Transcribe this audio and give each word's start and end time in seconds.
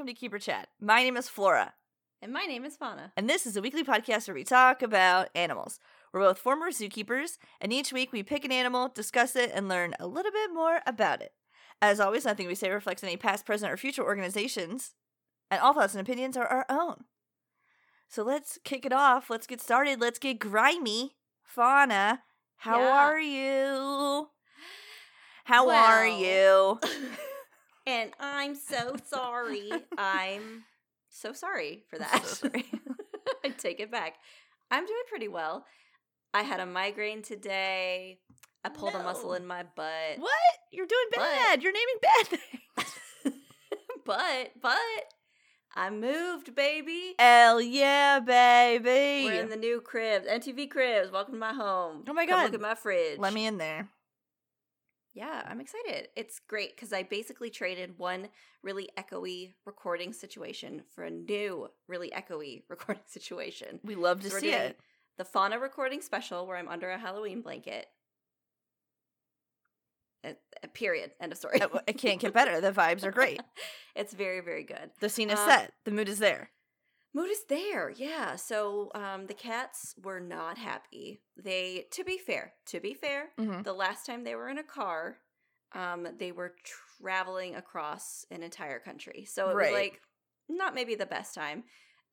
welcome 0.00 0.14
to 0.14 0.18
Keeper 0.18 0.38
Chat. 0.38 0.68
My 0.80 1.02
name 1.02 1.18
is 1.18 1.28
Flora, 1.28 1.74
And 2.22 2.32
my 2.32 2.46
name 2.46 2.64
is 2.64 2.74
Fauna. 2.74 3.12
and 3.18 3.28
this 3.28 3.44
is 3.44 3.54
a 3.54 3.60
weekly 3.60 3.84
podcast 3.84 4.26
where 4.28 4.34
we 4.34 4.44
talk 4.44 4.80
about 4.80 5.28
animals. 5.34 5.78
We're 6.10 6.20
both 6.22 6.38
former 6.38 6.70
zookeepers, 6.70 7.36
and 7.60 7.70
each 7.70 7.92
week 7.92 8.10
we 8.10 8.22
pick 8.22 8.46
an 8.46 8.50
animal, 8.50 8.88
discuss 8.88 9.36
it, 9.36 9.50
and 9.52 9.68
learn 9.68 9.94
a 10.00 10.06
little 10.06 10.32
bit 10.32 10.54
more 10.54 10.80
about 10.86 11.20
it. 11.20 11.32
As 11.82 12.00
always, 12.00 12.24
nothing 12.24 12.46
we 12.46 12.54
say 12.54 12.70
reflects 12.70 13.04
any 13.04 13.18
past, 13.18 13.44
present, 13.44 13.70
or 13.70 13.76
future 13.76 14.02
organizations, 14.02 14.94
and 15.50 15.60
all 15.60 15.74
thoughts 15.74 15.92
and 15.94 16.00
opinions 16.00 16.34
are 16.34 16.46
our 16.46 16.64
own. 16.70 17.04
So 18.08 18.22
let's 18.22 18.58
kick 18.64 18.86
it 18.86 18.94
off. 18.94 19.28
Let's 19.28 19.46
get 19.46 19.60
started. 19.60 20.00
Let's 20.00 20.18
get 20.18 20.38
grimy. 20.38 21.16
Fauna, 21.44 22.22
how 22.56 22.80
Yeah. 22.80 23.04
are 23.04 23.20
you? 23.20 24.30
How 25.44 25.68
are 25.68 26.06
you? 26.06 26.80
And 27.86 28.10
I'm 28.20 28.54
so 28.54 28.96
sorry. 29.10 29.70
I'm 29.96 30.64
so 31.08 31.32
sorry 31.32 31.84
for 31.88 31.98
that. 31.98 32.24
so 32.26 32.48
sorry. 32.48 32.66
I 33.44 33.48
take 33.50 33.80
it 33.80 33.90
back. 33.90 34.14
I'm 34.70 34.86
doing 34.86 35.02
pretty 35.08 35.28
well. 35.28 35.64
I 36.32 36.42
had 36.42 36.60
a 36.60 36.66
migraine 36.66 37.22
today. 37.22 38.20
I 38.64 38.68
pulled 38.68 38.94
a 38.94 39.02
muscle 39.02 39.34
in 39.34 39.46
my 39.46 39.62
butt. 39.74 40.18
What? 40.18 40.30
You're 40.70 40.86
doing 40.86 41.06
But- 41.12 41.20
bad. 41.20 41.62
You're 41.62 41.72
naming 41.72 41.96
bad 42.02 42.26
things. 43.26 43.34
but, 44.04 44.50
but, 44.60 44.78
I 45.74 45.90
moved, 45.90 46.54
baby. 46.54 47.14
Hell 47.18 47.60
yeah, 47.60 48.20
baby. 48.20 49.26
We're 49.26 49.42
in 49.42 49.48
the 49.50 49.56
new 49.56 49.80
cribs. 49.80 50.26
MTV 50.26 50.70
cribs. 50.70 51.10
Welcome 51.10 51.34
to 51.34 51.40
my 51.40 51.54
home. 51.54 52.04
Oh 52.08 52.12
my 52.12 52.26
Come 52.26 52.36
God. 52.36 52.44
Look 52.44 52.54
at 52.54 52.60
my 52.60 52.74
fridge. 52.74 53.18
Let 53.18 53.32
me 53.32 53.46
in 53.46 53.56
there. 53.58 53.88
Yeah, 55.12 55.42
I'm 55.48 55.60
excited. 55.60 56.08
It's 56.14 56.40
great 56.48 56.76
because 56.76 56.92
I 56.92 57.02
basically 57.02 57.50
traded 57.50 57.98
one 57.98 58.28
really 58.62 58.88
echoey 58.96 59.54
recording 59.66 60.12
situation 60.12 60.82
for 60.94 61.04
a 61.04 61.10
new 61.10 61.68
really 61.88 62.10
echoey 62.10 62.62
recording 62.68 63.02
situation. 63.06 63.80
We 63.82 63.96
love 63.96 64.20
to 64.22 64.30
So 64.30 64.38
see 64.38 64.52
it. 64.52 64.78
The 65.18 65.24
fauna 65.24 65.58
recording 65.58 66.00
special 66.00 66.46
where 66.46 66.56
I'm 66.56 66.68
under 66.68 66.90
a 66.90 66.98
Halloween 66.98 67.42
blanket. 67.42 67.86
Uh, 70.22 70.28
uh, 70.62 70.68
period. 70.74 71.10
End 71.20 71.32
of 71.32 71.38
story. 71.38 71.60
It, 71.86 71.98
can't 71.98 72.20
get 72.20 72.32
better. 72.32 72.60
The 72.60 72.72
vibes 72.72 73.04
are 73.04 73.10
great. 73.10 73.40
it's 73.96 74.14
very, 74.14 74.40
very 74.40 74.64
good. 74.64 74.90
The 75.00 75.08
scene 75.08 75.30
is 75.30 75.38
Uh, 75.38 75.46
set. 75.48 75.72
The 75.84 75.90
mood 75.90 76.08
is 76.08 76.18
there. 76.18 76.50
Mood 77.12 77.30
is 77.30 77.44
there, 77.48 77.90
yeah. 77.90 78.36
So 78.36 78.90
um, 78.94 79.26
the 79.26 79.34
cats 79.34 79.94
were 80.00 80.20
not 80.20 80.58
happy. 80.58 81.22
They, 81.36 81.86
to 81.92 82.04
be 82.04 82.18
fair, 82.18 82.52
to 82.66 82.78
be 82.80 82.94
fair, 82.94 83.30
Mhm. 83.38 83.64
the 83.64 83.72
last 83.72 84.06
time 84.06 84.22
they 84.22 84.36
were 84.36 84.48
in 84.48 84.58
a 84.58 84.62
car, 84.62 85.18
um, 85.72 86.06
they 86.18 86.30
were 86.30 86.54
traveling 87.00 87.56
across 87.56 88.24
an 88.30 88.42
entire 88.44 88.78
country. 88.78 89.24
So 89.24 89.50
it 89.50 89.54
Right. 89.54 89.72
was 89.72 89.80
like 89.80 90.00
not 90.48 90.74
maybe 90.74 90.94
the 90.94 91.06
best 91.06 91.34
time. 91.34 91.64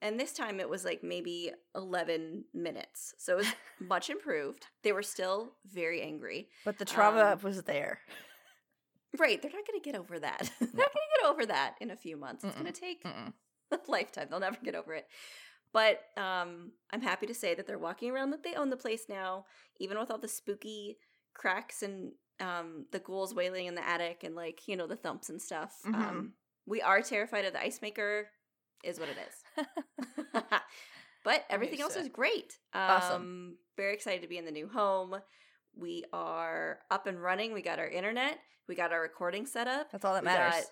And 0.01 0.19
this 0.19 0.33
time 0.33 0.59
it 0.59 0.69
was 0.69 0.85
like 0.85 1.03
maybe 1.03 1.51
11 1.75 2.45
minutes. 2.53 3.13
So 3.17 3.33
it 3.33 3.37
was 3.37 3.47
much 3.79 4.09
improved. 4.09 4.65
They 4.83 4.91
were 4.91 5.03
still 5.03 5.53
very 5.65 6.01
angry. 6.01 6.49
But 6.65 6.77
the 6.79 6.85
trauma 6.85 7.33
um, 7.33 7.39
was 7.41 7.63
there. 7.63 8.01
Right. 9.17 9.41
They're 9.41 9.51
not 9.51 9.65
going 9.67 9.79
to 9.81 9.83
get 9.91 9.95
over 9.99 10.19
that. 10.19 10.39
they're 10.59 10.67
not 10.67 10.93
going 10.93 11.07
to 11.07 11.21
get 11.21 11.29
over 11.29 11.45
that 11.47 11.75
in 11.81 11.91
a 11.91 11.95
few 11.95 12.17
months. 12.17 12.43
It's 12.43 12.53
going 12.55 12.71
to 12.71 12.79
take 12.79 13.03
Mm-mm. 13.03 13.33
lifetime. 13.87 14.27
They'll 14.29 14.39
never 14.39 14.57
get 14.63 14.75
over 14.75 14.93
it. 14.93 15.07
But 15.73 16.01
um, 16.15 16.71
I'm 16.91 17.01
happy 17.01 17.27
to 17.27 17.33
say 17.33 17.53
that 17.53 17.67
they're 17.67 17.77
walking 17.77 18.09
around 18.09 18.31
that 18.31 18.43
they 18.43 18.55
own 18.55 18.69
the 18.69 18.77
place 18.77 19.05
now, 19.09 19.45
even 19.79 19.99
with 19.99 20.09
all 20.09 20.17
the 20.17 20.27
spooky 20.27 20.97
cracks 21.33 21.83
and 21.83 22.13
um, 22.39 22.85
the 22.91 22.99
ghouls 22.99 23.33
wailing 23.35 23.65
in 23.65 23.75
the 23.75 23.87
attic 23.87 24.23
and 24.23 24.35
like 24.35 24.67
you 24.67 24.75
know 24.75 24.87
the 24.87 24.95
thumps 24.95 25.29
and 25.29 25.41
stuff. 25.41 25.75
Mhm. 25.85 25.95
Um, 25.95 26.33
we 26.65 26.81
are 26.81 27.01
terrified 27.01 27.45
of 27.45 27.53
the 27.53 27.61
ice 27.61 27.81
maker, 27.81 28.27
is 28.83 28.99
what 28.99 29.09
it 29.09 29.17
is. 29.27 29.65
but 31.23 31.45
everything 31.49 31.81
else 31.81 31.95
is 31.95 32.09
great. 32.09 32.57
Um, 32.73 32.81
Awesome. 32.81 33.57
Very 33.75 33.93
excited 33.93 34.21
to 34.21 34.27
be 34.27 34.37
in 34.37 34.45
the 34.45 34.51
new 34.51 34.67
home. 34.67 35.15
We 35.75 36.03
are 36.11 36.79
up 36.89 37.07
and 37.07 37.21
running. 37.21 37.53
We 37.53 37.61
got 37.61 37.79
our 37.79 37.87
internet. 37.87 38.39
We 38.67 38.75
got 38.75 38.91
our 38.91 39.01
recording 39.01 39.45
set 39.45 39.67
up. 39.67 39.91
That's 39.91 40.03
all 40.03 40.13
that 40.13 40.23
matters. 40.23 40.71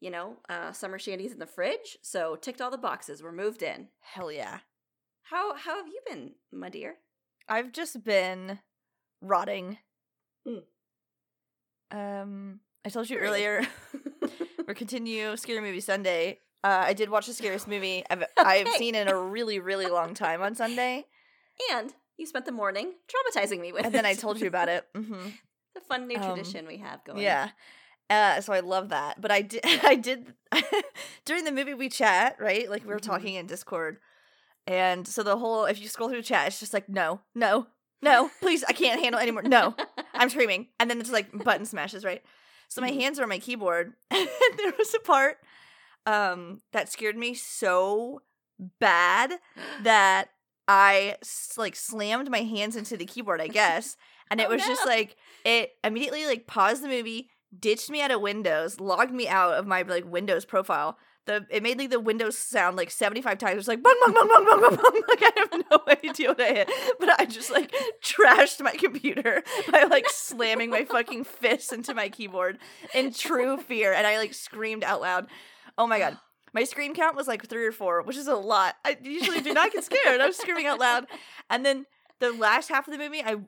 You 0.00 0.10
know, 0.10 0.36
uh, 0.48 0.72
summer 0.72 0.98
shandies 0.98 1.32
in 1.32 1.38
the 1.38 1.46
fridge. 1.46 1.98
So 2.02 2.36
ticked 2.36 2.60
all 2.60 2.70
the 2.70 2.78
boxes. 2.78 3.22
We're 3.22 3.32
moved 3.32 3.62
in. 3.62 3.88
Hell 4.00 4.30
yeah. 4.32 4.58
How 5.22 5.54
how 5.54 5.76
have 5.76 5.86
you 5.88 6.00
been, 6.06 6.32
my 6.52 6.68
dear? 6.68 6.96
I've 7.48 7.72
just 7.72 8.02
been 8.04 8.58
rotting. 9.20 9.78
Mm. 10.46 10.62
Um, 11.90 12.60
I 12.84 12.88
told 12.88 13.08
you 13.10 13.18
earlier. 13.18 13.66
we 14.68 14.74
continue 14.74 15.36
Scary 15.36 15.60
Movie 15.60 15.80
Sunday. 15.80 16.40
Uh, 16.62 16.82
I 16.86 16.94
did 16.94 17.10
watch 17.10 17.26
the 17.26 17.34
scariest 17.34 17.68
movie 17.68 18.04
I've 18.08 18.24
I've 18.38 18.68
seen 18.68 18.94
in 18.94 19.08
a 19.08 19.16
really 19.18 19.58
really 19.60 19.86
long 19.86 20.14
time 20.14 20.40
on 20.42 20.54
Sunday, 20.54 21.04
and 21.72 21.92
you 22.16 22.26
spent 22.26 22.46
the 22.46 22.52
morning 22.52 22.94
traumatizing 23.08 23.60
me 23.60 23.72
with 23.72 23.84
and 23.84 23.94
then 23.94 24.06
I 24.06 24.14
told 24.14 24.40
you 24.40 24.46
about 24.48 24.68
it. 24.68 24.86
hmm 24.94 25.28
the 25.74 25.80
fun 25.80 26.06
new 26.06 26.16
Um, 26.16 26.22
tradition 26.22 26.66
we 26.68 26.78
have 26.78 27.04
going. 27.04 27.18
Yeah. 27.20 27.50
Uh, 28.10 28.40
so 28.40 28.52
I 28.52 28.60
love 28.60 28.90
that. 28.90 29.20
But 29.20 29.30
I 29.30 29.42
did 29.42 29.60
I 29.82 29.94
did 29.96 30.34
during 31.24 31.44
the 31.44 31.52
movie 31.52 31.74
we 31.74 31.88
chat, 31.88 32.36
right? 32.38 32.68
Like 32.68 32.82
we 32.82 32.88
were 32.92 32.98
Mhm. 33.00 33.02
talking 33.06 33.34
in 33.34 33.46
Discord. 33.46 33.98
And 34.66 35.06
so 35.06 35.22
the 35.22 35.36
whole 35.36 35.64
if 35.66 35.80
you 35.80 35.88
scroll 35.88 36.08
through 36.08 36.22
chat, 36.22 36.46
it's 36.48 36.60
just 36.60 36.72
like, 36.74 36.88
no, 36.88 37.20
no, 37.34 37.66
no, 38.02 38.30
please, 38.40 38.64
I 38.64 38.72
can't 38.72 39.00
handle 39.00 39.20
anymore. 39.20 39.42
No. 39.42 39.74
I'm 40.14 40.30
screaming. 40.30 40.68
And 40.78 40.88
then 40.88 41.00
it's 41.00 41.10
like 41.10 41.32
button 41.44 41.66
smashes, 41.66 42.04
right? 42.04 42.22
So 42.68 42.80
my 42.80 42.90
Mhm. 42.90 43.00
hands 43.00 43.18
are 43.18 43.24
on 43.24 43.28
my 43.28 43.38
keyboard. 43.38 43.94
And 44.10 44.28
there 44.58 44.72
was 44.78 44.94
a 44.94 45.00
part 45.00 45.38
um 46.06 46.60
that 46.72 46.90
scared 46.90 47.16
me 47.16 47.34
so 47.34 48.22
bad 48.80 49.32
that 49.82 50.28
I 50.68 51.16
like 51.56 51.76
slammed 51.76 52.30
my 52.30 52.40
hands 52.42 52.76
into 52.76 52.96
the 52.96 53.04
keyboard, 53.06 53.40
I 53.40 53.48
guess. 53.48 53.96
And 54.30 54.40
it 54.40 54.46
Oh, 54.48 54.50
was 54.52 54.64
just 54.66 54.86
like 54.86 55.16
it 55.44 55.72
immediately 55.82 56.24
like 56.26 56.46
paused 56.46 56.82
the 56.82 56.88
movie, 56.88 57.28
ditched 57.60 57.90
me 57.90 58.02
out 58.02 58.10
of 58.10 58.20
Windows, 58.20 58.80
logged 58.80 59.12
me 59.12 59.28
out 59.28 59.54
of 59.54 59.66
my 59.66 59.82
like 59.82 60.04
Windows 60.04 60.44
profile. 60.44 60.98
The 61.26 61.46
it 61.50 61.62
made 61.62 61.78
like 61.78 61.90
the 61.90 62.00
Windows 62.00 62.36
sound 62.36 62.76
like 62.76 62.90
75 62.90 63.38
times. 63.38 63.52
It 63.52 63.56
was 63.56 63.68
like 63.68 63.82
bung 63.82 63.96
bung 64.04 64.12
bung 64.12 64.28
bung 64.28 64.44
bung 64.44 64.60
bung 64.60 64.76
bung. 64.76 65.02
Like 65.08 65.22
I 65.22 65.32
have 65.36 65.64
no 65.70 65.80
idea 66.10 66.28
what 66.28 66.40
I 66.40 66.52
hit. 66.52 66.70
But 67.00 67.20
I 67.20 67.24
just 67.24 67.50
like 67.50 67.74
trashed 68.02 68.60
my 68.60 68.72
computer 68.72 69.42
by 69.72 69.84
like 69.84 70.06
slamming 70.08 70.70
my 70.70 70.84
fucking 70.84 71.24
fists 71.24 71.72
into 71.72 71.94
my 71.94 72.08
keyboard 72.08 72.58
in 72.94 73.12
true 73.12 73.56
fear. 73.56 73.92
And 73.92 74.06
I 74.06 74.18
like 74.18 74.34
screamed 74.34 74.84
out 74.84 75.00
loud. 75.00 75.26
Oh 75.78 75.86
my 75.86 75.98
god. 75.98 76.18
My 76.52 76.64
scream 76.64 76.94
count 76.94 77.16
was 77.16 77.26
like 77.26 77.46
three 77.46 77.66
or 77.66 77.72
four, 77.72 78.02
which 78.02 78.16
is 78.16 78.28
a 78.28 78.36
lot. 78.36 78.76
I 78.84 78.96
usually 79.02 79.40
do 79.40 79.52
not 79.52 79.72
get 79.72 79.82
scared. 79.82 80.20
I 80.20 80.26
was 80.26 80.36
screaming 80.36 80.66
out 80.66 80.78
loud. 80.78 81.06
And 81.50 81.66
then 81.66 81.86
the 82.20 82.32
last 82.32 82.68
half 82.68 82.86
of 82.86 82.92
the 82.92 82.98
movie, 82.98 83.22
I 83.24 83.38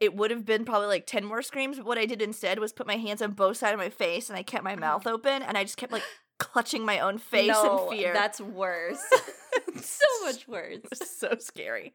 it 0.00 0.14
would 0.14 0.30
have 0.30 0.44
been 0.44 0.64
probably 0.64 0.88
like 0.88 1.06
10 1.06 1.24
more 1.24 1.42
screams, 1.42 1.76
but 1.76 1.86
what 1.86 1.98
I 1.98 2.06
did 2.06 2.22
instead 2.22 2.58
was 2.58 2.72
put 2.72 2.86
my 2.86 2.96
hands 2.96 3.22
on 3.22 3.32
both 3.32 3.56
sides 3.58 3.74
of 3.74 3.78
my 3.78 3.90
face 3.90 4.28
and 4.28 4.38
I 4.38 4.42
kept 4.42 4.64
my 4.64 4.76
mouth 4.76 5.06
open 5.06 5.42
and 5.42 5.56
I 5.56 5.64
just 5.64 5.76
kept 5.76 5.92
like 5.92 6.02
clutching 6.38 6.84
my 6.84 7.00
own 7.00 7.18
face 7.18 7.48
no, 7.48 7.88
in 7.90 7.98
fear. 7.98 8.12
That's 8.12 8.40
worse. 8.40 9.02
so 9.76 10.06
much 10.24 10.46
worse. 10.48 10.78
it 10.92 11.06
so 11.06 11.36
scary. 11.38 11.92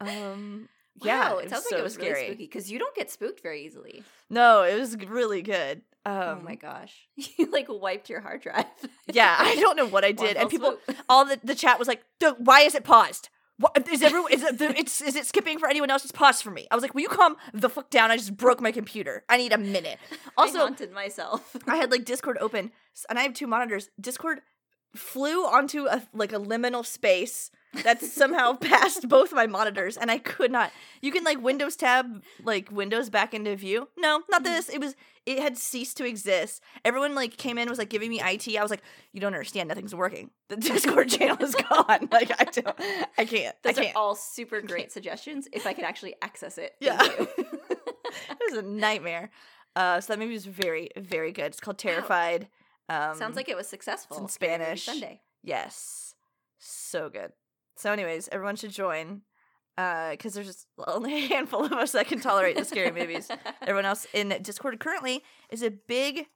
Um 0.00 0.68
yeah, 1.02 1.32
Wow, 1.32 1.38
it 1.38 1.50
sounds 1.50 1.64
so 1.68 1.76
like 1.76 1.80
it 1.80 1.84
was 1.84 1.94
scary. 1.94 2.12
really 2.12 2.26
spooky 2.26 2.44
because 2.44 2.70
you 2.70 2.78
don't 2.78 2.94
get 2.94 3.10
spooked 3.10 3.42
very 3.42 3.64
easily. 3.64 4.02
No, 4.28 4.62
it 4.62 4.78
was 4.78 4.96
really 4.98 5.40
good. 5.42 5.82
Um, 6.04 6.14
oh 6.14 6.40
my 6.44 6.54
gosh, 6.56 6.92
you 7.16 7.50
like 7.50 7.66
wiped 7.70 8.10
your 8.10 8.20
hard 8.20 8.42
drive. 8.42 8.66
Yeah, 9.10 9.34
I 9.38 9.54
don't 9.56 9.76
know 9.76 9.86
what 9.86 10.04
I 10.04 10.12
did, 10.12 10.36
and 10.36 10.50
people, 10.50 10.76
all 11.08 11.24
the 11.24 11.40
the 11.42 11.54
chat 11.54 11.78
was 11.78 11.88
like, 11.88 12.04
"Why 12.38 12.60
is 12.60 12.74
it 12.74 12.84
paused? 12.84 13.30
What 13.58 13.86
is 13.92 14.02
everyone? 14.02 14.32
Is 14.32 14.42
it 14.42 14.58
the, 14.58 14.76
it's 14.78 15.00
is 15.00 15.14
it 15.14 15.26
skipping 15.26 15.58
for 15.58 15.68
anyone 15.68 15.90
else? 15.90 16.02
It's 16.04 16.12
paused 16.12 16.42
for 16.42 16.50
me." 16.50 16.66
I 16.70 16.74
was 16.74 16.82
like, 16.82 16.94
"Will 16.94 17.02
you 17.02 17.08
calm 17.08 17.36
the 17.52 17.68
fuck 17.68 17.90
down? 17.90 18.10
I 18.10 18.16
just 18.16 18.36
broke 18.36 18.60
my 18.60 18.72
computer. 18.72 19.24
I 19.28 19.36
need 19.36 19.52
a 19.52 19.58
minute." 19.58 19.98
Also, 20.10 20.20
I 20.38 20.42
Also, 20.42 20.58
haunted 20.60 20.92
myself. 20.92 21.56
I 21.68 21.76
had 21.76 21.90
like 21.90 22.04
Discord 22.04 22.38
open, 22.40 22.72
and 23.08 23.18
I 23.18 23.22
have 23.22 23.34
two 23.34 23.46
monitors. 23.46 23.90
Discord 24.00 24.40
flew 24.94 25.44
onto 25.44 25.86
a 25.86 26.02
like 26.12 26.32
a 26.32 26.38
liminal 26.38 26.84
space 26.84 27.50
that's 27.84 28.12
somehow 28.12 28.52
past 28.60 29.08
both 29.08 29.32
my 29.32 29.46
monitors, 29.46 29.96
and 29.96 30.10
I 30.10 30.18
could 30.18 30.50
not. 30.52 30.70
You 31.00 31.10
can 31.12 31.24
like 31.24 31.40
Windows 31.42 31.76
tab 31.76 32.22
like 32.44 32.70
Windows 32.70 33.08
back 33.10 33.32
into 33.34 33.56
view. 33.56 33.88
No, 33.96 34.22
not 34.30 34.42
Mhm. 34.42 34.44
this. 34.44 34.68
It 34.68 34.80
was 34.80 34.94
it 35.24 35.38
had 35.38 35.56
ceased 35.56 35.96
to 35.98 36.04
exist. 36.04 36.60
Everyone 36.84 37.14
like 37.14 37.36
came 37.36 37.56
in 37.56 37.68
was 37.68 37.78
like 37.78 37.88
giving 37.88 38.10
me 38.10 38.20
IT. 38.20 38.56
I 38.58 38.62
was 38.62 38.70
like, 38.70 38.82
you 39.12 39.20
don't 39.20 39.32
understand. 39.34 39.68
Nothing's 39.68 39.94
working. 39.94 40.30
The 40.48 40.56
Discord 40.58 41.08
channel 41.10 41.36
is 41.42 41.54
gone. 41.54 42.08
Like 42.10 42.30
I 42.40 42.44
don't. 42.44 42.76
I 43.16 43.24
can't. 43.24 43.54
Those 43.62 43.78
I 43.78 43.84
can't. 43.84 43.96
all 43.96 44.14
super 44.16 44.60
great 44.60 44.90
suggestions 44.92 45.48
if 45.52 45.66
I 45.66 45.72
could 45.72 45.84
actually 45.84 46.14
access 46.22 46.58
it. 46.58 46.74
Yeah. 46.80 47.00
It 48.30 48.38
was 48.50 48.58
a 48.58 48.62
nightmare. 48.62 49.30
Uh, 49.74 49.98
so 50.00 50.12
that 50.12 50.18
movie 50.18 50.34
was 50.34 50.44
very 50.44 50.90
very 50.98 51.32
good. 51.32 51.46
It's 51.46 51.60
called 51.60 51.78
Terrified. 51.78 52.48
Um, 52.88 53.16
Sounds 53.16 53.36
like 53.36 53.48
it 53.48 53.56
was 53.56 53.66
successful. 53.68 54.18
in 54.18 54.28
Spanish. 54.28 54.84
Sunday. 54.84 55.20
Yes. 55.42 56.14
So 56.58 57.08
good. 57.08 57.32
So, 57.76 57.92
anyways, 57.92 58.28
everyone 58.32 58.56
should 58.56 58.70
join. 58.72 59.22
Uh, 59.78 60.10
because 60.10 60.34
there's 60.34 60.46
just 60.46 60.66
only 60.86 61.14
a 61.24 61.26
handful 61.28 61.64
of 61.64 61.72
us 61.72 61.92
that 61.92 62.06
can 62.06 62.20
tolerate 62.20 62.56
the 62.56 62.64
scary 62.64 62.90
movies. 62.92 63.28
Everyone 63.62 63.86
else 63.86 64.06
in 64.12 64.28
Discord 64.42 64.78
currently 64.78 65.22
is 65.50 65.62
a 65.62 65.70
big, 65.70 66.26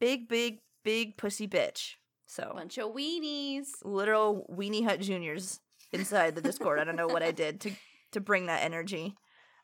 big, 0.00 0.28
big, 0.28 0.60
big 0.84 1.16
pussy 1.16 1.46
bitch. 1.46 1.94
So 2.26 2.52
Bunch 2.54 2.78
of 2.78 2.94
weenies. 2.94 3.68
literal 3.84 4.46
weenie 4.50 4.84
hut 4.84 5.00
juniors 5.00 5.60
inside 5.92 6.34
the 6.36 6.40
Discord. 6.40 6.78
I 6.78 6.84
don't 6.84 6.96
know 6.96 7.08
what 7.08 7.22
I 7.22 7.32
did 7.32 7.60
to 7.62 7.72
to 8.12 8.20
bring 8.20 8.46
that 8.46 8.62
energy. 8.62 9.14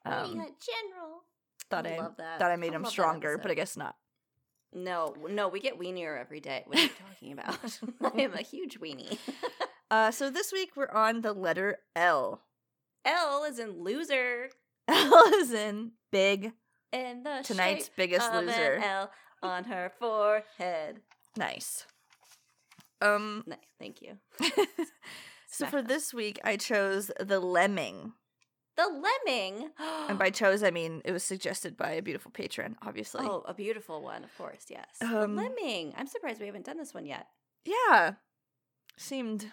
Weenie 0.07 0.13
Um, 0.33 0.39
Hut 0.39 0.51
General. 0.61 1.23
thought 1.71 1.87
I 1.87 1.95
I 1.95 1.99
love 1.99 2.17
that. 2.19 2.39
thought 2.39 2.51
I 2.51 2.57
made 2.57 2.73
I 2.73 2.77
him 2.77 2.85
stronger, 2.85 3.39
but 3.39 3.51
I 3.51 3.55
guess 3.55 3.77
not. 3.77 3.95
No, 4.77 5.15
no, 5.31 5.49
we 5.49 5.59
get 5.59 5.79
weenier 5.79 6.21
every 6.21 6.39
day. 6.39 6.63
What 6.67 6.79
are 6.79 6.83
you 6.83 6.91
talking 7.09 7.33
about? 7.33 7.81
I 8.15 8.21
am 8.21 8.35
a 8.35 8.43
huge 8.43 8.79
weenie. 8.79 9.19
Uh, 9.89 10.11
so 10.11 10.31
this 10.31 10.53
week 10.53 10.71
we're 10.75 10.91
on 10.91 11.21
the 11.21 11.33
letter 11.33 11.79
L. 11.95 12.43
L 13.05 13.45
is 13.45 13.61
in 13.61 13.85
loser. 13.85 14.51
L 14.89 15.33
is 15.35 15.53
in 15.53 15.93
big. 16.11 16.55
And 16.93 17.25
the 17.25 17.45
Tonight's 17.45 17.89
biggest 17.97 18.35
loser. 18.35 18.83
L 18.83 19.13
on 19.45 19.63
her 19.63 19.93
forehead. 20.01 21.03
Nice. 21.37 21.87
Um. 23.01 23.45
Nice, 23.47 23.59
thank 23.79 24.03
you. 24.03 24.19
so 25.49 25.67
for 25.67 25.83
this 25.83 26.13
week, 26.13 26.41
I 26.43 26.57
chose 26.57 27.13
the 27.21 27.39
lemming, 27.39 28.13
The 28.77 28.87
lemming. 29.27 29.71
and 30.09 30.19
by 30.19 30.31
chose 30.31 30.63
I 30.63 30.71
mean 30.71 31.03
it 31.05 31.13
was 31.13 31.25
suggested 31.25 31.77
by 31.77 31.91
a 31.93 32.03
beautiful 32.03 32.31
patron, 32.31 32.77
obviously. 32.83 33.27
oh, 33.27 33.43
a 33.47 33.55
beautiful 33.55 34.03
one, 34.03 34.23
of 34.25 34.37
course. 34.37 34.67
Yes, 34.69 34.87
Um, 35.01 35.35
the 35.37 35.43
lemming. 35.43 35.95
I'm 35.97 36.07
surprised 36.07 36.41
we 36.41 36.47
haven't 36.47 36.67
done 36.67 36.77
this 36.79 36.93
one 36.95 37.07
yet. 37.07 37.27
Yeah, 37.65 38.13
seemed 38.97 39.53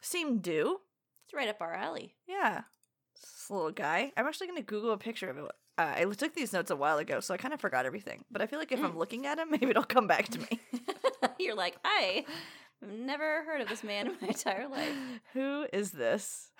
seemed 0.00 0.42
due. 0.42 0.80
It's 1.24 1.34
right 1.34 1.48
up 1.48 1.60
our 1.60 1.72
alley. 1.74 2.14
Yeah, 2.26 2.62
this 3.14 3.50
little 3.50 3.70
guy. 3.72 4.12
I'm 4.16 4.26
actually 4.26 4.48
gonna 4.48 4.62
Google 4.62 4.92
a 4.92 4.98
picture 4.98 5.30
of 5.30 5.38
it. 5.38 5.44
Uh, 5.76 5.92
I 5.96 6.04
took 6.04 6.34
these 6.34 6.52
notes 6.52 6.70
a 6.70 6.76
while 6.76 6.98
ago, 6.98 7.18
so 7.20 7.34
I 7.34 7.36
kind 7.36 7.52
of 7.54 7.60
forgot 7.60 7.86
everything. 7.86 8.24
But 8.30 8.42
I 8.42 8.46
feel 8.46 8.58
like 8.60 8.70
if 8.70 8.78
I'm 8.80 8.92
Mm. 8.92 8.96
looking 8.98 9.26
at 9.26 9.38
him, 9.38 9.48
maybe 9.50 9.68
it'll 9.70 9.82
come 9.82 10.06
back 10.06 10.28
to 10.28 10.38
me. 10.38 10.60
You're 11.40 11.56
like, 11.56 11.76
I 11.84 12.24
have 12.80 12.90
never 12.90 13.42
heard 13.44 13.60
of 13.60 13.68
this 13.68 13.82
man 13.82 14.06
in 14.06 14.16
my 14.20 14.28
entire 14.28 14.68
life. 14.68 14.92
Who 15.32 15.66
is 15.72 15.90
this? 15.90 16.52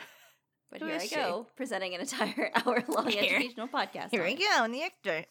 But 0.74 0.80
Who 0.82 0.88
here 0.88 0.96
I 0.96 1.06
she? 1.06 1.14
go, 1.14 1.46
presenting 1.54 1.94
an 1.94 2.00
entire 2.00 2.50
hour 2.66 2.82
long 2.88 3.08
Here. 3.08 3.22
educational 3.22 3.68
podcast. 3.68 4.10
Here 4.10 4.24
we 4.24 4.34
go 4.34 4.64
in 4.64 4.72
the 4.72 4.82
extra. 4.82 5.24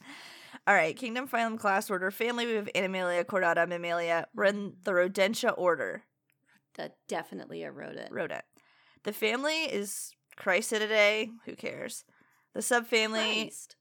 All 0.65 0.73
right, 0.73 0.95
Kingdom, 0.95 1.27
Phylum, 1.27 1.59
Class 1.59 1.89
Order, 1.89 2.11
Family. 2.11 2.45
We 2.45 2.53
have 2.53 2.69
Animalia, 2.73 3.25
Chordata, 3.25 3.67
Mammalia. 3.67 4.27
We're 4.33 4.45
in 4.45 4.75
the 4.85 4.91
Rodentia 4.91 5.53
order. 5.57 6.03
That 6.75 6.95
definitely 7.09 7.63
a 7.63 7.71
rodent. 7.73 8.09
Rodent. 8.13 8.45
The 9.03 9.11
family 9.11 9.65
is 9.65 10.13
Cricetidae. 10.37 11.29
Who 11.45 11.55
cares? 11.57 12.05
The 12.53 12.61
subfamily 12.61 13.41
Christ. 13.41 13.75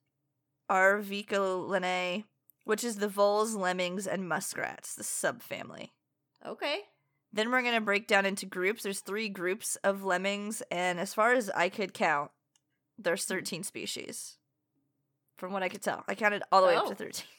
Arvicolinae, 0.68 2.24
which 2.64 2.82
is 2.82 2.96
the 2.96 3.06
voles, 3.08 3.54
lemmings, 3.54 4.08
and 4.08 4.28
muskrats. 4.28 4.96
The 4.96 5.04
subfamily. 5.04 5.90
Okay. 6.44 6.80
Then 7.32 7.50
we're 7.50 7.62
going 7.62 7.74
to 7.74 7.80
break 7.80 8.06
down 8.06 8.26
into 8.26 8.44
groups. 8.46 8.82
There's 8.82 9.00
three 9.00 9.28
groups 9.28 9.76
of 9.76 10.04
lemmings, 10.04 10.62
and 10.70 11.00
as 11.00 11.14
far 11.14 11.32
as 11.32 11.48
I 11.50 11.68
could 11.70 11.94
count, 11.94 12.30
there's 12.98 13.24
13 13.24 13.62
species. 13.62 14.36
From 15.36 15.52
what 15.52 15.62
I 15.62 15.68
could 15.68 15.82
tell, 15.82 16.04
I 16.06 16.14
counted 16.14 16.42
all 16.52 16.60
the 16.60 16.68
way 16.68 16.76
up 16.76 16.84
to 16.86 16.92
Oh. 16.92 16.94
13. 16.94 17.24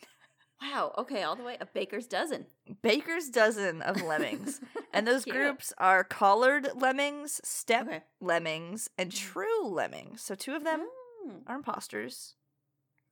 Wow. 0.62 0.94
Okay. 0.98 1.24
All 1.24 1.36
the 1.36 1.44
way 1.44 1.58
a 1.60 1.66
baker's 1.66 2.08
dozen. 2.08 2.46
Baker's 2.82 3.28
dozen 3.28 3.82
of 3.82 4.02
lemmings. 4.02 4.62
And 4.94 5.06
those 5.06 5.26
Cute. 5.26 5.36
groups 5.36 5.74
are 5.78 6.04
collared 6.06 6.70
lemmings, 6.76 7.42
steppe 7.44 7.88
Okay. 7.88 8.04
lemmings, 8.22 8.88
and 8.98 9.12
Mm. 9.12 9.16
true 9.18 9.68
lemmings. 9.68 10.22
So 10.22 10.36
two 10.36 10.54
of 10.56 10.64
them 10.64 10.88
Mm, 11.28 11.42
are 11.48 11.56
imposters. 11.56 12.36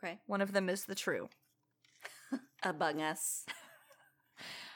Okay. 0.01 0.19
One 0.27 0.39
of 0.39 0.54
them 0.54 0.69
is 0.69 0.86
the 0.86 0.95
true. 0.95 1.27
Among 2.63 3.01
us. 3.01 3.45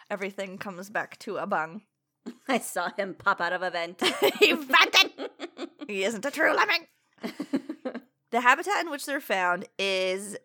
Everything 0.09 0.57
comes 0.57 0.89
back 0.89 1.17
to 1.19 1.37
a 1.37 1.47
bung. 1.47 1.83
I 2.47 2.59
saw 2.59 2.89
him 2.97 3.13
pop 3.15 3.41
out 3.41 3.53
of 3.53 3.61
a 3.61 3.69
vent. 3.71 4.01
he 4.39 4.53
vented! 4.53 5.11
He 5.87 6.03
isn't 6.03 6.25
a 6.25 6.31
true 6.31 6.51
lemming. 6.51 6.87
The 8.31 8.41
habitat 8.41 8.83
in 8.83 8.89
which 8.89 9.05
they're 9.05 9.21
found 9.21 9.65
is 9.77 10.35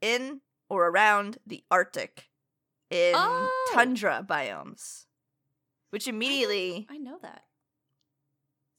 in 0.00 0.40
or 0.70 0.88
around 0.88 1.36
the 1.46 1.62
Arctic 1.70 2.28
in 2.90 3.12
Oh. 3.14 3.70
tundra 3.74 4.24
biomes. 4.26 5.04
Which 5.90 6.08
immediately 6.08 6.86
I 6.90 6.96
know 6.96 7.18
that. 7.20 7.42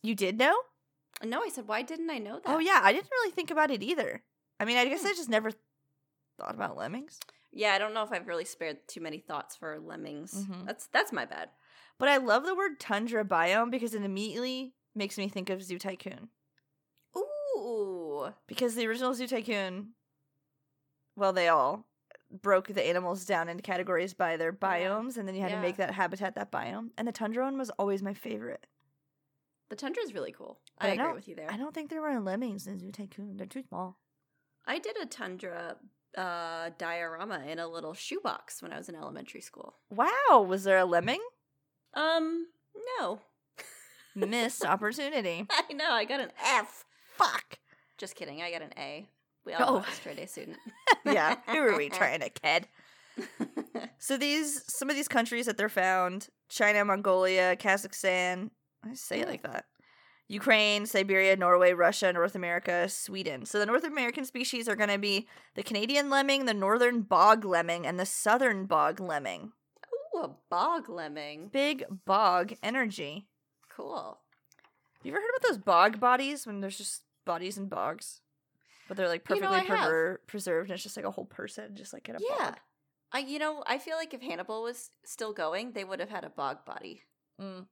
you 0.01 0.15
did 0.15 0.39
know? 0.39 0.55
No, 1.23 1.43
I 1.43 1.49
said, 1.49 1.67
why 1.67 1.83
didn't 1.83 2.09
I 2.09 2.17
know 2.17 2.39
that? 2.43 2.43
Oh 2.47 2.57
yeah, 2.59 2.79
I 2.83 2.91
didn't 2.93 3.11
really 3.11 3.31
think 3.31 3.51
about 3.51 3.69
it 3.69 3.83
either. 3.83 4.23
I 4.59 4.65
mean, 4.65 4.77
I 4.77 4.85
guess 4.85 5.01
Hmm. 5.01 5.07
I 5.09 5.13
just 5.13 5.29
never 5.29 5.51
thought 6.39 6.55
about 6.55 6.77
lemmings. 6.77 7.19
Yeah, 7.53 7.73
I 7.73 7.77
don't 7.77 7.93
know 7.93 8.03
if 8.03 8.11
I've 8.11 8.27
really 8.27 8.45
spared 8.45 8.87
too 8.87 9.01
many 9.01 9.19
thoughts 9.19 9.55
for 9.55 9.79
lemmings. 9.79 10.33
Mhm. 10.33 10.65
That's 10.65 10.87
that's 10.87 11.13
my 11.13 11.25
bad. 11.25 11.49
But 11.99 12.09
I 12.09 12.17
love 12.17 12.45
the 12.45 12.55
word 12.55 12.79
tundra 12.79 13.25
biome 13.25 13.71
because 13.71 13.93
it 13.93 14.03
immediately 14.03 14.73
makes 14.95 15.17
me 15.17 15.27
think 15.27 15.49
of 15.49 15.63
Zoo 15.63 15.79
Tycoon. 15.79 16.29
Ooh. 17.17 18.33
Because 18.47 18.75
the 18.75 18.87
original 18.87 19.13
Zoo 19.13 19.27
Tycoon, 19.27 19.89
well, 21.15 21.33
they 21.33 21.47
all 21.47 21.85
broke 22.41 22.67
the 22.67 22.85
animals 22.85 23.25
down 23.25 23.49
into 23.49 23.63
categories 23.63 24.13
by 24.13 24.37
their 24.37 24.53
biomes, 24.53 25.17
and 25.17 25.27
then 25.27 25.35
you 25.35 25.41
had 25.41 25.51
to 25.51 25.61
make 25.61 25.77
that 25.77 25.93
habitat 25.93 26.35
that 26.35 26.51
biome. 26.51 26.89
And 26.97 27.07
the 27.07 27.11
tundra 27.11 27.43
one 27.43 27.57
was 27.57 27.69
always 27.71 28.03
my 28.03 28.13
favorite. 28.13 28.67
The 29.69 29.75
tundra 29.75 30.03
is 30.03 30.13
really 30.13 30.31
cool. 30.31 30.59
I 30.79 30.89
I 30.89 30.91
agree 30.91 31.13
with 31.13 31.27
you 31.27 31.35
there. 31.35 31.51
I 31.51 31.57
don't 31.57 31.73
think 31.73 31.89
there 31.89 32.01
were 32.01 32.19
lemmings 32.19 32.67
in 32.67 32.79
Zoo 32.79 32.91
Tycoon. 32.91 33.37
They're 33.37 33.47
too 33.47 33.63
small. 33.63 33.97
I 34.65 34.79
did 34.79 34.97
a 35.01 35.05
tundra 35.05 35.77
uh, 36.17 36.69
diorama 36.77 37.43
in 37.47 37.59
a 37.59 37.67
little 37.67 37.93
shoebox 37.93 38.61
when 38.61 38.71
I 38.71 38.77
was 38.77 38.89
in 38.89 38.95
elementary 38.95 39.41
school. 39.41 39.75
Wow, 39.89 40.45
was 40.47 40.63
there 40.63 40.77
a 40.77 40.85
lemming? 40.85 41.21
Um, 41.97 42.47
no. 42.99 43.19
Missed 44.15 44.65
opportunity. 44.65 45.45
I 45.49 45.73
know, 45.73 45.91
I 45.91 46.05
got 46.05 46.19
an 46.19 46.31
F. 46.43 46.85
Fuck. 47.17 47.57
Just 47.97 48.15
kidding, 48.15 48.41
I 48.41 48.51
got 48.51 48.61
an 48.61 48.73
A. 48.77 49.09
We 49.45 49.53
all 49.53 49.77
Oh. 49.77 49.85
straight 49.93 50.19
A 50.19 50.27
student. 50.27 50.57
Yeah, 51.05 51.37
who 51.47 51.57
are 51.59 51.77
we 51.77 51.89
trying 51.99 52.19
to 52.19 52.29
kid? 52.29 52.67
So 53.97 54.17
these 54.17 54.63
some 54.67 54.89
of 54.89 54.95
these 54.95 55.07
countries 55.07 55.45
that 55.47 55.57
they're 55.57 55.69
found: 55.69 56.27
China, 56.49 56.83
Mongolia, 56.85 57.55
Kazakhstan. 57.55 58.51
I 58.85 58.93
say 58.93 59.21
it 59.21 59.27
like 59.27 59.43
that. 59.43 59.65
Ukraine, 60.27 60.85
Siberia, 60.85 61.35
Norway, 61.37 61.71
Russia, 61.71 62.11
North 62.11 62.35
America, 62.35 62.89
Sweden. 62.89 63.45
So 63.45 63.57
the 63.59 63.65
North 63.65 63.85
American 63.85 64.25
species 64.25 64.67
are 64.67 64.75
going 64.75 64.89
to 64.89 64.97
be 64.99 65.27
the 65.55 65.63
Canadian 65.63 66.09
lemming, 66.09 66.45
the 66.45 66.53
northern 66.53 67.01
bog 67.01 67.45
lemming, 67.45 67.87
and 67.87 67.97
the 67.97 68.05
southern 68.05 68.65
bog 68.65 68.99
lemming. 68.99 69.53
Ooh, 70.17 70.23
a 70.23 70.35
bog 70.49 70.89
lemming. 70.89 71.49
Big 71.51 71.83
bog 72.05 72.53
energy. 72.63 73.27
Cool. 73.69 74.17
You 75.03 75.11
ever 75.11 75.21
heard 75.21 75.29
about 75.37 75.47
those 75.47 75.57
bog 75.59 75.99
bodies 75.99 76.45
when 76.47 76.59
there's 76.61 76.77
just 76.77 77.03
bodies 77.25 77.57
in 77.57 77.67
bogs, 77.67 78.21
but 78.87 78.97
they're 78.97 79.07
like 79.07 79.27
You 79.29 79.35
know, 79.35 79.41
perfectly 79.49 79.67
have. 79.75 79.79
prever- 79.87 80.21
preserved, 80.27 80.69
and 80.69 80.75
it's 80.75 80.83
just 80.83 80.97
like 80.97 81.05
a 81.05 81.11
whole 81.11 81.25
person, 81.25 81.75
just 81.75 81.93
like 81.93 82.09
in 82.09 82.15
a 82.15 82.19
Yeah. 82.19 82.37
bog. 82.51 82.59
I 83.11 83.19
you 83.19 83.39
know, 83.39 83.63
I 83.65 83.77
feel 83.77 83.95
like 83.95 84.13
if 84.13 84.21
Hannibal 84.21 84.63
was 84.63 84.89
still 85.05 85.31
going, 85.33 85.71
they 85.71 85.83
would 85.85 85.99
have 85.99 86.09
had 86.09 86.23
a 86.25 86.29
bog 86.29 86.65
body. 86.65 87.03
Mm. 87.39 87.67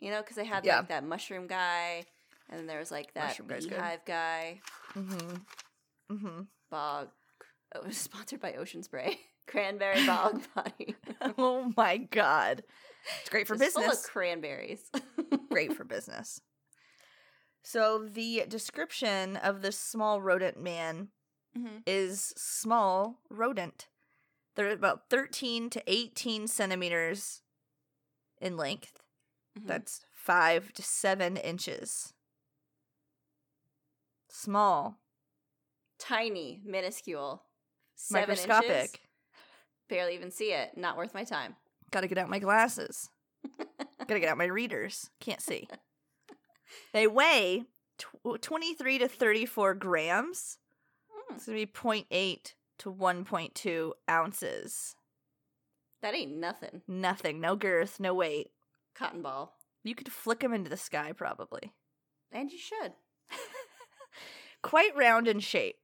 You 0.00 0.10
know, 0.10 0.22
because 0.22 0.36
they 0.36 0.44
had 0.44 0.64
Yeah. 0.64 0.78
like 0.78 0.88
that 0.88 1.04
mushroom 1.04 1.46
guy, 1.46 2.04
and 2.48 2.58
then 2.58 2.66
there 2.66 2.78
was 2.78 2.90
like 2.90 3.12
that 3.14 3.36
good. 3.46 3.68
beehive 3.68 4.04
guy. 4.04 4.60
Mm-hmm. 4.94 5.36
Mm-hmm. 6.14 6.40
Bog. 6.70 7.08
Oh, 7.74 7.80
it 7.80 7.86
was 7.86 7.96
sponsored 7.98 8.40
by 8.40 8.54
Ocean 8.54 8.82
Spray. 8.82 9.20
Cranberry 9.46 10.04
bog 10.06 10.42
body. 10.54 10.94
oh 11.38 11.72
my 11.76 11.96
god. 11.98 12.62
It's 13.20 13.30
great 13.30 13.46
for 13.46 13.56
Full 13.56 13.64
business. 13.66 14.04
of 14.04 14.10
cranberries. 14.10 14.90
great 15.50 15.72
for 15.74 15.84
business. 15.84 16.40
So 17.62 18.04
the 18.04 18.44
description 18.48 19.36
of 19.36 19.62
this 19.62 19.78
small 19.78 20.20
rodent 20.20 20.60
man 20.60 21.08
Mhm. 21.56 21.82
is 21.86 22.34
small 22.36 23.20
rodent. 23.30 23.88
They're 24.56 24.70
about 24.70 25.08
13 25.10 25.70
to 25.70 25.82
18 25.86 26.48
centimeters 26.48 27.42
in 28.40 28.56
length. 28.56 29.02
Mhm. 29.58 29.66
That's 29.66 30.04
5 30.12 30.72
to 30.74 30.82
7 30.82 31.36
inches. 31.38 32.12
Small. 34.28 34.98
Tiny, 35.98 36.60
minuscule. 36.64 37.42
Seven 37.94 38.36
inches. 38.38 38.96
Barely 39.88 40.14
even 40.14 40.30
see 40.30 40.52
it. 40.52 40.76
Not 40.76 40.96
worth 40.96 41.14
my 41.14 41.24
time. 41.24 41.56
Gotta 41.90 42.08
get 42.08 42.18
out 42.18 42.28
my 42.28 42.38
glasses. 42.40 43.08
Gotta 44.06 44.20
get 44.20 44.28
out 44.28 44.38
my 44.38 44.46
readers. 44.46 45.10
Can't 45.20 45.40
see. 45.40 45.68
They 46.92 47.06
weigh 47.06 47.64
tw- 47.98 48.40
23 48.42 48.98
to 48.98 49.08
34 49.08 49.74
grams. 49.74 50.58
Mm, 51.30 51.36
It's 51.36 51.46
gonna 51.46 51.56
be 51.58 51.66
0.8 51.66 52.54
to 52.78 52.92
1.2 52.92 53.92
ounces. 54.10 54.96
that 56.02 56.14
ain't 56.14 56.36
nothing. 56.36 56.82
Nothing. 56.88 57.40
No 57.40 57.54
girth. 57.56 57.98
No 58.00 58.12
weight. 58.14 58.50
Cotton 58.94 59.22
ball. 59.22 59.54
You 59.84 59.94
could 59.94 60.10
flick 60.12 60.40
them 60.40 60.52
into 60.52 60.68
the 60.70 60.76
sky, 60.76 61.12
probably. 61.12 61.72
And 62.32 62.50
you 62.50 62.58
should. 62.58 62.92
Quite 64.62 64.96
round 64.96 65.28
in 65.28 65.38
shape. 65.40 65.76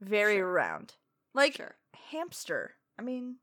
Very 0.00 0.36
Sure. 0.36 0.52
round. 0.52 0.94
Like 1.34 1.54
sure. 1.56 1.76
Hamster. 2.10 2.74
I 2.98 3.02
mean, 3.02 3.36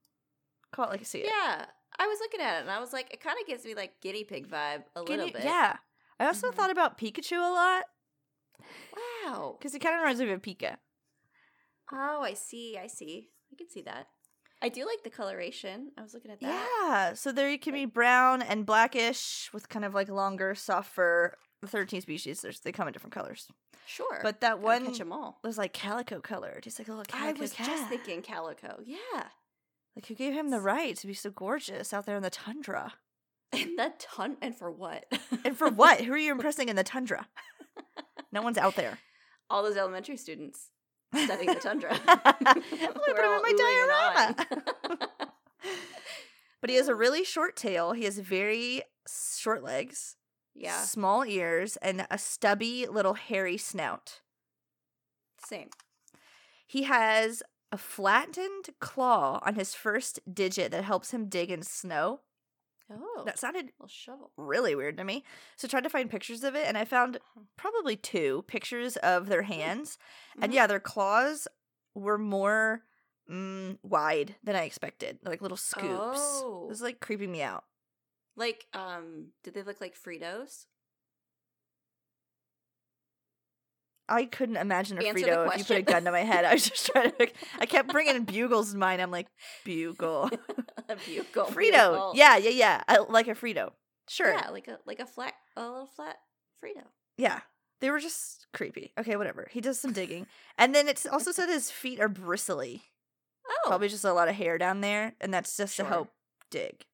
call 0.72 0.86
it 0.86 0.92
like 0.92 1.02
I 1.02 1.04
see 1.04 1.20
it. 1.20 1.28
Yeah. 1.28 1.66
I 1.98 2.08
was 2.08 2.20
looking 2.20 2.42
at 2.42 2.58
it 2.58 2.62
and 2.62 2.70
I 2.72 2.80
was 2.80 2.92
like, 2.92 3.14
it 3.14 3.22
kind 3.22 3.38
of 3.42 3.48
gives 3.48 3.64
me 3.66 3.74
like 3.74 4.02
guinea 4.02 4.24
pig 4.26 4.50
vibe 4.50 4.84
a 4.96 5.04
Can 5.04 5.18
little 5.18 5.32
bit. 5.32 5.44
Yeah. 5.46 5.78
I 6.20 6.26
also 6.26 6.52
Mhm. 6.52 6.56
thought 6.56 6.70
about 6.72 6.98
Pikachu 6.98 7.38
a 7.38 7.52
lot 7.54 7.86
Wow. 9.26 9.56
because 9.58 9.74
it 9.76 9.80
kind 9.80 9.96
of 9.96 10.02
reminds 10.02 10.22
me 10.22 10.32
of 10.32 10.42
Pika. 10.42 10.78
Oh, 11.92 12.22
I 12.22 12.34
see. 12.34 12.78
I 12.78 12.88
see. 12.88 13.30
I 13.52 13.56
can 13.56 13.70
see 13.70 13.82
that. 13.84 14.08
I 14.62 14.70
do 14.70 14.86
like 14.86 15.04
the 15.04 15.10
coloration. 15.10 15.92
I 15.98 16.02
was 16.02 16.14
looking 16.14 16.32
at 16.32 16.40
that. 16.42 16.68
Yeah. 16.82 17.14
So 17.14 17.32
there 17.32 17.50
you 17.50 17.60
can 17.60 17.74
be 17.74 17.86
brown 17.86 18.42
and 18.42 18.66
blackish 18.66 19.50
with 19.54 19.70
kind 19.70 19.86
of 19.86 19.94
like 19.94 20.10
longer, 20.10 20.56
soft 20.56 20.92
fur. 20.94 21.36
The 21.66 21.72
13 21.72 22.02
species, 22.02 22.42
there's, 22.42 22.60
they 22.60 22.72
come 22.72 22.88
in 22.88 22.94
different 22.94 23.14
colors. 23.14 23.48
Sure. 23.88 24.20
But 24.22 24.42
that 24.42 24.52
Gotta 24.56 24.62
one 24.62 24.86
catch 24.86 25.02
'em 25.02 25.12
all. 25.12 25.40
was 25.44 25.58
like 25.58 25.74
calico 25.74 26.20
colored. 26.20 26.64
He's 26.64 26.78
like 26.80 26.88
a 26.88 26.92
little 26.92 27.06
I 27.14 27.18
calico 27.20 27.40
was 27.42 27.54
cat. 27.54 27.66
just 27.68 27.88
thinking 27.90 28.22
calico. 28.22 28.80
Yeah. 28.86 28.98
Like, 29.96 30.06
who 30.08 30.14
gave 30.16 30.34
him 30.34 30.50
the 30.50 30.60
right 30.60 30.96
to 30.98 31.08
be 31.08 31.14
so 31.14 31.30
gorgeous 31.30 31.94
out 31.94 32.06
there 32.06 32.18
in 32.18 32.24
the 32.24 32.30
tundra? 32.30 32.94
And 33.54 33.80
that 33.80 34.00
ton 34.00 34.38
and 34.42 34.56
for 34.56 34.70
what? 34.70 35.06
And 35.46 35.58
for 35.58 35.70
what? 35.70 36.02
who 36.02 36.12
are 36.14 36.18
you 36.18 36.32
impressing 36.38 36.68
in 36.70 36.76
the 36.76 36.84
tundra? 36.84 37.28
No 38.32 38.42
one's 38.42 38.58
out 38.58 38.76
there. 38.76 39.00
All 39.50 39.64
those 39.64 39.78
elementary 39.78 40.18
students 40.18 40.70
studying 41.16 41.54
the 41.54 41.60
tundra. 41.62 41.98
I'm 42.08 42.24
put 42.62 43.18
him 43.18 43.18
in 43.18 43.42
my 43.42 44.36
diorama. 44.38 44.98
but 46.62 46.70
he 46.70 46.76
has 46.76 46.88
a 46.88 46.96
really 46.96 47.24
short 47.24 47.56
tail. 47.56 47.94
He 47.94 48.04
has 48.04 48.18
very 48.20 48.82
short 49.08 49.64
legs, 49.64 50.16
yeah. 50.56 50.82
small 50.84 51.26
ears, 51.26 51.78
and 51.78 52.08
a 52.10 52.18
stubby 52.18 52.88
little 52.88 53.14
hairy 53.14 53.58
snout. 53.58 54.22
Same. 55.38 55.70
He 56.66 56.84
has 56.84 57.44
a 57.72 57.78
flattened 57.78 58.70
claw 58.80 59.40
on 59.46 59.56
his 59.56 59.76
first 59.76 60.20
digit 60.32 60.72
that 60.72 60.84
helps 60.84 61.12
him 61.12 61.28
dig 61.28 61.52
in 61.52 61.62
snow. 61.62 62.22
Oh. 62.92 63.24
That 63.26 63.40
sounded 63.40 63.72
really 64.38 64.76
weird 64.76 64.98
to 64.98 65.04
me. 65.04 65.24
So 65.58 65.68
I 65.68 65.70
tried 65.70 65.84
to 65.84 65.90
find 65.90 66.10
pictures 66.10 66.44
of 66.44 66.56
it, 66.56 66.68
and 66.68 66.78
I 66.78 66.86
found 66.86 67.18
probably 67.58 67.96
two 67.96 68.44
pictures 68.48 68.96
of 68.98 69.28
their 69.28 69.42
hands. 69.44 69.98
And 70.40 70.52
Mhm. 70.52 70.56
yeah, 70.56 70.68
their 70.68 70.80
claws 70.80 71.48
were 71.96 72.18
more 72.18 72.84
mm, 73.28 73.80
wide 73.82 74.36
than 74.44 74.56
I 74.56 74.66
expected, 74.66 75.18
like 75.24 75.42
little 75.42 75.58
scoops. 75.58 76.20
Oh. 76.20 76.66
It 76.66 76.70
was 76.70 76.82
like 76.84 77.00
creeping 77.00 77.32
me 77.32 77.42
out. 77.42 77.66
Like, 78.38 78.66
um, 78.74 79.28
did 79.44 79.54
they 79.54 79.64
look 79.64 79.80
like 79.82 79.96
Fritos? 79.96 80.66
I 84.08 84.26
couldn't 84.26 84.58
imagine 84.58 84.98
a 85.00 85.04
Answer 85.04 85.26
Frito 85.26 85.48
if 85.52 85.58
you 85.58 85.64
put 85.66 85.78
a 85.78 85.82
gun 85.82 86.04
to 86.04 86.12
my 86.12 86.20
head. 86.20 86.46
I 86.46 86.54
was 86.54 86.70
just 86.70 86.86
trying 86.92 87.12
to. 87.12 87.28
I 87.60 87.66
kept 87.66 87.90
bringing 87.92 88.24
bugles 88.24 88.74
in 88.74 88.80
mind. 88.80 89.02
I'm 89.02 89.10
like 89.12 89.28
bugle, 89.64 90.30
a 90.90 90.96
bugle. 90.96 91.46
Frito. 91.46 91.92
bugle. 91.92 92.12
Yeah, 92.16 92.38
yeah, 92.38 92.50
yeah. 92.52 92.84
I, 92.88 93.00
like 93.00 93.28
a 93.28 93.34
Frito. 93.34 93.72
Sure. 94.08 94.32
Yeah, 94.32 94.50
like 94.52 94.68
a 94.68 94.78
like 94.86 95.00
a 95.00 95.06
flat 95.08 95.34
a 95.58 95.62
little 95.64 95.88
flat 95.88 96.18
Frito. 96.64 96.84
Yeah. 97.18 97.42
They 97.82 97.90
were 97.92 98.00
just 98.00 98.48
creepy. 98.54 98.94
Okay, 98.98 99.16
whatever. 99.16 99.48
He 99.52 99.60
does 99.60 99.80
some 99.80 99.92
digging. 99.92 100.28
And 100.58 100.74
then 100.74 100.88
it's 100.88 101.06
also 101.06 101.32
said 101.32 101.50
his 101.50 101.70
feet 101.70 102.00
are 102.00 102.10
bristly. 102.10 102.84
Oh, 103.48 103.68
Probably 103.68 103.90
just 103.90 104.04
a 104.04 104.12
lot 104.12 104.28
of 104.28 104.34
hair 104.34 104.58
down 104.58 104.82
there. 104.82 105.14
And 105.22 105.32
that's 105.32 105.56
just 105.56 105.76
Sure. 105.76 105.86
to 105.86 105.90
help 105.90 106.10
dig. 106.50 106.86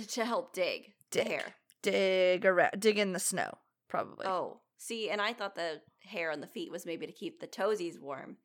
To, 0.00 0.06
to 0.06 0.24
help 0.24 0.52
dig, 0.52 0.92
the 1.10 1.18
Dig. 1.20 1.26
hair. 1.28 1.54
Dig 1.82 2.44
around 2.46 2.72
dig 2.80 2.98
in 2.98 3.12
the 3.12 3.20
snow, 3.20 3.52
probably. 3.88 4.26
Oh, 4.26 4.60
see, 4.76 5.10
and 5.10 5.20
I 5.20 5.32
thought 5.32 5.54
the 5.54 5.80
hair 6.04 6.30
on 6.32 6.40
the 6.40 6.46
feet 6.46 6.70
was 6.72 6.84
maybe 6.86 7.06
to 7.06 7.12
keep 7.12 7.40
the 7.40 7.46
toesies 7.46 8.00
warm, 8.00 8.36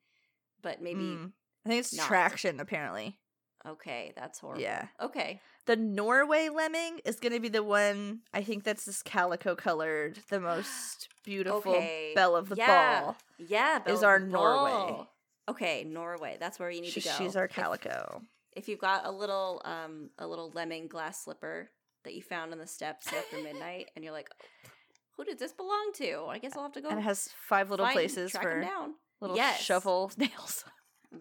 but 0.62 0.80
maybe 0.82 1.00
Mm. 1.00 1.32
I 1.64 1.68
think 1.68 1.80
it's 1.80 1.94
not. 1.94 2.06
traction, 2.06 2.60
apparently. 2.60 3.18
okay, 3.66 4.12
that's 4.14 4.38
horrible. 4.38 4.60
Yeah. 4.62 4.88
Okay. 5.00 5.40
The 5.66 5.76
Norway 5.76 6.50
lemming 6.50 7.00
is 7.06 7.18
gonna 7.18 7.40
be 7.40 7.48
the 7.48 7.62
one 7.62 8.20
I 8.34 8.42
think 8.42 8.62
that's 8.64 8.84
this 8.84 9.02
calico 9.02 9.56
colored, 9.56 10.18
the 10.28 10.38
most 10.40 11.08
beautiful 11.24 11.72
Okay. 11.74 12.12
belle 12.14 12.36
of 12.36 12.50
the 12.50 12.56
yeah. 12.56 13.00
ball. 13.00 13.16
Yeah. 13.38 13.80
Is 13.86 14.02
our 14.02 14.20
Norway. 14.20 14.70
Ball. 14.70 15.10
Okay, 15.48 15.84
Norway. 15.84 16.36
That's 16.38 16.58
where 16.58 16.70
you 16.70 16.82
need 16.82 16.90
She- 16.92 17.00
to 17.00 17.08
go. 17.08 17.14
she's 17.16 17.34
our 17.36 17.48
calico. 17.48 18.20
If, 18.56 18.68
you've 18.68 18.78
got 18.80 19.04
a 19.06 19.10
little 19.10 19.60
um 19.64 20.10
a 20.18 20.26
little 20.26 20.50
lemming 20.54 20.86
glass 20.88 21.24
slipper 21.24 21.70
that 22.04 22.14
you 22.14 22.22
found 22.22 22.52
on 22.52 22.58
the 22.58 22.66
steps 22.66 23.06
after 23.12 23.42
midnight, 23.42 23.90
and 23.96 24.04
you're 24.04 24.12
like, 24.12 24.28
"Oh, 24.42 24.46
who 25.16 25.24
did 25.24 25.38
this 25.38 25.52
belong 25.52 25.90
to? 25.94 26.26
I 26.28 26.38
guess 26.38 26.56
I'll 26.56 26.62
have 26.64 26.72
to 26.72 26.80
go. 26.80 26.88
And 26.88 26.98
it 26.98 27.02
has 27.02 27.28
five 27.48 27.70
little 27.70 27.86
find- 27.86 27.94
places 27.94 28.30
track 28.32 28.44
'em 28.44 28.50
for 28.52 28.60
down. 28.60 28.94
little 29.20 29.36
Yes. 29.36 29.60
shovel 29.62 30.10
nails. 30.18 30.64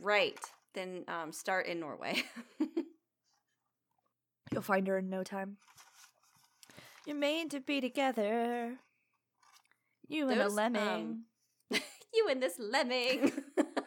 Right. 0.01 0.39
Then 0.73 1.05
um 1.07 1.31
start 1.31 1.65
in 1.67 1.79
Norway. 1.79 2.23
You'll 4.51 4.61
find 4.61 4.87
her 4.87 4.97
in 4.99 5.09
no 5.09 5.23
time. 5.23 5.57
You're 7.05 7.15
made 7.17 7.49
to 7.51 7.59
be 7.59 7.81
together. 7.81 8.75
You 10.07 10.29
and 10.29 10.39
a 10.39 10.43
Those, 10.43 10.53
lemming. 10.53 10.81
um, 10.81 11.25
you 12.13 12.27
and 12.29 12.41
this 12.41 12.59
lemming. 12.59 13.31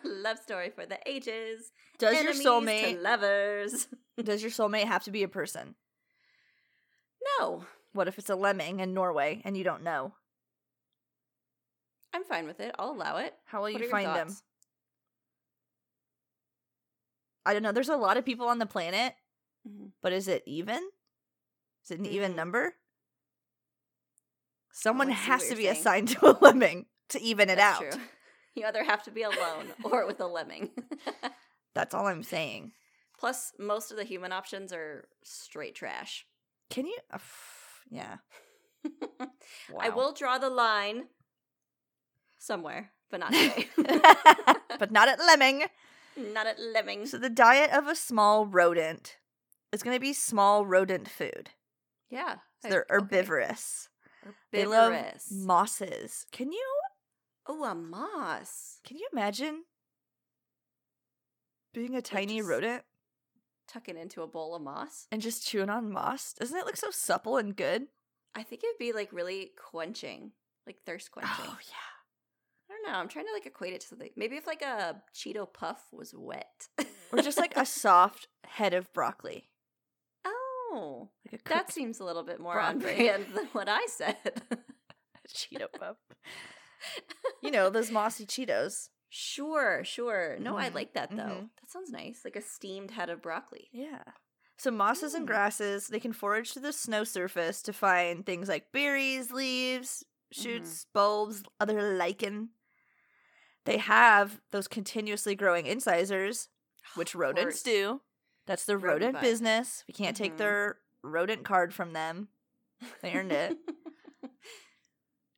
Love 0.04 0.38
story 0.38 0.70
for 0.70 0.86
the 0.86 0.98
ages. 1.06 1.72
does 1.98 2.22
your 2.22 2.32
soulmate 2.32 2.94
to 2.96 3.00
lovers? 3.00 3.88
does 4.22 4.42
your 4.42 4.50
soulmate 4.50 4.84
have 4.84 5.04
to 5.04 5.10
be 5.10 5.22
a 5.22 5.28
person? 5.28 5.74
No, 7.38 7.64
What 7.92 8.08
if 8.08 8.18
it's 8.18 8.30
a 8.30 8.36
lemming 8.36 8.80
in 8.80 8.94
Norway 8.94 9.42
and 9.44 9.56
you 9.56 9.64
don't 9.64 9.82
know? 9.82 10.12
I'm 12.14 12.24
fine 12.24 12.46
with 12.46 12.60
it. 12.60 12.74
I'll 12.78 12.92
allow 12.92 13.16
it. 13.18 13.34
How 13.46 13.58
will 13.62 13.72
What 13.72 13.82
you 13.82 13.90
find 13.90 14.06
them? 14.06 14.34
I 17.44 17.52
don't 17.52 17.62
know. 17.62 17.72
There's 17.72 17.88
a 17.88 17.96
lot 17.96 18.16
of 18.16 18.24
people 18.24 18.48
on 18.48 18.58
the 18.58 18.66
planet, 18.66 19.14
Mhm. 19.68 19.92
but 20.02 20.12
is 20.12 20.28
it 20.28 20.42
even? 20.46 20.90
Is 21.84 21.90
it 21.90 21.98
an 22.00 22.06
even 22.06 22.32
Mm. 22.32 22.36
number? 22.36 22.76
Someone 24.72 25.08
I 25.08 25.12
has 25.12 25.48
to 25.48 25.56
be 25.56 25.64
saying. 25.64 25.76
assigned 25.76 26.08
to 26.20 26.26
a 26.30 26.38
lemming 26.40 26.86
to 27.10 27.20
even 27.20 27.48
it 27.50 27.56
That's 27.56 27.80
out. 27.94 27.98
You 28.56 28.64
either 28.66 28.82
have 28.84 29.02
to 29.04 29.10
be 29.10 29.22
alone 29.22 29.66
or 29.84 30.06
with 30.06 30.18
a 30.20 30.26
lemming. 30.26 30.70
That's 31.74 31.94
all 31.94 32.06
I'm 32.06 32.22
saying. 32.22 32.72
Plus, 33.18 33.52
most 33.58 33.90
of 33.90 33.96
the 33.98 34.04
human 34.04 34.32
options 34.32 34.72
are 34.72 35.06
straight 35.22 35.74
trash. 35.74 36.26
Can 36.70 36.86
you? 36.86 36.96
Uh, 37.12 37.18
yeah. 37.90 38.16
I 39.78 39.90
will 39.90 40.12
draw 40.12 40.38
the 40.38 40.50
line 40.50 41.04
somewhere, 42.38 42.90
but 43.10 43.20
not 43.20 43.32
today. 43.32 43.68
but 44.78 44.90
not 44.90 45.08
at 45.08 45.18
lemming. 45.18 45.64
not 46.16 46.46
at 46.46 46.58
lemming. 46.58 47.06
So 47.06 47.18
the 47.18 47.30
diet 47.30 47.70
of 47.72 47.86
a 47.86 47.94
small 47.94 48.46
rodent 48.46 49.16
is 49.72 49.82
going 49.82 49.94
to 49.96 50.00
be 50.00 50.12
small 50.12 50.64
rodent 50.66 51.08
food. 51.08 51.50
Yeah. 52.10 52.36
So 52.62 52.68
they're 52.70 52.86
okay. 52.90 52.94
herbivorous. 52.94 53.88
They 54.50 54.64
love 54.64 54.92
Herbivorous. 54.92 55.30
mosses. 55.30 56.26
Can 56.32 56.52
you 56.52 56.75
Oh, 57.48 57.64
a 57.64 57.74
moss. 57.74 58.80
can 58.84 58.96
you 58.98 59.06
imagine 59.12 59.64
being 61.72 61.94
a 61.94 62.02
tiny 62.02 62.40
rodent 62.42 62.82
Tucking 63.68 63.96
into 63.96 64.22
a 64.22 64.26
bowl 64.28 64.54
of 64.54 64.62
moss. 64.62 65.06
and 65.10 65.20
just 65.20 65.46
chewing 65.46 65.70
on 65.70 65.90
moss? 65.92 66.32
Doesn't 66.32 66.56
it 66.56 66.64
look 66.66 66.76
so 66.76 66.90
supple 66.90 67.36
and 67.36 67.56
good? 67.56 67.86
I 68.34 68.42
think 68.44 68.62
it'd 68.62 68.78
be 68.78 68.92
like 68.92 69.12
really 69.12 69.50
quenching, 69.70 70.32
like 70.66 70.76
thirst 70.86 71.10
quenching. 71.10 71.32
Oh 71.46 71.58
yeah. 71.60 72.68
I 72.70 72.72
don't 72.72 72.92
know. 72.92 72.98
I'm 72.98 73.08
trying 73.08 73.26
to 73.26 73.32
like 73.32 73.46
equate 73.46 73.72
it 73.74 73.80
to 73.80 73.86
something. 73.88 74.10
Maybe 74.16 74.36
if 74.36 74.46
like 74.46 74.62
a 74.62 75.02
Cheeto 75.14 75.52
puff 75.52 75.84
was 75.92 76.14
wet, 76.16 76.68
Or 77.12 77.22
just 77.22 77.38
like 77.38 77.56
a 77.56 77.66
soft 77.66 78.28
head 78.44 78.72
of 78.74 78.92
broccoli. 78.92 79.50
oh, 80.24 81.08
Like 81.32 81.44
that 81.48 81.72
seems 81.72 81.98
a 82.00 82.04
little 82.04 82.22
bit 82.24 82.38
more 82.40 82.60
on 82.60 82.78
brand 82.78 83.26
than 83.34 83.46
what 83.52 83.68
I 83.68 83.86
said. 83.86 84.42
Cheeto 85.28 85.66
puff. 85.76 85.96
You 87.42 87.50
know, 87.50 87.70
those 87.70 87.90
mossy 87.90 88.26
Cheetos. 88.26 88.88
sure, 89.08 89.82
sure. 89.84 90.36
No, 90.40 90.56
I 90.56 90.68
Mhm, 90.70 90.74
like 90.74 90.94
that 90.94 91.10
though. 91.10 91.16
mhm. 91.16 91.50
That 91.60 91.70
sounds 91.70 91.90
nice, 91.90 92.24
like 92.24 92.36
a 92.36 92.40
steamed 92.42 92.90
head 92.90 93.08
of 93.10 93.22
broccoli. 93.22 93.68
Yeah. 93.72 94.02
So 94.58 94.70
mosses 94.70 95.14
and 95.14 95.24
Mm. 95.24 95.28
grasses, 95.28 95.88
they 95.88 96.00
can 96.00 96.12
forage 96.12 96.52
to 96.52 96.60
the 96.60 96.72
snow 96.72 97.04
surface 97.04 97.60
to 97.62 97.72
find 97.72 98.24
things 98.24 98.48
like 98.48 98.72
berries, 98.72 99.30
leaves, 99.30 100.04
shoots, 100.32 100.86
bulbs, 100.92 101.42
other 101.60 101.94
lichen. 101.96 102.50
They 103.64 103.78
have 103.78 104.40
those 104.52 104.66
continuously 104.68 105.34
growing 105.34 105.66
incisors, 105.66 106.48
which 106.94 107.14
rodents 107.14 107.62
do. 107.62 108.00
That's 108.46 108.64
the 108.64 108.76
Rodent 108.78 109.14
rodent 109.14 109.20
business. 109.20 109.84
We 109.88 109.92
can't 109.94 110.16
take 110.16 110.34
Mhm. 110.34 110.38
their 110.38 110.78
rodent 111.02 111.44
card 111.44 111.74
from 111.74 111.92
them. 111.92 112.28
They 113.02 113.12
earned 113.12 113.32
it. 113.32 113.56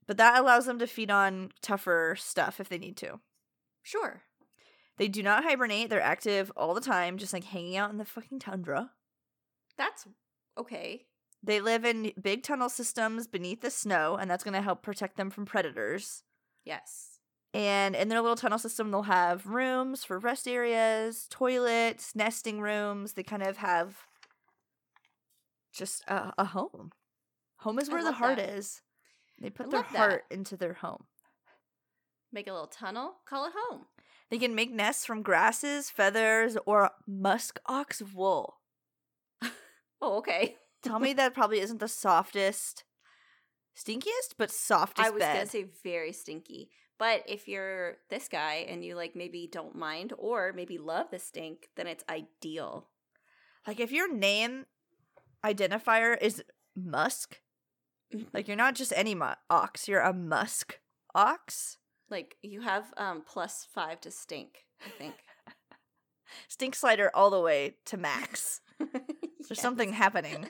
But 0.08 0.16
that 0.16 0.40
allows 0.40 0.66
them 0.66 0.80
to 0.80 0.86
feed 0.88 1.10
on 1.10 1.52
tougher 1.62 2.16
stuff 2.18 2.58
if 2.58 2.68
they 2.68 2.78
need 2.78 2.96
to. 2.96 3.20
sure. 3.82 4.22
They 4.96 5.06
do 5.06 5.22
not 5.22 5.44
hibernate. 5.44 5.90
They're 5.90 6.00
active 6.00 6.50
all 6.56 6.74
the 6.74 6.80
time, 6.80 7.18
just 7.18 7.32
like 7.32 7.44
hanging 7.44 7.76
out 7.76 7.92
in 7.92 7.98
the 7.98 8.04
fucking 8.04 8.40
tundra. 8.40 8.90
That's 9.76 10.08
okay. 10.58 11.06
They 11.40 11.60
live 11.60 11.84
in 11.84 12.12
big 12.20 12.42
tunnel 12.42 12.68
systems 12.68 13.28
beneath 13.28 13.60
the 13.60 13.70
snow, 13.70 14.16
and 14.16 14.28
that's 14.28 14.42
going 14.42 14.54
to 14.54 14.60
help 14.60 14.82
protect 14.82 15.16
them 15.16 15.30
from 15.30 15.46
predators. 15.46 16.24
Yes. 16.64 17.20
And 17.54 17.94
in 17.94 18.08
their 18.08 18.20
little 18.20 18.36
tunnel 18.36 18.58
system, 18.58 18.90
they'll 18.90 19.02
have 19.02 19.46
rooms 19.46 20.02
for 20.02 20.18
rest 20.18 20.48
areas, 20.48 21.28
toilets, 21.30 22.16
nesting 22.16 22.60
rooms. 22.60 23.12
They 23.12 23.22
kind 23.22 23.44
of 23.44 23.58
have 23.58 23.98
just 25.72 26.02
a, 26.08 26.32
a 26.36 26.44
home. 26.46 26.90
Home 27.58 27.78
is 27.78 27.88
where 27.88 28.02
the 28.02 28.12
heart 28.12 28.38
that. 28.38 28.50
is. 28.50 28.82
They 29.40 29.50
put 29.50 29.66
I 29.66 29.70
their 29.70 29.80
love 29.80 29.92
that. 29.92 29.98
heart 29.98 30.24
into 30.30 30.56
their 30.56 30.74
home. 30.74 31.04
Make 32.32 32.46
a 32.46 32.52
little 32.52 32.66
tunnel, 32.66 33.14
call 33.26 33.46
it 33.46 33.52
home. 33.56 33.86
They 34.30 34.38
can 34.38 34.54
make 34.54 34.70
nests 34.70 35.06
from 35.06 35.22
grasses, 35.22 35.88
feathers, 35.88 36.56
or 36.66 36.90
musk 37.06 37.58
ox 37.66 38.02
wool. 38.02 38.56
Oh, 40.00 40.18
okay. 40.18 40.54
Tell 40.82 41.00
me 41.00 41.12
that 41.14 41.34
probably 41.34 41.58
isn't 41.58 41.80
the 41.80 41.88
softest, 41.88 42.84
stinkiest, 43.76 44.34
but 44.38 44.50
softest 44.50 45.04
I 45.08 45.10
was 45.10 45.18
bed. 45.20 45.32
gonna 45.34 45.46
say 45.46 45.66
very 45.82 46.12
stinky. 46.12 46.70
But 46.98 47.24
if 47.26 47.48
you're 47.48 47.96
this 48.08 48.28
guy 48.28 48.66
and 48.68 48.84
you 48.84 48.94
like 48.94 49.16
maybe 49.16 49.48
don't 49.50 49.74
mind 49.74 50.12
or 50.18 50.52
maybe 50.52 50.78
love 50.78 51.06
the 51.10 51.18
stink, 51.18 51.68
then 51.76 51.86
it's 51.88 52.04
ideal. 52.08 52.88
like 53.66 53.80
if 53.80 53.90
your 53.90 54.12
name 54.12 54.66
identifier 55.44 56.16
is 56.20 56.44
musk, 56.76 57.40
like 58.32 58.48
you're 58.48 58.56
not 58.56 58.74
just 58.74 58.92
any 58.96 59.16
ox, 59.50 59.88
you're 59.88 60.00
a 60.00 60.12
musk 60.12 60.78
ox. 61.14 61.78
Like 62.10 62.36
you 62.42 62.62
have 62.62 62.92
um 62.96 63.22
plus 63.26 63.66
five 63.72 64.00
to 64.02 64.10
stink, 64.10 64.64
I 64.84 64.90
think. 64.90 65.14
Stink 66.48 66.74
slider 66.74 67.10
all 67.14 67.30
the 67.30 67.40
way 67.40 67.76
to 67.86 67.96
max. 67.96 68.60
There's 69.48 69.60
something 69.60 69.92
happening. 69.94 70.48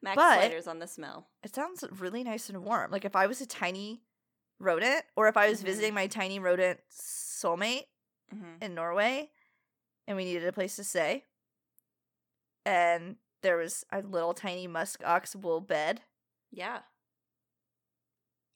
Max 0.00 0.16
But- 0.16 0.34
sliders 0.38 0.66
on 0.68 0.78
the 0.78 0.86
smell. 0.86 1.28
It 1.42 1.54
sounds 1.54 1.84
really 1.98 2.22
nice 2.22 2.48
and 2.48 2.64
warm. 2.64 2.90
Like 2.92 3.04
if 3.04 3.16
I 3.16 3.26
was 3.26 3.40
a 3.40 3.46
tiny 3.46 4.02
rodent, 4.60 5.04
or 5.16 5.26
if 5.28 5.36
I 5.36 5.48
was 5.48 5.60
Mhm. 5.60 5.64
visiting 5.64 5.94
my 5.94 6.06
tiny 6.06 6.38
rodent 6.38 6.80
soulmate 6.90 7.86
hmm 8.30 8.54
in 8.60 8.74
Norway, 8.74 9.30
and 10.06 10.16
we 10.16 10.24
needed 10.24 10.46
a 10.46 10.52
place 10.52 10.76
to 10.76 10.84
stay, 10.84 11.24
and 12.64 13.16
there 13.42 13.56
was 13.56 13.84
a 13.90 14.00
little 14.02 14.34
tiny 14.34 14.66
musk 14.66 15.02
ox 15.04 15.34
wool 15.34 15.60
bed, 15.60 16.02
Yeah. 16.52 16.80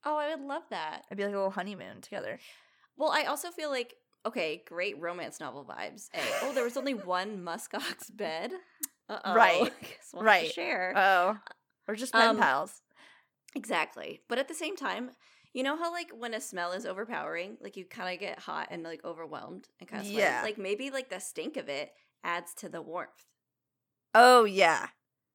Oh, 0.05 0.17
I 0.17 0.35
would 0.35 0.47
love 0.47 0.63
that. 0.71 1.05
I'd 1.11 1.17
be 1.17 1.25
like 1.25 1.33
a 1.35 1.37
little 1.37 1.51
honeymoon 1.51 2.01
together. 2.01 2.39
Well, 2.97 3.11
I 3.11 3.25
also 3.25 3.51
feel 3.51 3.71
like 3.71 3.95
okay, 4.25 4.63
great 4.67 5.01
romance 5.01 5.39
novel 5.41 5.65
vibes. 5.65 6.09
Oh, 6.43 6.53
there 6.53 6.65
was 6.65 6.77
only 6.77 6.95
one 6.95 7.45
muskox 7.45 8.15
bed. 8.15 8.53
Uh-oh. 9.09 9.35
Right. 9.35 9.73
Guess 9.81 10.11
we'll 10.13 10.23
to 10.23 10.27
Right. 10.27 10.53
Share. 10.53 10.93
Oh, 10.97 11.37
we're 11.87 11.95
just 11.95 12.13
pen 12.13 12.31
Um, 12.31 12.39
pals. 12.39 12.83
Exactly. 13.55 14.21
But 14.29 14.39
at 14.39 14.49
the 14.49 14.55
same 14.55 14.77
time, 14.77 15.11
you 15.55 15.63
know 15.63 15.77
how 15.77 15.93
like 15.93 16.11
when 16.11 16.35
a 16.35 16.41
smell 16.41 16.73
is 16.73 16.85
overpowering, 16.85 17.57
like 17.61 17.77
you 17.77 17.85
kind 17.85 18.13
of 18.13 18.21
get 18.21 18.41
hot 18.41 18.69
and 18.71 18.83
like 18.83 19.05
overwhelmed 19.05 19.69
and 19.81 19.89
kind 19.89 20.03
of. 20.03 20.09
Yeah. 20.11 20.41
Like 20.43 20.59
maybe 20.59 20.91
like 20.91 21.09
the 21.09 21.21
stink 21.21 21.57
of 21.57 21.69
it 21.69 21.93
adds 22.25 22.53
to 22.55 22.69
the 22.69 22.83
warmth 22.83 23.25
Oh 24.15 24.45
yeah, 24.45 24.89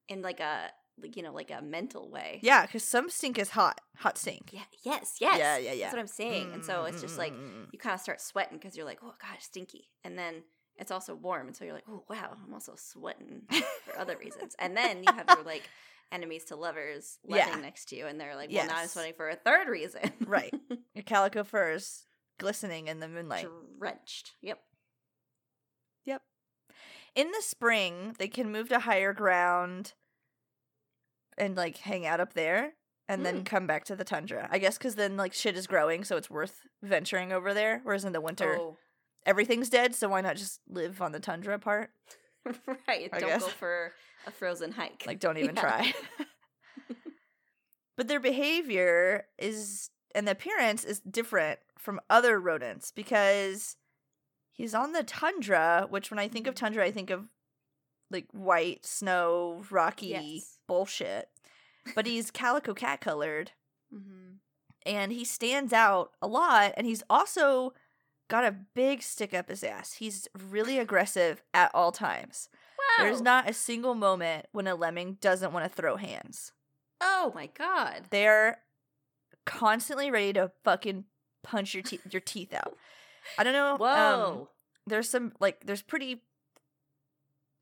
in 0.10 0.22
like 0.22 0.40
a 0.40 0.70
you 1.16 1.24
know 1.24 1.34
like 1.34 1.52
a 1.52 1.62
mental 1.62 2.10
way. 2.10 2.40
yeah. 2.44 2.66
Because 2.66 2.84
some 2.84 3.10
stink 3.10 3.38
is 3.40 3.50
hot, 3.50 3.82
hot 3.98 4.18
stink. 4.18 4.52
Yeah. 4.54 4.62
Yes. 4.84 5.18
Yes. 5.20 5.38
Yeah, 5.40 5.58
yeah, 5.58 5.74
yeah. 5.74 5.86
That's 5.86 5.94
what 5.94 6.00
I'm 6.02 6.08
saying. 6.08 6.54
And 6.54 6.64
so 6.66 6.86
it's 6.86 7.02
just 7.02 7.18
like 7.18 7.34
Mm, 7.34 7.68
you 7.72 7.80
kind 7.80 7.94
of 7.96 8.02
start 8.02 8.22
sweating 8.22 8.58
because 8.58 8.76
you're 8.78 8.86
like, 8.86 9.00
oh 9.04 9.14
gosh, 9.22 9.44
stinky, 9.44 9.90
and 10.04 10.18
then 10.18 10.44
it's 10.78 10.92
also 10.92 11.14
warm, 11.16 11.48
and 11.48 11.56
so 11.56 11.64
you're 11.66 11.74
like, 11.76 11.86
oh 11.90 12.04
wow, 12.10 12.36
I'm 12.46 12.54
also 12.54 12.74
sweating 12.76 13.44
for 13.86 14.00
other 14.00 14.18
reasons. 14.18 14.56
And 14.60 14.76
then 14.76 15.04
you 15.04 15.14
have 15.14 15.26
your 15.28 15.46
like 15.46 15.64
enemies 16.12 16.46
to 16.46 16.56
lovers 16.56 17.20
living 17.26 17.48
Yeah. 17.48 17.60
next 17.62 17.86
to 17.90 17.96
you, 17.96 18.06
and 18.08 18.20
they're 18.20 18.36
like, 18.36 18.50
well, 18.52 18.68
now 18.68 18.78
I'm 18.78 18.88
sweating 18.88 19.14
for 19.16 19.30
a 19.30 19.36
third 19.36 19.68
reason. 19.68 20.12
Right. 20.26 20.54
your 20.94 21.04
calico 21.04 21.44
furs 21.44 22.06
glistening 22.40 22.88
in 22.88 23.00
the 23.00 23.08
moonlight. 23.08 23.48
Drenched. 23.80 24.32
Yep. 24.42 24.60
Yep. 26.06 26.22
In 27.16 27.32
the 27.32 27.42
spring, 27.42 28.16
they 28.18 28.28
can 28.28 28.52
move 28.52 28.70
to 28.70 28.80
higher 28.80 29.14
ground 29.14 29.94
and 31.38 31.56
like 31.56 31.78
hang 31.78 32.06
out 32.06 32.20
up 32.20 32.34
there 32.34 32.74
and 33.08 33.26
then 33.26 33.38
Hmm. 33.38 33.44
come 33.44 33.68
back 33.68 33.86
to 33.86 33.96
the 33.96 34.04
tundra. 34.04 34.48
I 34.52 34.58
guess 34.60 34.78
because 34.78 34.96
then 34.96 35.18
like 35.18 35.34
shit 35.34 35.56
is 35.58 35.68
growing, 35.68 36.04
so 36.04 36.18
it's 36.18 36.30
worth 36.30 36.62
venturing 36.84 37.32
over 37.32 37.54
there. 37.54 37.82
Whereas 37.84 38.06
in 38.06 38.14
the 38.14 38.22
winter, 38.22 38.58
Oh, 38.60 38.78
everything's 39.26 39.70
dead, 39.70 39.96
so 39.96 40.10
why 40.10 40.22
not 40.22 40.36
just 40.38 40.62
live 40.70 41.02
on 41.02 41.12
the 41.12 41.20
tundra 41.20 41.60
part? 41.60 41.92
right. 42.88 43.10
I 43.14 43.20
Don't 43.20 43.30
guess. 43.30 43.42
go 43.42 43.48
for 43.50 43.92
a 44.28 44.32
frozen 44.32 44.72
hike. 44.72 45.04
Like, 45.06 45.20
don't 45.20 45.38
even 45.40 45.56
Yeah. 45.56 45.62
try. 45.62 45.94
but 47.98 48.08
their 48.08 48.20
behavior 48.20 49.26
is 49.38 49.90
and 50.14 50.28
the 50.28 50.32
appearance 50.32 50.84
is 50.84 51.00
different 51.02 51.60
from 51.78 52.00
other 52.10 52.40
rodents 52.40 52.92
because 52.92 53.76
he's 54.52 54.74
on 54.76 54.92
the 54.92 55.04
tundra, 55.04 55.88
which 55.90 56.12
when 56.12 56.20
I 56.20 56.28
think 56.28 56.48
of 56.48 56.54
Mm-hmm. 56.56 56.66
tundra, 56.66 56.84
I 56.86 56.92
think 56.92 57.10
of 57.10 57.28
like 58.12 58.28
white 58.32 58.86
snow, 58.86 59.64
rocky 59.72 60.08
Yes. 60.08 60.60
bullshit. 60.68 61.30
But 61.96 62.06
he's 62.06 62.30
calico 62.32 62.74
cat 62.74 63.02
colored 63.02 63.52
hmm 63.92 64.34
and 64.84 65.12
he 65.12 65.24
stands 65.24 65.74
out 65.74 66.12
a 66.24 66.28
lot 66.28 66.74
and 66.76 66.88
he's 66.88 67.04
also 67.08 67.74
got 68.30 68.44
a 68.44 68.56
big 68.74 69.04
stick 69.04 69.32
up 69.34 69.48
his 69.50 69.64
ass. 69.64 69.94
He's 69.94 70.28
really 70.50 70.80
aggressive 70.80 71.44
at 71.54 71.70
all 71.76 71.92
times. 71.92 72.50
Wow. 72.80 73.04
There's 73.06 73.22
not 73.22 73.48
a 73.48 73.54
single 73.54 73.94
moment 73.94 74.48
when 74.54 74.66
a 74.66 74.74
lemming 74.74 75.18
doesn't 75.22 75.54
want 75.54 75.66
to 75.66 75.70
throw 75.70 75.98
hands. 75.98 76.52
Oh 77.00 77.32
my 77.36 77.48
god. 77.48 78.06
They're 78.10 78.60
constantly 79.46 80.10
ready 80.12 80.34
to 80.34 80.52
fucking 80.64 81.06
punch 81.44 81.74
your 81.74 81.84
teeth 81.84 82.02
your 82.12 82.22
teeth 82.22 82.54
out. 82.54 82.76
I 83.38 83.44
don't 83.44 83.54
know. 83.54 83.74
Um, 83.74 83.80
Whoa. 83.80 84.50
there's 84.88 85.10
some 85.10 85.34
like 85.40 85.66
there's 85.66 85.82
pretty 85.82 86.24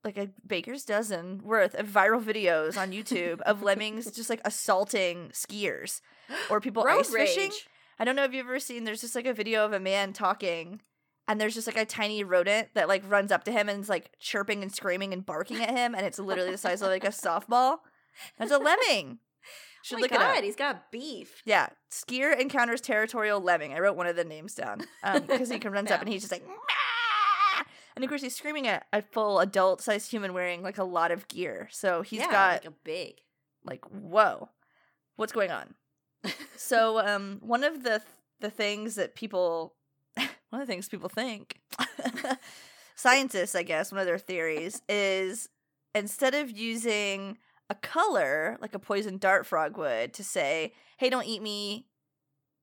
like 0.03 0.17
a 0.17 0.29
baker's 0.45 0.85
dozen 0.85 1.41
worth 1.43 1.75
of 1.75 1.87
viral 1.87 2.23
videos 2.23 2.77
on 2.77 2.91
YouTube 2.91 3.41
of 3.41 3.61
lemmings 3.61 4.09
just 4.15 4.29
like 4.29 4.41
assaulting 4.45 5.29
skiers 5.29 6.01
or 6.49 6.61
people 6.61 6.83
Road 6.83 6.99
ice 7.01 7.09
fishing. 7.09 7.51
I 7.99 8.05
don't 8.05 8.15
know 8.15 8.23
if 8.23 8.33
you've 8.33 8.45
ever 8.45 8.59
seen 8.59 8.83
there's 8.85 9.01
just 9.01 9.15
like 9.15 9.25
a 9.25 9.33
video 9.33 9.65
of 9.65 9.73
a 9.73 9.79
man 9.79 10.13
talking 10.13 10.81
and 11.27 11.39
there's 11.39 11.53
just 11.53 11.67
like 11.67 11.77
a 11.77 11.85
tiny 11.85 12.23
rodent 12.23 12.69
that 12.73 12.87
like 12.87 13.03
runs 13.09 13.31
up 13.31 13.43
to 13.43 13.51
him 13.51 13.67
and 13.69 13.81
is 13.81 13.89
like 13.89 14.11
chirping 14.19 14.63
and 14.63 14.73
screaming 14.73 15.13
and 15.13 15.25
barking 15.25 15.61
at 15.61 15.69
him 15.69 15.93
and 15.93 16.05
it's 16.05 16.19
literally 16.19 16.51
the 16.51 16.57
size 16.57 16.81
of 16.81 16.87
like 16.87 17.03
a 17.03 17.09
softball. 17.09 17.79
That's 18.37 18.51
a 18.51 18.57
lemming. 18.57 19.19
Should 19.81 19.95
oh 19.95 19.99
my 19.99 20.01
look 20.01 20.11
god, 20.11 20.35
it 20.35 20.37
up. 20.39 20.43
he's 20.43 20.55
got 20.55 20.91
beef. 20.91 21.41
Yeah, 21.45 21.69
skier 21.89 22.37
encounters 22.37 22.81
territorial 22.81 23.39
lemming. 23.39 23.73
I 23.73 23.79
wrote 23.79 23.95
one 23.95 24.07
of 24.07 24.17
the 24.17 24.25
names 24.25 24.53
down 24.53 24.81
um, 25.03 25.21
because 25.21 25.49
he 25.49 25.57
can 25.57 25.71
runs 25.71 25.89
up 25.89 26.01
and 26.01 26.09
he's 26.09 26.21
just 26.21 26.33
like! 26.33 26.43
And 27.99 28.05
of 28.05 28.09
course 28.09 28.21
he's 28.21 28.37
screaming 28.37 28.65
at 28.65 28.87
a 28.93 29.01
full 29.01 29.41
adult-sized 29.41 30.09
human 30.09 30.31
wearing 30.31 30.63
like 30.63 30.77
a 30.77 30.85
lot 30.85 31.11
of 31.11 31.27
gear. 31.27 31.67
So 31.69 32.01
he's 32.01 32.21
yeah, 32.21 32.31
got 32.31 32.53
like 32.53 32.65
a 32.65 32.73
big. 32.85 33.15
like, 33.65 33.83
whoa, 33.87 34.47
what's 35.17 35.33
going 35.33 35.51
on? 35.51 35.75
so 36.55 37.05
um, 37.05 37.39
one 37.41 37.65
of 37.65 37.83
the 37.83 38.01
the 38.39 38.49
things 38.49 38.95
that 38.95 39.15
people, 39.15 39.75
one 40.15 40.61
of 40.61 40.65
the 40.65 40.65
things 40.65 40.87
people 40.87 41.09
think, 41.09 41.59
scientists, 42.95 43.53
I 43.53 43.63
guess, 43.63 43.91
one 43.91 43.99
of 43.99 44.07
their 44.07 44.17
theories 44.17 44.81
is 44.87 45.49
instead 45.93 46.33
of 46.33 46.49
using 46.49 47.37
a 47.69 47.75
color 47.75 48.57
like 48.61 48.73
a 48.73 48.79
poison 48.79 49.17
dart 49.17 49.45
frog 49.45 49.77
would 49.77 50.13
to 50.13 50.23
say, 50.23 50.71
"Hey, 50.99 51.09
don't 51.09 51.27
eat 51.27 51.41
me," 51.41 51.87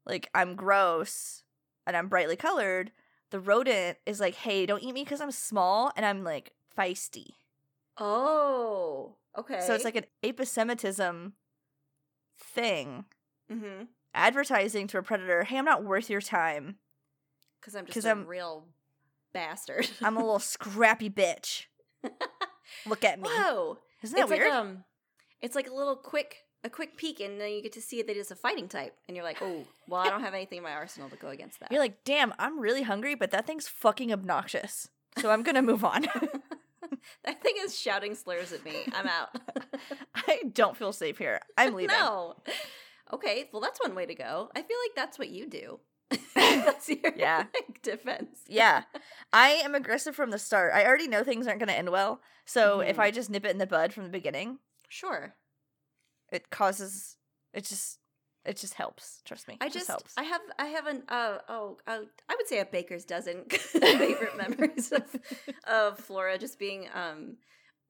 like 0.06 0.30
I'm 0.34 0.56
gross 0.56 1.42
and 1.86 1.94
I'm 1.94 2.08
brightly 2.08 2.36
colored, 2.36 2.90
the 3.30 3.40
rodent 3.40 3.98
is 4.06 4.20
like, 4.20 4.34
"Hey, 4.36 4.66
don't 4.66 4.82
eat 4.82 4.92
me 4.92 5.04
because 5.04 5.20
I'm 5.20 5.30
small 5.32 5.92
and 5.96 6.04
I'm 6.06 6.22
like 6.24 6.52
feisty." 6.76 7.30
Oh, 7.98 9.16
okay. 9.38 9.60
So 9.66 9.74
it's 9.74 9.84
like 9.84 9.96
an 9.96 10.04
aposematism 10.22 11.32
thing. 12.38 13.04
mm-hmm. 13.50 13.84
Advertising 14.14 14.86
to 14.88 14.98
a 14.98 15.02
predator, 15.02 15.44
hey, 15.44 15.58
I'm 15.58 15.64
not 15.66 15.84
worth 15.84 16.08
your 16.08 16.20
time. 16.22 16.76
because 17.60 17.74
I'm 17.76 17.84
just 17.86 18.06
a 18.06 18.10
I'm- 18.10 18.26
real 18.26 18.66
bastard. 19.32 19.88
I'm 20.02 20.16
a 20.16 20.20
little 20.20 20.38
scrappy 20.38 21.10
bitch. 21.10 21.64
Look 22.86 23.04
at 23.04 23.20
me. 23.20 23.28
Whoa, 23.28 23.78
Isn't 24.02 24.16
that 24.16 24.22
it's 24.22 24.30
weird? 24.30 24.48
like 24.50 24.58
um, 24.58 24.84
it's 25.40 25.54
like 25.54 25.68
a 25.68 25.74
little 25.74 25.96
quick, 25.96 26.44
a 26.66 26.70
quick 26.70 26.96
peek, 26.96 27.20
and 27.20 27.40
then 27.40 27.50
you 27.52 27.62
get 27.62 27.72
to 27.72 27.80
see 27.80 28.02
that 28.02 28.16
it's 28.16 28.30
a 28.30 28.36
fighting 28.36 28.68
type, 28.68 28.94
and 29.08 29.16
you're 29.16 29.24
like, 29.24 29.38
oh, 29.40 29.64
well, 29.88 30.00
I 30.02 30.10
don't 30.10 30.20
have 30.22 30.34
anything 30.34 30.58
in 30.58 30.64
my 30.64 30.72
arsenal 30.72 31.08
to 31.10 31.16
go 31.16 31.28
against 31.28 31.60
that. 31.60 31.70
You're 31.72 31.80
like, 31.80 32.04
damn, 32.04 32.34
I'm 32.38 32.60
really 32.60 32.82
hungry, 32.82 33.14
but 33.14 33.30
that 33.30 33.46
thing's 33.46 33.68
fucking 33.68 34.12
obnoxious. 34.12 34.88
So 35.18 35.30
I'm 35.30 35.42
gonna 35.42 35.62
move 35.62 35.84
on. 35.84 36.02
that 37.24 37.42
thing 37.42 37.54
is 37.60 37.78
shouting 37.78 38.14
slurs 38.14 38.52
at 38.52 38.64
me. 38.64 38.84
I'm 38.94 39.06
out. 39.06 39.34
I 40.14 40.42
don't 40.52 40.76
feel 40.76 40.92
safe 40.92 41.18
here. 41.18 41.40
I'm 41.56 41.74
leaving. 41.74 41.96
no. 41.96 42.36
Okay, 43.12 43.48
well, 43.52 43.62
that's 43.62 43.80
one 43.80 43.94
way 43.94 44.04
to 44.06 44.14
go. 44.14 44.50
I 44.56 44.62
feel 44.62 44.76
like 44.84 44.94
that's 44.96 45.18
what 45.18 45.28
you 45.28 45.48
do. 45.48 45.78
that's 46.34 46.88
your 46.88 47.12
Yeah. 47.16 47.44
like, 47.54 47.80
defense. 47.82 48.40
Yeah. 48.48 48.82
I 49.32 49.48
am 49.64 49.74
aggressive 49.74 50.14
from 50.16 50.30
the 50.30 50.38
start. 50.38 50.72
I 50.74 50.84
already 50.84 51.08
know 51.08 51.22
things 51.24 51.46
aren't 51.46 51.60
gonna 51.60 51.72
end 51.72 51.90
well. 51.90 52.20
So 52.44 52.80
if 52.80 52.96
Mhm. 52.96 53.00
I 53.02 53.10
just 53.12 53.30
nip 53.30 53.44
it 53.44 53.50
in 53.52 53.58
the 53.58 53.66
bud 53.66 53.92
from 53.92 54.04
the 54.04 54.10
beginning, 54.10 54.58
Sure. 54.88 55.34
It 56.36 56.50
causes 56.50 57.16
it 57.52 57.64
just 57.64 57.98
it 58.44 58.56
just 58.56 58.74
helps. 58.74 59.22
Trust 59.24 59.48
me. 59.48 59.56
I 59.60 59.66
It 59.66 59.72
just, 59.72 59.88
helps. 59.88 60.12
I 60.16 60.22
have, 60.22 60.40
I 60.56 60.66
have 60.66 60.86
an, 60.86 61.02
uh, 61.08 61.38
oh, 61.48 61.78
uh, 61.84 61.98
I 62.28 62.34
would 62.36 62.46
say 62.46 62.60
a 62.60 62.64
baker's 62.64 63.04
dozen 63.04 63.44
favorite 63.50 64.36
memories 64.36 64.92
of, 64.92 65.02
of 65.66 65.98
Flora 65.98 66.38
just 66.38 66.56
being, 66.56 66.86
um, 66.94 67.38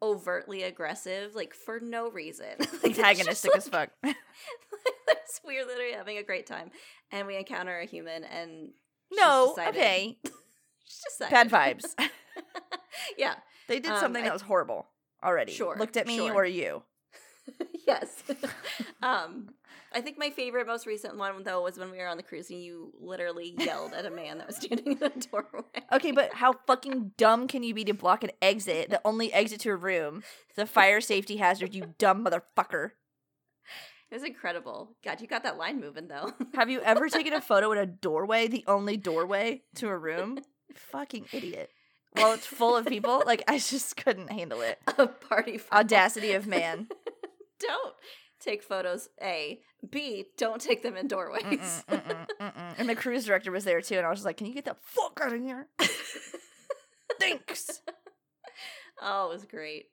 overtly 0.00 0.62
aggressive, 0.62 1.34
like 1.34 1.52
for 1.52 1.78
no 1.78 2.08
reason. 2.10 2.46
like, 2.58 2.68
it's 2.72 2.72
just, 2.72 2.98
Antagonistic 2.98 3.50
like, 3.50 3.58
as 3.58 3.68
fuck. 3.68 3.90
it's- 4.02 5.40
we're 5.44 5.66
literally 5.66 5.92
having 5.92 6.16
a 6.16 6.22
great 6.22 6.46
time, 6.46 6.70
and 7.12 7.26
we 7.26 7.36
encounter 7.36 7.78
a 7.78 7.84
human, 7.84 8.24
and 8.24 8.70
no, 9.12 9.54
okay. 9.68 10.16
she's 10.86 11.02
just 11.04 11.30
Bad 11.30 11.50
vibes. 11.50 11.84
yeah, 13.18 13.34
They 13.68 13.78
did 13.80 13.92
Um, 13.92 14.00
something 14.00 14.22
I- 14.22 14.28
that 14.28 14.32
was 14.32 14.42
horrible 14.42 14.86
already. 15.22 15.52
Sure, 15.52 15.76
Looked 15.78 15.98
at 15.98 16.06
me 16.06 16.16
sure. 16.16 16.32
or 16.32 16.46
you. 16.46 16.82
yes. 17.86 18.22
um, 19.02 19.48
I 19.92 20.00
think 20.00 20.18
my 20.18 20.30
favorite, 20.30 20.66
most 20.66 20.86
recent 20.86 21.16
one 21.16 21.42
though 21.42 21.62
was 21.62 21.78
when 21.78 21.90
we 21.90 21.98
were 21.98 22.06
on 22.06 22.16
the 22.16 22.22
cruise 22.22 22.50
and 22.50 22.62
you 22.62 22.92
literally 23.00 23.54
yelled 23.58 23.94
at 23.94 24.06
a 24.06 24.10
man 24.10 24.38
that 24.38 24.46
was 24.46 24.56
standing 24.56 24.92
in 24.92 24.98
the 24.98 25.08
doorway. 25.30 25.62
Okay, 25.92 26.12
but 26.12 26.34
how 26.34 26.54
fucking 26.66 27.12
dumb 27.16 27.48
can 27.48 27.62
you 27.62 27.74
be 27.74 27.84
to 27.84 27.94
block 27.94 28.24
an 28.24 28.30
exit, 28.42 28.90
the 28.90 29.00
only 29.04 29.32
exit 29.32 29.60
to 29.60 29.70
a 29.70 29.76
room, 29.76 30.22
the 30.56 30.66
fire 30.66 31.00
safety 31.00 31.36
hazard, 31.36 31.74
you 31.74 31.94
dumb 31.98 32.24
motherfucker? 32.24 32.90
It 34.10 34.14
was 34.14 34.22
incredible. 34.22 34.96
God, 35.02 35.20
you 35.20 35.26
got 35.26 35.42
that 35.42 35.58
line 35.58 35.80
moving 35.80 36.08
though. 36.08 36.32
Have 36.54 36.70
you 36.70 36.80
ever 36.80 37.08
taken 37.08 37.32
a 37.32 37.40
photo 37.40 37.72
in 37.72 37.78
a 37.78 37.86
doorway, 37.86 38.46
the 38.48 38.64
only 38.66 38.96
doorway 38.96 39.62
to 39.76 39.88
a 39.88 39.96
room? 39.96 40.38
Fucking 40.74 41.26
idiot. 41.32 41.70
While 42.12 42.32
it's 42.32 42.46
full 42.46 42.76
of 42.76 42.86
people, 42.86 43.22
like 43.26 43.42
I 43.48 43.58
just 43.58 43.96
couldn't 43.96 44.30
handle 44.30 44.60
it. 44.60 44.78
a 44.98 45.06
party. 45.06 45.60
Audacity 45.72 46.32
of 46.32 46.46
man. 46.46 46.88
Don't 47.60 47.94
take 48.40 48.62
photos. 48.62 49.08
A. 49.22 49.60
B. 49.88 50.26
Don't 50.36 50.60
take 50.60 50.82
them 50.82 50.96
in 50.96 51.08
doorways. 51.08 51.42
Mm-mm, 51.44 51.84
mm-mm, 51.88 52.26
mm-mm. 52.40 52.74
And 52.78 52.88
the 52.88 52.94
cruise 52.94 53.24
director 53.26 53.50
was 53.52 53.64
there 53.64 53.80
too, 53.80 53.96
and 53.96 54.06
I 54.06 54.10
was 54.10 54.18
just 54.20 54.26
like, 54.26 54.36
"Can 54.36 54.46
you 54.46 54.54
get 54.54 54.64
the 54.64 54.76
fuck 54.82 55.20
out 55.22 55.32
of 55.32 55.40
here?" 55.40 55.68
Thanks. 57.20 57.80
oh, 59.02 59.26
it 59.30 59.32
was 59.34 59.44
great. 59.44 59.86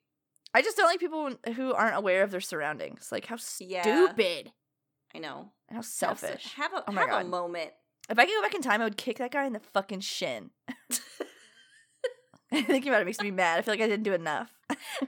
I 0.54 0.62
just 0.62 0.78
don't 0.78 0.88
like 0.88 1.00
people 1.00 1.32
who 1.56 1.74
aren't 1.74 1.96
aware 1.96 2.24
of 2.24 2.32
their 2.32 2.42
surroundings. 2.42 3.10
Like 3.12 3.26
how 3.26 3.38
Yeah. 3.60 3.82
stupid 3.82 4.52
I 5.16 5.20
know. 5.20 5.52
and 5.70 5.76
how 5.76 5.76
Have 5.78 5.86
selfish. 5.86 6.54
Have, 6.56 6.74
a 6.74 6.84
Oh 6.88 6.92
have 6.92 7.10
a 7.10 7.24
moment. 7.28 7.72
If 8.10 8.20
I 8.20 8.26
could 8.26 8.34
go 8.36 8.42
back 8.42 8.54
in 8.56 8.62
time, 8.62 8.82
I 8.82 8.84
would 8.84 8.98
kick 8.98 9.18
that 9.18 9.32
guy 9.32 9.46
in 9.46 9.54
the 9.54 9.60
fucking 9.60 10.02
shin. 10.02 10.52
Thinking 12.68 12.90
about 12.90 13.02
it 13.02 13.06
makes 13.06 13.20
me 13.20 13.32
mad. 13.32 13.58
I 13.58 13.62
feel 13.64 13.74
like 13.74 13.82
I 13.82 13.88
didn't 13.88 14.04
do 14.04 14.14
enough. 14.14 14.54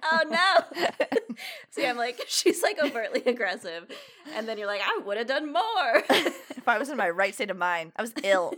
Oh 0.04 0.22
no. 0.30 0.86
See, 1.70 1.86
I'm 1.86 1.98
like, 1.98 2.20
she's 2.28 2.64
like 2.64 2.80
overtly 2.82 3.22
aggressive. 3.26 3.86
And 4.34 4.48
then 4.48 4.58
you're 4.58 4.68
like, 4.68 4.82
I 4.84 5.02
would 5.06 5.18
have 5.18 5.28
done 5.28 5.54
more. 5.54 6.04
if 6.10 6.68
I 6.68 6.80
was 6.80 6.90
in 6.90 6.98
my 6.98 7.10
right 7.10 7.36
state 7.36 7.52
of 7.52 7.58
mind, 7.58 7.92
I 7.96 8.02
was 8.02 8.14
ill. 8.24 8.54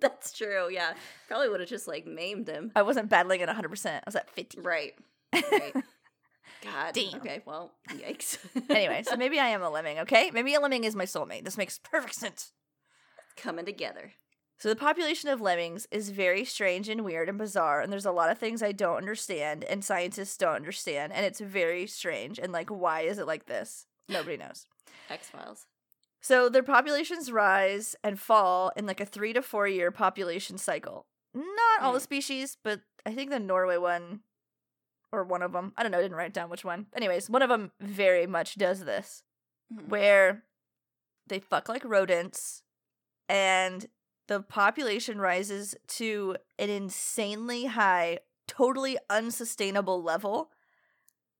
That's 0.00 0.32
true. 0.32 0.70
Yeah. 0.70 0.94
Probably 1.28 1.50
would 1.50 1.60
have 1.60 1.68
just 1.68 1.86
like 1.86 2.06
maimed 2.06 2.48
him. 2.48 2.72
I 2.74 2.82
wasn't 2.82 3.10
battling 3.10 3.42
at 3.42 3.48
100%. 3.48 3.86
I 3.86 4.00
was 4.06 4.16
at 4.16 4.30
50. 4.30 4.60
Right. 4.60 4.94
Right. 5.32 5.74
God. 6.62 6.94
Damn. 6.94 7.14
Okay. 7.16 7.42
Well, 7.44 7.72
yikes. 7.90 8.38
anyway, 8.70 9.02
so 9.06 9.16
maybe 9.16 9.38
I 9.38 9.48
am 9.48 9.62
a 9.62 9.68
lemming, 9.68 9.98
okay? 10.00 10.30
Maybe 10.32 10.54
a 10.54 10.60
lemming 10.60 10.84
is 10.84 10.96
my 10.96 11.04
soulmate. 11.04 11.44
This 11.44 11.58
makes 11.58 11.78
perfect 11.78 12.14
sense. 12.14 12.52
coming 13.36 13.66
together. 13.66 14.12
So 14.64 14.70
the 14.70 14.76
population 14.76 15.28
of 15.28 15.42
lemmings 15.42 15.86
is 15.90 16.08
very 16.08 16.42
strange 16.46 16.88
and 16.88 17.04
weird 17.04 17.28
and 17.28 17.36
bizarre, 17.36 17.82
and 17.82 17.92
there's 17.92 18.06
a 18.06 18.10
lot 18.10 18.30
of 18.30 18.38
things 18.38 18.62
I 18.62 18.72
don't 18.72 18.96
understand 18.96 19.62
and 19.62 19.84
scientists 19.84 20.38
don't 20.38 20.54
understand, 20.54 21.12
and 21.12 21.26
it's 21.26 21.38
very 21.38 21.86
strange. 21.86 22.38
And 22.38 22.50
like, 22.50 22.70
why 22.70 23.02
is 23.02 23.18
it 23.18 23.26
like 23.26 23.44
this? 23.44 23.84
Nobody 24.08 24.38
knows. 24.38 24.66
X 25.10 25.28
Files. 25.28 25.66
So 26.22 26.48
their 26.48 26.62
populations 26.62 27.30
rise 27.30 27.94
and 28.02 28.18
fall 28.18 28.72
in 28.74 28.86
like 28.86 29.02
a 29.02 29.04
three 29.04 29.34
to 29.34 29.42
four 29.42 29.68
year 29.68 29.90
population 29.90 30.56
cycle. 30.56 31.04
Not 31.34 31.82
all 31.82 31.92
the 31.92 31.98
Mm. 31.98 32.04
species, 32.04 32.56
but 32.64 32.80
I 33.04 33.12
think 33.12 33.28
the 33.28 33.38
Norway 33.38 33.76
one, 33.76 34.20
or 35.12 35.24
one 35.24 35.42
of 35.42 35.52
them, 35.52 35.74
I 35.76 35.82
don't 35.82 35.92
know, 35.92 35.98
I 35.98 36.00
didn't 36.00 36.16
write 36.16 36.32
down 36.32 36.48
which 36.48 36.64
one. 36.64 36.86
Anyways, 36.96 37.28
one 37.28 37.42
of 37.42 37.50
them 37.50 37.72
very 37.80 38.26
much 38.26 38.54
does 38.54 38.86
this, 38.86 39.24
Mhm. 39.70 39.88
where 39.88 40.42
they 41.26 41.38
fuck 41.38 41.68
like 41.68 41.84
rodents, 41.84 42.62
and 43.28 43.90
the 44.26 44.40
population 44.40 45.18
rises 45.20 45.74
to 45.88 46.36
an 46.58 46.70
insanely 46.70 47.66
high, 47.66 48.18
totally 48.48 48.96
unsustainable 49.10 50.02
level, 50.02 50.50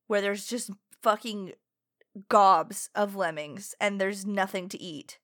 where 0.07 0.21
there's 0.21 0.45
just 0.45 0.71
fucking 1.01 1.53
gobs 2.29 2.89
of 2.95 3.15
lemmings 3.15 3.75
and 3.81 3.99
there's 3.99 4.25
nothing 4.25 4.69
to 4.69 4.81
eat 4.81 5.19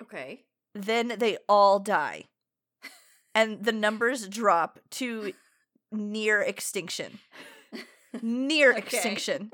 Okay. 0.00 0.44
then 0.74 1.14
they 1.18 1.36
all 1.48 1.78
die. 1.78 2.24
And 3.34 3.64
the 3.64 3.72
numbers 3.72 4.26
drop 4.28 4.78
to 4.92 5.32
near 5.90 6.40
extinction. 6.40 7.18
Near 8.22 8.70
Okay. 8.76 8.80
extinction. 8.80 9.50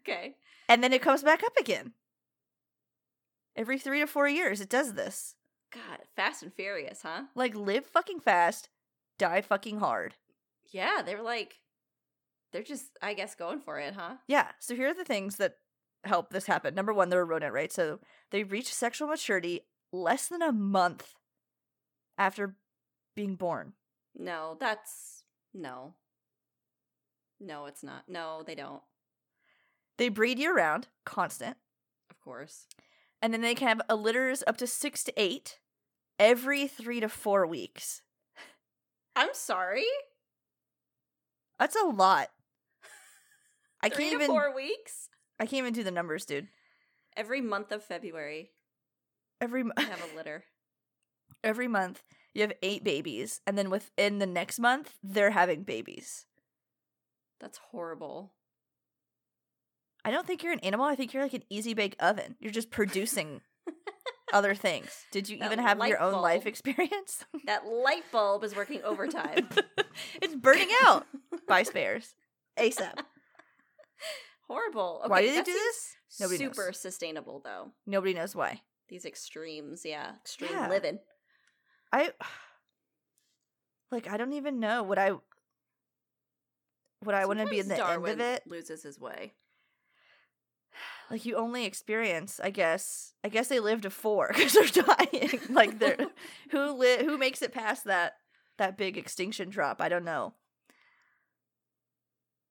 Okay. 0.00 0.36
And 0.68 0.82
then 0.84 0.92
it 0.92 1.02
comes 1.02 1.22
back 1.22 1.42
up 1.44 1.52
again. 1.58 1.92
Every 3.56 3.78
three 3.78 4.00
to 4.00 4.06
four 4.06 4.28
years, 4.28 4.60
it 4.60 4.68
does 4.70 4.94
this. 4.94 5.34
God, 5.72 5.98
Fast 6.16 6.42
and 6.42 6.52
Furious, 6.52 7.00
huh? 7.02 7.22
Like, 7.34 7.54
live 7.54 7.86
fucking 7.86 8.20
fast, 8.20 8.68
die 9.18 9.40
fucking 9.40 9.78
hard. 9.78 10.14
Yeah, 10.70 11.02
they 11.04 11.14
were 11.14 11.22
like, 11.22 11.60
they're 12.52 12.62
just, 12.62 12.86
I 13.00 13.14
guess, 13.14 13.34
going 13.34 13.60
for 13.60 13.78
it, 13.78 13.94
huh? 13.94 14.16
Yeah. 14.28 14.48
So 14.58 14.74
here 14.74 14.88
are 14.88 14.94
the 14.94 15.04
things 15.04 15.36
that 15.36 15.56
help 16.04 16.30
this 16.30 16.46
happen. 16.46 16.74
Number 16.74 16.92
one, 16.92 17.08
they're 17.08 17.22
a 17.22 17.24
rodent, 17.24 17.52
right? 17.54 17.72
So 17.72 18.00
they 18.30 18.42
reach 18.44 18.72
sexual 18.72 19.08
maturity 19.08 19.62
less 19.92 20.28
than 20.28 20.42
a 20.42 20.52
month 20.52 21.14
after 22.18 22.56
being 23.14 23.36
born. 23.36 23.72
No, 24.14 24.56
that's 24.60 25.22
no. 25.54 25.94
No, 27.40 27.66
it's 27.66 27.82
not. 27.82 28.04
No, 28.08 28.42
they 28.46 28.54
don't. 28.54 28.82
They 29.98 30.08
breed 30.08 30.38
year 30.38 30.54
round, 30.54 30.88
constant. 31.04 31.56
Of 32.10 32.20
course. 32.20 32.66
and 33.20 33.32
then 33.32 33.40
they 33.40 33.54
can 33.54 33.68
have 33.68 33.80
a 33.88 33.96
litters 33.96 34.42
up 34.46 34.56
to 34.58 34.66
six 34.66 35.02
to 35.04 35.12
eight 35.16 35.58
every 36.18 36.66
three 36.66 37.00
to 37.00 37.08
four 37.08 37.46
weeks. 37.46 38.02
I'm 39.16 39.30
sorry. 39.34 39.84
That's 41.58 41.76
a 41.76 41.84
lot. 41.86 42.28
I 43.82 43.88
Three 43.88 44.04
can't 44.04 44.18
to 44.18 44.24
even. 44.24 44.26
four 44.28 44.54
weeks. 44.54 45.08
I 45.38 45.44
can't 45.44 45.58
even 45.60 45.74
do 45.74 45.82
the 45.84 45.90
numbers, 45.90 46.24
dude. 46.24 46.48
Every 47.16 47.40
month 47.40 47.72
of 47.72 47.82
February, 47.84 48.50
Every 49.40 49.64
mo- 49.64 49.72
I 49.76 49.82
have 49.82 50.02
a 50.12 50.16
litter. 50.16 50.44
every 51.44 51.68
month 51.68 52.02
you 52.32 52.42
have 52.42 52.52
eight 52.62 52.82
babies, 52.84 53.40
and 53.46 53.58
then 53.58 53.68
within 53.70 54.18
the 54.18 54.26
next 54.26 54.58
month 54.58 54.94
they're 55.02 55.32
having 55.32 55.62
babies. 55.64 56.26
That's 57.40 57.58
horrible. 57.70 58.32
I 60.04 60.10
don't 60.10 60.26
think 60.26 60.42
you're 60.42 60.52
an 60.52 60.60
animal. 60.60 60.86
I 60.86 60.94
think 60.94 61.12
you're 61.12 61.22
like 61.22 61.34
an 61.34 61.44
easy 61.50 61.74
bake 61.74 61.96
oven. 62.00 62.36
You're 62.40 62.52
just 62.52 62.70
producing 62.70 63.40
other 64.32 64.54
things. 64.54 64.88
Did 65.12 65.28
you 65.28 65.38
That 65.38 65.46
even 65.46 65.58
have 65.58 65.78
your 65.86 66.00
own 66.00 66.20
life 66.20 66.46
experience? 66.46 67.24
That 67.46 67.66
light 67.66 68.04
bulb 68.12 68.44
is 68.44 68.54
working 68.56 68.82
overtime. 68.82 69.48
it's 70.22 70.34
burning 70.34 70.68
out 70.84 71.06
by 71.48 71.62
spares 71.64 72.14
ASAP. 72.58 72.94
horrible. 74.48 75.00
Okay, 75.04 75.10
Why 75.10 75.22
do 75.22 75.28
they 75.32 75.42
do 75.42 75.52
this? 75.52 75.96
Nobody 76.20 76.44
knows. 76.44 76.56
super 76.56 76.72
sustainable 76.72 77.40
though. 77.44 77.72
Nobody 77.86 78.14
knows 78.14 78.34
why. 78.36 78.60
These 78.88 79.04
extremes, 79.04 79.82
yeah, 79.84 80.12
extreme 80.20 80.50
Yeah. 80.52 80.68
living. 80.68 80.98
I 81.92 82.12
like 83.90 84.08
I 84.08 84.16
don't 84.16 84.32
even 84.34 84.60
know 84.60 84.82
what 84.82 84.98
I 84.98 85.12
what 87.00 87.14
I 87.14 87.24
want 87.26 87.40
to 87.40 87.46
be 87.46 87.58
in 87.58 87.68
the 87.68 87.76
Sometimes 87.76 88.08
end 88.08 88.20
of 88.20 88.26
it. 88.26 88.42
Loses 88.46 88.82
his 88.82 88.98
way. 89.00 89.32
Like 91.12 91.26
you 91.26 91.36
only 91.36 91.66
experience, 91.66 92.40
I 92.42 92.50
guess. 92.50 93.12
I 93.22 93.28
guess 93.28 93.48
they 93.48 93.60
live 93.60 93.82
to 93.82 93.90
four 93.90 94.28
because 94.34 94.54
they're 94.54 94.84
dying. 94.84 95.40
like 95.50 95.78
they're 95.78 96.08
who 96.50 96.72
li- 96.72 97.04
who 97.04 97.18
makes 97.18 97.42
it 97.42 97.52
past 97.52 97.84
that 97.84 98.14
that 98.58 98.78
big 98.78 98.96
extinction 98.98 99.50
drop? 99.50 99.80
I 99.80 99.88
don't 99.90 100.04
know. 100.06 100.34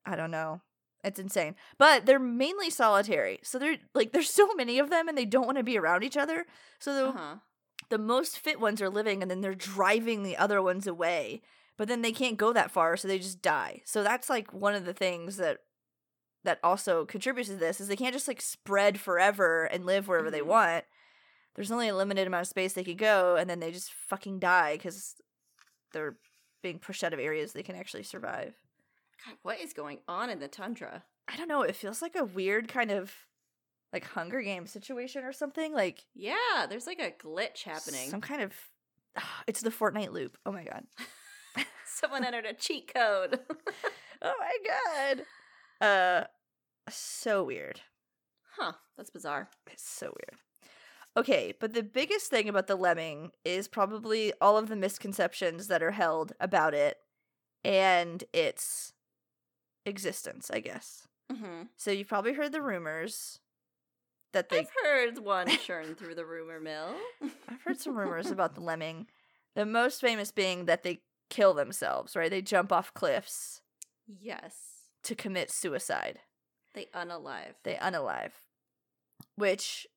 I 0.06 0.16
don't 0.16 0.32
know. 0.32 0.62
It's 1.04 1.20
insane. 1.20 1.56
But 1.80 2.06
they're 2.06 2.20
mainly 2.20 2.70
solitary. 2.70 3.40
So 3.44 3.58
they're 3.58 3.78
like 3.96 4.12
there's 4.14 4.30
so 4.30 4.54
many 4.54 4.78
of 4.80 4.90
them 4.90 5.08
and 5.08 5.18
they 5.18 5.26
don't 5.26 5.46
want 5.48 5.58
to 5.58 5.64
be 5.64 5.78
around 5.78 6.04
each 6.04 6.18
other. 6.18 6.46
So 6.80 6.94
the 6.94 7.08
Uh-huh. 7.10 7.36
the 7.90 7.98
most 7.98 8.38
fit 8.40 8.60
ones 8.60 8.82
are 8.82 8.90
living 8.90 9.22
and 9.24 9.32
then 9.32 9.42
they're 9.42 9.56
driving 9.56 10.24
the 10.24 10.38
other 10.38 10.62
ones 10.62 10.86
away 10.88 11.42
but 11.78 11.88
then 11.88 12.04
they 12.04 12.12
can't 12.12 12.38
go 12.38 12.54
that 12.54 12.70
far 12.70 12.96
so 12.96 13.08
they 13.08 13.18
just 13.18 13.42
die 13.42 13.82
so 13.86 14.04
that's 14.04 14.30
like 14.30 14.54
one 14.54 14.76
of 14.76 14.86
the 14.86 14.94
things 14.94 15.38
that 15.38 15.58
that 16.44 16.60
also 16.64 17.06
contributes 17.06 17.50
to 17.50 17.56
this 17.56 17.80
is 17.80 17.88
they 17.88 17.96
can't 17.96 18.14
just 18.14 18.28
like 18.28 18.42
spread 18.42 19.00
forever 19.00 19.66
and 19.66 19.86
live 19.86 20.08
wherever 20.08 20.32
they 20.32 20.40
Mhm. 20.42 20.46
want 20.48 20.86
there's 21.56 21.72
only 21.72 21.88
a 21.90 21.96
limited 21.96 22.26
amount 22.28 22.42
of 22.44 22.48
space 22.48 22.74
they 22.74 22.84
could 22.84 22.98
go 22.98 23.36
and 23.36 23.50
then 23.50 23.60
they 23.60 23.72
just 23.72 23.92
fucking 23.94 24.40
die 24.40 24.74
because 24.78 25.16
they're 25.94 26.18
being 26.64 26.80
pushed 26.80 27.04
out 27.04 27.14
of 27.14 27.20
areas 27.20 27.54
they 27.54 27.64
can 27.64 27.76
actually 27.76 28.04
survive 28.04 28.56
God, 29.26 29.36
what 29.44 29.60
is 29.60 29.74
going 29.74 30.00
on 30.08 30.30
in 30.30 30.40
the 30.40 30.48
tundra? 30.48 31.04
i 31.28 31.36
don't 31.38 31.48
know 31.48 31.62
it 31.62 31.76
feels 31.76 32.02
like 32.02 32.16
a 32.16 32.24
weird 32.26 32.68
kind 32.68 32.92
of 32.92 33.14
like 33.94 34.06
hunger 34.06 34.42
game 34.42 34.66
situation 34.68 35.24
or 35.26 35.34
something 35.34 35.74
like 35.74 36.06
Yeah, 36.14 36.66
there's 36.70 36.88
like 36.88 37.00
a 37.00 37.12
glitch 37.12 37.64
happening. 37.64 38.10
some 38.10 38.22
kind 38.22 38.42
of 38.42 38.54
it's 39.48 39.62
the 39.62 39.70
fortnite 39.70 40.12
loop 40.14 40.38
oh 40.46 40.52
my 40.52 40.64
god 40.64 40.86
Someone 41.86 42.24
entered 42.24 42.46
a 42.46 42.54
cheat 42.54 42.92
code. 42.94 43.40
Oh 44.24 44.34
my 44.40 44.58
god. 45.16 45.26
Uh, 45.82 46.24
so 46.90 47.44
weird. 47.44 47.82
Huh. 48.58 48.74
That's 48.98 49.10
bizarre. 49.10 49.50
It's 49.72 49.88
so 49.88 50.08
weird. 50.08 50.40
Okay, 51.18 51.54
but 51.60 51.74
the 51.74 51.84
biggest 51.84 52.30
thing 52.30 52.48
about 52.48 52.68
the 52.68 52.76
lemming 52.76 53.32
is 53.44 53.68
probably 53.68 54.32
all 54.40 54.58
of 54.58 54.70
the 54.70 54.76
misconceptions 54.76 55.68
that 55.68 55.84
are 55.84 55.92
held 55.92 56.32
about 56.40 56.74
it 56.74 56.98
and 57.66 58.24
its 58.32 58.94
existence, 59.86 60.50
I 60.54 60.60
guess. 60.62 61.08
Mm-hmm. 61.32 61.64
So 61.76 61.92
you've 61.92 62.08
probably 62.08 62.34
heard 62.34 62.54
the 62.54 62.62
rumors 62.62 63.40
that 64.32 64.48
they 64.50 64.60
I've 64.60 64.70
heard 64.84 65.20
one 65.20 65.50
churn 65.50 65.96
through 65.96 66.16
the 66.16 66.26
rumor 66.26 66.62
mill. 66.62 66.96
I've 67.50 67.62
heard 67.64 67.80
some 67.80 67.98
rumors 67.98 68.32
about 68.32 68.56
the 68.56 68.62
lemming. 68.62 69.08
The 69.56 69.66
most 69.66 70.00
famous 70.00 70.32
being 70.32 70.66
that 70.66 70.84
they 70.84 71.02
kill 71.30 71.54
themselves, 71.54 72.16
right? 72.16 72.30
They 72.30 72.42
jump 72.42 72.72
off 72.72 72.94
cliffs 72.94 73.62
Yes. 74.20 74.56
To 75.04 75.16
commit 75.16 75.52
suicide. 75.52 76.20
They 76.74 76.88
unalive. 76.96 77.56
They 77.64 77.76
unalive. 77.76 78.32
Which, 79.36 79.88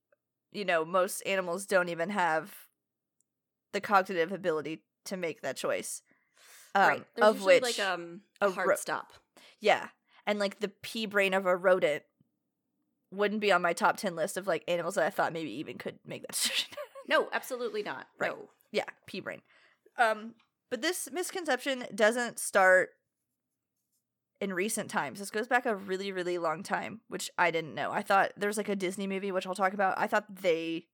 you 0.52 0.64
know, 0.64 0.84
most 0.84 1.20
animals 1.22 1.66
don't 1.66 1.88
even 1.88 2.10
have 2.10 2.52
the 3.72 3.80
cognitive 3.80 4.32
ability 4.32 4.82
to 5.06 5.16
make 5.16 5.42
that 5.42 5.56
choice. 5.56 6.02
Um, 6.74 6.88
right. 6.88 7.04
There's 7.16 7.28
of 7.28 7.42
which, 7.44 7.62
like 7.62 7.78
um 7.78 8.22
a 8.40 8.50
hard 8.50 8.68
ro- 8.70 8.76
stop. 8.76 9.12
yeah. 9.60 9.88
And 10.26 10.38
like 10.38 10.60
the 10.60 10.68
pea 10.82 11.06
brain 11.06 11.34
of 11.34 11.44
a 11.46 11.54
rodent 11.56 12.02
wouldn't 13.12 13.40
be 13.40 13.52
on 13.52 13.62
my 13.62 13.72
top 13.74 13.96
10 13.98 14.16
list 14.16 14.36
of 14.36 14.46
like 14.46 14.64
animals 14.66 14.94
that 14.94 15.04
I 15.06 15.10
thought 15.10 15.32
maybe 15.32 15.50
even 15.58 15.76
could 15.78 15.98
make 16.06 16.22
that 16.22 16.32
decision. 16.32 16.70
No, 17.08 17.28
absolutely 17.32 17.82
not. 17.82 18.06
Right. 18.18 18.30
No. 18.32 18.48
yeah, 18.72 18.84
pea 19.06 19.20
brain. 19.20 19.42
Um, 19.98 20.34
but 20.70 20.80
this 20.82 21.08
misconception 21.12 21.84
doesn't 21.94 22.38
start 22.38 22.90
in 24.44 24.52
recent 24.52 24.90
times. 24.90 25.18
This 25.18 25.30
goes 25.30 25.48
back 25.48 25.66
a 25.66 25.74
really, 25.74 26.12
really 26.12 26.38
long 26.38 26.62
time, 26.62 27.00
which 27.08 27.30
I 27.36 27.50
didn't 27.50 27.74
know. 27.74 27.90
I 27.90 28.02
thought 28.02 28.32
there's 28.36 28.56
like 28.56 28.68
a 28.68 28.76
Disney 28.76 29.06
movie, 29.06 29.32
which 29.32 29.46
I'll 29.46 29.54
talk 29.54 29.72
about. 29.72 29.98
I 29.98 30.06
thought 30.06 30.26
they, 30.42 30.84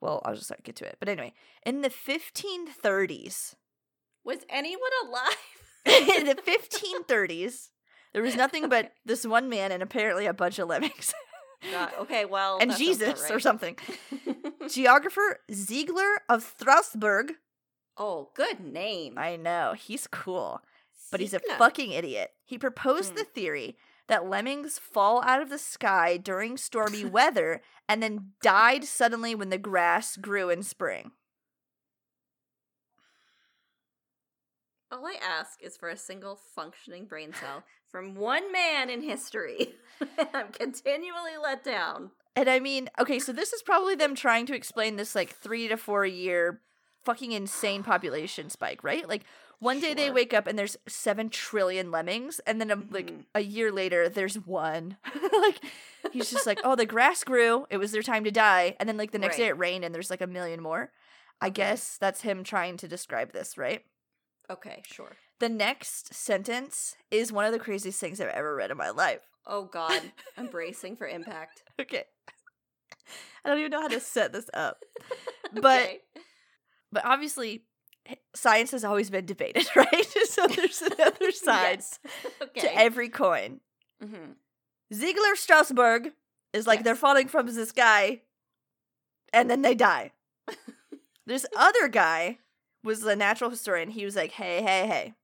well, 0.00 0.20
I'll 0.24 0.34
just 0.36 0.50
like, 0.50 0.62
get 0.62 0.76
to 0.76 0.84
it. 0.86 0.96
But 1.00 1.08
anyway, 1.08 1.32
in 1.64 1.80
the 1.80 1.90
1530s, 1.90 3.54
Was 4.24 4.38
anyone 4.48 4.90
alive? 5.04 5.36
in 6.18 6.26
the 6.26 6.34
1530s, 6.36 7.70
there 8.12 8.22
was 8.22 8.36
nothing 8.36 8.68
but 8.68 8.84
Okay. 8.86 8.94
this 9.06 9.26
one 9.26 9.48
man 9.48 9.72
and 9.72 9.82
apparently 9.82 10.26
a 10.26 10.34
bunch 10.34 10.58
of 10.58 10.68
lemmings 10.68 11.12
God, 11.72 11.90
okay, 12.00 12.24
well, 12.24 12.58
and 12.60 12.70
that 12.70 12.78
sounds 12.78 12.96
about 13.02 13.06
Jesus 13.16 13.30
or 13.30 13.38
something. 13.40 13.76
Geographer 14.68 15.40
Ziegler 15.52 16.22
of 16.28 16.42
Strasbourg. 16.42 17.32
oh, 17.98 18.30
good 18.34 18.60
name. 18.60 19.18
I 19.18 19.36
know 19.36 19.74
he's 19.78 20.06
cool. 20.06 20.62
But 21.10 21.20
he's 21.20 21.34
a 21.34 21.38
Ziegler. 21.40 21.56
fucking 21.58 21.92
idiot. 21.92 22.30
He 22.44 22.58
proposed 22.58 23.10
Hmm. 23.10 23.16
the 23.16 23.24
theory 23.24 23.76
that 24.08 24.26
lemmings 24.28 24.78
fall 24.78 25.22
out 25.22 25.40
of 25.42 25.50
the 25.50 25.58
sky 25.58 26.16
during 26.16 26.56
stormy 26.56 27.04
weather 27.04 27.60
and 27.88 28.02
then 28.02 28.32
died 28.42 28.84
suddenly 28.84 29.34
when 29.34 29.50
the 29.50 29.58
grass 29.58 30.16
grew 30.16 30.50
in 30.50 30.62
spring. 30.62 31.12
All 34.92 35.06
I 35.06 35.16
ask 35.22 35.62
is 35.62 35.76
for 35.76 35.88
a 35.88 35.96
single 35.96 36.34
functioning 36.54 37.04
brain 37.04 37.32
cell 37.32 37.62
from 37.88 38.16
one 38.16 38.50
man 38.50 38.90
in 38.90 39.02
history. 39.02 39.74
I'm 40.34 40.48
continually 40.48 41.36
let 41.40 41.62
down. 41.62 42.10
And 42.34 42.48
I 42.48 42.58
mean, 42.58 42.88
okay, 42.98 43.18
so 43.20 43.32
this 43.32 43.52
is 43.52 43.62
probably 43.62 43.94
them 43.94 44.14
trying 44.16 44.46
to 44.46 44.54
explain 44.54 44.96
this 44.96 45.14
like 45.14 45.30
three 45.30 45.68
to 45.68 45.76
four 45.76 46.04
year 46.04 46.60
fucking 47.04 47.30
insane 47.32 47.84
population 47.84 48.50
spike, 48.50 48.82
right? 48.82 49.08
Like 49.08 49.22
one 49.60 49.78
day 49.80 49.94
they 49.94 50.10
wake 50.10 50.34
up 50.34 50.46
and 50.46 50.58
there's 50.58 50.76
seven 50.88 51.30
trillion 51.30 51.90
lemmings, 51.90 52.40
and 52.40 52.60
then 52.60 52.70
um, 52.70 52.88
like 52.90 53.06
Mhm. 53.12 53.24
a 53.34 53.40
year 53.40 53.70
later 53.70 54.08
there's 54.08 54.34
one. 54.36 54.96
like 55.40 55.60
he's 56.12 56.30
just 56.30 56.46
like, 56.46 56.60
oh, 56.64 56.74
the 56.74 56.86
grass 56.86 57.22
grew, 57.24 57.66
it 57.70 57.76
was 57.76 57.92
their 57.92 58.02
time 58.02 58.24
to 58.24 58.30
die, 58.30 58.74
and 58.80 58.88
then 58.88 58.96
like 58.96 59.12
the 59.12 59.18
next 59.18 59.36
day 59.36 59.46
it 59.46 59.58
rained 59.58 59.84
and 59.84 59.94
there's 59.94 60.10
like 60.10 60.20
a 60.20 60.26
million 60.26 60.60
more. 60.60 60.90
I 61.40 61.46
Okay. 61.46 61.54
guess 61.54 61.96
that's 61.98 62.22
him 62.22 62.42
trying 62.44 62.76
to 62.78 62.88
describe 62.88 63.32
this, 63.32 63.56
right? 63.56 63.84
Okay, 64.50 64.82
sure. 64.84 65.12
The 65.38 65.48
next 65.48 66.12
sentence 66.12 66.96
is 67.10 67.32
one 67.32 67.46
of 67.46 67.52
the 67.52 67.58
craziest 67.58 67.98
things 68.00 68.20
I've 68.20 68.28
ever 68.28 68.54
read 68.54 68.70
in 68.70 68.76
my 68.76 68.90
life. 68.90 69.20
Oh 69.46 69.64
God, 69.64 70.02
I'm 70.36 70.48
bracing 70.48 70.96
for 70.96 71.06
impact. 71.06 71.62
Okay. 71.80 72.04
I 73.44 73.48
don't 73.48 73.58
even 73.58 73.70
know 73.70 73.80
how 73.80 73.88
to 73.88 74.00
set 74.00 74.32
this 74.32 74.50
up. 74.52 74.78
But 75.52 75.64
Okay. 75.64 76.00
but 76.92 77.04
obviously 77.04 77.50
h- 77.52 77.60
science 78.34 78.70
has 78.72 78.84
always 78.84 79.10
been 79.10 79.26
debated, 79.26 79.66
right? 79.76 80.06
so 80.28 80.46
there's 80.46 80.82
another 80.82 81.30
side 81.32 81.78
Yes. 81.80 81.98
okay. 82.42 82.60
to 82.60 82.76
every 82.78 83.08
coin. 83.08 83.60
Mhm. 84.02 84.34
Ziegler 84.92 85.36
Strasbourg 85.36 86.12
is 86.52 86.66
like 86.66 86.82
they're 86.82 86.94
falling 86.96 87.28
from 87.28 87.46
the 87.46 87.66
sky 87.66 88.22
and 89.32 89.48
then 89.48 89.62
they 89.62 89.74
die. 89.74 90.12
this 91.26 91.46
other 91.56 91.86
guy 91.88 92.38
was 92.82 93.04
a 93.04 93.14
natural 93.14 93.50
historian. 93.50 93.90
He 93.90 94.04
was 94.04 94.16
like, 94.16 94.32
hey, 94.32 94.62
hey, 94.62 94.86
hey. 94.86 95.14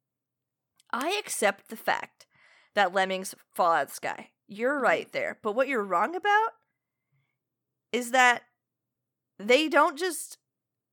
I 0.92 1.16
accept 1.18 1.68
the 1.68 1.76
fact 1.76 2.26
that 2.74 2.94
lemmings 2.94 3.34
fall 3.54 3.72
out 3.72 3.82
of 3.84 3.88
the 3.88 3.94
sky. 3.94 4.30
You're 4.46 4.78
Mhm. 4.78 4.82
right 4.82 5.12
there. 5.12 5.38
But 5.42 5.52
what 5.54 5.66
you're 5.66 5.82
wrong 5.82 6.14
about 6.14 6.50
is 7.92 8.10
that 8.12 8.44
they 9.38 9.68
don't 9.68 9.98
just 9.98 10.38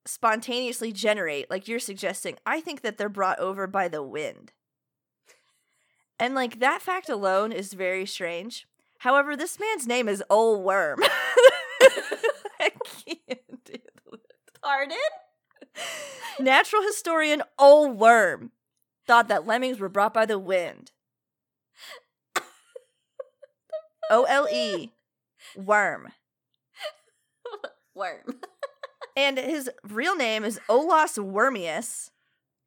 spontaneously 0.05 0.91
generate 0.91 1.49
like 1.49 1.67
you're 1.67 1.79
suggesting. 1.79 2.37
I 2.45 2.61
think 2.61 2.81
that 2.81 2.97
they're 2.97 3.09
brought 3.09 3.39
over 3.39 3.67
by 3.67 3.87
the 3.87 4.03
wind. 4.03 4.51
And 6.19 6.35
like 6.35 6.59
that 6.59 6.81
fact 6.81 7.09
alone 7.09 7.51
is 7.51 7.73
very 7.73 8.05
strange. 8.05 8.67
However, 8.99 9.35
this 9.35 9.59
man's 9.59 9.87
name 9.87 10.07
is 10.07 10.23
Ole 10.29 10.61
Worm. 10.61 10.99
I 12.59 12.71
can't 13.05 13.63
do 13.65 13.73
it. 13.73 14.21
Pardon? 14.61 14.97
Natural 16.39 16.81
historian 16.83 17.43
Ole 17.59 17.91
Worm 17.91 18.51
thought 19.05 19.27
that 19.27 19.45
lemmings 19.45 19.79
were 19.79 19.89
brought 19.89 20.13
by 20.13 20.25
the 20.25 20.39
wind. 20.39 20.91
O 24.09 24.23
L 24.23 24.47
E 24.51 24.91
Worm. 25.55 26.11
Worm. 27.95 28.41
And 29.15 29.37
his 29.37 29.69
real 29.83 30.15
name 30.15 30.43
is 30.43 30.59
Olaus 30.69 31.17
Wormius, 31.17 32.09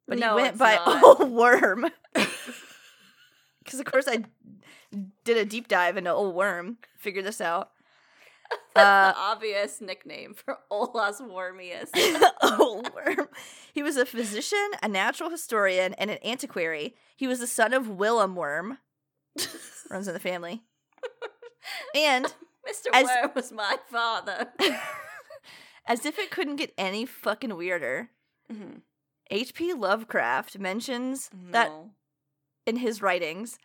but 0.07 0.17
No, 0.19 0.37
he 0.37 0.43
went 0.43 0.57
by 0.57 0.75
not. 0.75 1.03
Ole 1.21 1.27
Worm. 1.27 1.87
Because, 3.63 3.81
of 3.81 3.85
course, 3.85 4.07
I 4.07 4.23
did 5.25 5.35
a 5.35 5.43
deep 5.43 5.67
dive 5.67 5.97
into 5.97 6.09
Ole 6.13 6.31
Worm, 6.31 6.77
figured 6.97 7.25
this 7.25 7.41
out. 7.41 7.71
That's 8.75 8.87
Uh, 8.87 9.11
the 9.11 9.17
obvious 9.19 9.81
nickname 9.81 10.33
for 10.35 10.57
Olaus 10.71 11.19
Wormius. 11.19 11.89
Ole 12.59 12.81
Worm. 12.95 13.27
He 13.73 13.83
was 13.83 13.97
a 13.97 14.05
physician, 14.05 14.69
a 14.81 14.87
natural 14.87 15.29
historian, 15.29 15.93
and 15.95 16.09
an 16.09 16.17
antiquary. 16.23 16.95
He 17.17 17.27
was 17.27 17.39
the 17.41 17.47
son 17.47 17.73
of 17.73 17.89
Willem 17.89 18.35
Worm, 18.37 18.77
runs 19.89 20.07
in 20.07 20.13
the 20.13 20.19
family. 20.21 20.63
And 21.93 22.25
Mr. 22.65 22.87
As- 22.93 23.05
Worm 23.05 23.31
was 23.35 23.51
my 23.51 23.75
father. 23.91 24.47
As 25.87 26.05
if 26.05 26.19
it 26.19 26.31
couldn't 26.31 26.57
get 26.57 26.73
any 26.77 27.05
fucking 27.05 27.55
weirder, 27.55 28.09
Mhm. 28.51 28.81
H.P. 29.29 29.73
Lovecraft 29.73 30.57
mentions 30.57 31.29
that 31.51 31.71
in 32.65 32.77
his 32.77 33.01
writings, 33.01 33.57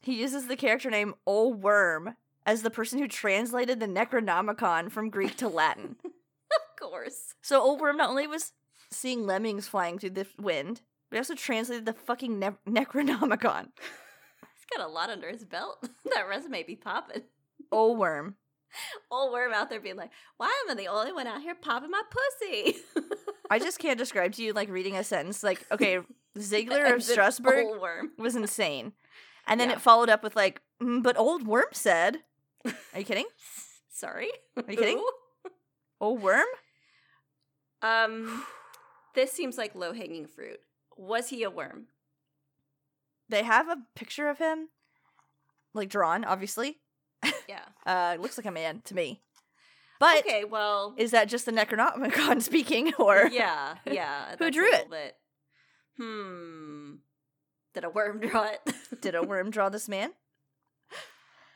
he 0.00 0.18
uses 0.20 0.46
the 0.46 0.56
character 0.56 0.90
name 0.90 1.14
Ole 1.26 1.52
Worm 1.52 2.16
as 2.46 2.62
the 2.62 2.70
person 2.70 2.98
who 2.98 3.08
translated 3.08 3.80
the 3.80 3.86
Necronomicon 3.86 4.90
from 4.90 5.10
Greek 5.10 5.36
to 5.36 5.48
Latin. 5.48 5.96
Of 6.54 6.90
course. 6.90 7.34
So 7.42 7.60
Ole 7.62 7.78
Worm 7.78 7.96
not 7.96 8.10
only 8.10 8.26
was 8.26 8.52
seeing 8.90 9.26
lemmings 9.26 9.66
flying 9.66 9.98
through 9.98 10.10
the 10.10 10.26
wind, 10.38 10.82
but 11.10 11.16
he 11.16 11.18
also 11.18 11.34
translated 11.34 11.84
the 11.86 11.92
fucking 11.94 12.38
ne- 12.38 12.50
Necronomicon. 12.66 13.68
He's 13.78 14.66
got 14.76 14.86
a 14.86 14.90
lot 14.90 15.08
under 15.10 15.30
his 15.30 15.44
belt. 15.44 15.88
that 16.14 16.28
resume 16.28 16.62
be 16.62 16.76
popping. 16.76 17.22
Ole 17.72 17.96
Worm. 17.96 18.36
Old 19.10 19.32
worm 19.32 19.52
out 19.52 19.70
there 19.70 19.80
being 19.80 19.96
like, 19.96 20.10
why 20.36 20.52
am 20.64 20.70
I 20.72 20.74
the 20.74 20.88
only 20.88 21.12
one 21.12 21.26
out 21.26 21.40
here 21.42 21.54
popping 21.54 21.90
my 21.90 22.02
pussy? 22.10 22.76
I 23.50 23.58
just 23.58 23.78
can't 23.78 23.98
describe 23.98 24.32
to 24.34 24.42
you 24.42 24.52
like 24.52 24.68
reading 24.70 24.96
a 24.96 25.04
sentence 25.04 25.42
like, 25.42 25.64
okay, 25.72 25.98
Ziegler 26.38 26.84
of 26.84 27.02
Strasbourg 27.02 27.66
was 28.18 28.36
insane. 28.36 28.92
And 29.46 29.60
then 29.60 29.68
Yeah. 29.70 29.76
it 29.76 29.80
followed 29.82 30.08
up 30.08 30.22
with 30.22 30.34
like, 30.36 30.62
"Mm, 30.82 31.02
but 31.02 31.18
Old 31.18 31.46
Worm 31.46 31.64
said. 31.72 32.18
Are 32.64 32.98
you 32.98 33.04
kidding? 33.04 33.26
Sorry. 33.90 34.30
Are 34.56 34.64
you 34.70 34.76
kidding? 34.78 34.96
Who? 34.98 35.10
Old 36.00 36.22
Worm? 36.22 36.46
Um, 37.82 38.44
this 39.14 39.30
seems 39.32 39.58
like 39.58 39.74
low 39.74 39.92
hanging 39.92 40.26
fruit. 40.26 40.60
Was 40.96 41.28
he 41.28 41.42
a 41.42 41.50
worm? 41.50 41.88
They 43.28 43.42
have 43.42 43.68
a 43.68 43.78
picture 43.94 44.28
of 44.28 44.38
him, 44.38 44.68
like 45.74 45.88
drawn, 45.88 46.24
obviously. 46.24 46.78
Yeah. 47.48 47.64
Uh, 47.86 48.14
it 48.14 48.20
looks 48.20 48.36
like 48.38 48.46
a 48.46 48.50
man 48.50 48.80
to 48.86 48.94
me. 48.94 49.20
But 50.00 50.18
okay. 50.20 50.44
Well. 50.44 50.94
is 50.96 51.12
that 51.12 51.28
just 51.28 51.46
the 51.46 51.52
Necronomicon 51.52 52.42
speaking, 52.50 52.92
or 52.98 53.28
yeah. 53.32 53.76
Yeah. 53.90 54.34
Who 54.38 54.50
drew 54.50 54.70
it? 54.72 54.90
Bit. 54.90 55.16
Hmm. 55.98 56.94
Did 57.74 57.84
a 57.84 57.90
worm 57.90 58.20
draw 58.20 58.44
it? 58.44 58.74
did 59.00 59.14
a 59.14 59.22
worm 59.22 59.50
draw 59.50 59.68
this 59.68 59.88
man? 59.88 60.10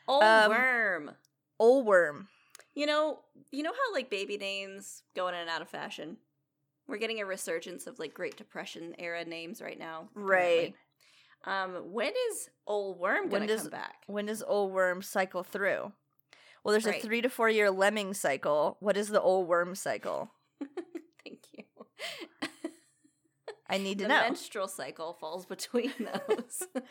Old 0.06 0.22
Um, 0.22 0.50
worm. 0.50 1.10
Old 1.58 1.86
worm. 1.86 2.28
You 2.74 2.86
know, 2.86 3.18
you 3.50 3.62
know 3.62 3.72
how 3.72 3.92
like 3.92 4.08
baby 4.10 4.36
names 4.38 5.02
go 5.14 5.28
in 5.28 5.34
and 5.34 5.50
out 5.50 5.62
of 5.62 5.68
fashion. 5.68 6.16
We're 6.86 6.96
getting 6.98 7.20
a 7.20 7.26
resurgence 7.26 7.86
of 7.86 7.98
like 7.98 8.14
Great 8.14 8.36
Depression 8.36 8.94
era 8.98 9.24
names 9.24 9.60
right 9.60 9.78
now. 9.78 10.08
Right. 10.14 10.38
apparently. 10.40 10.74
Um, 11.44 11.92
when 11.92 12.12
is 12.30 12.50
old 12.66 12.98
worm 12.98 13.30
When 13.30 13.46
gonna 13.46 13.56
come 13.56 13.70
back? 13.70 14.02
When 14.06 14.26
does 14.26 14.42
old 14.42 14.72
worm 14.72 15.02
cycle 15.02 15.42
through? 15.42 15.92
Well, 16.64 16.72
there's 16.72 16.84
Right. 16.86 17.02
a 17.02 17.06
three 17.06 17.22
to 17.22 17.30
four 17.30 17.48
year 17.48 17.70
lemming 17.70 18.12
cycle. 18.14 18.76
What 18.80 18.96
is 18.96 19.08
the 19.08 19.20
old 19.20 19.46
worm 19.48 19.74
cycle? 19.74 20.30
Thank 21.24 21.40
you. 21.56 21.64
I 23.70 23.78
need 23.78 23.98
to 23.98 24.04
the 24.04 24.08
know. 24.08 24.16
The 24.20 24.22
menstrual 24.22 24.68
cycle 24.68 25.14
falls 25.14 25.46
between 25.46 25.92
those. 26.28 26.62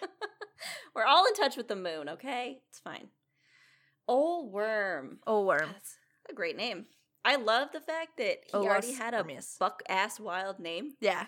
We're 0.96 1.06
all 1.06 1.26
in 1.28 1.34
touch 1.34 1.58
with 1.58 1.68
the 1.68 1.76
moon, 1.76 2.08
okay? 2.10 2.62
It's 2.70 2.80
fine. 2.80 3.10
Old 4.08 4.52
worm. 4.54 5.20
old 5.28 5.48
worm. 5.48 5.70
That's 5.74 5.98
a 6.30 6.34
great 6.34 6.56
name. 6.56 6.86
I 7.26 7.36
love 7.36 7.70
the 7.74 7.82
fact 7.82 8.18
that 8.18 8.38
he 8.46 8.54
Olaus 8.54 8.66
already 8.68 8.94
had 8.94 9.14
a 9.14 9.26
buck 9.60 9.84
ass 9.90 10.20
wild 10.20 10.60
name, 10.60 10.94
Yeah. 11.02 11.26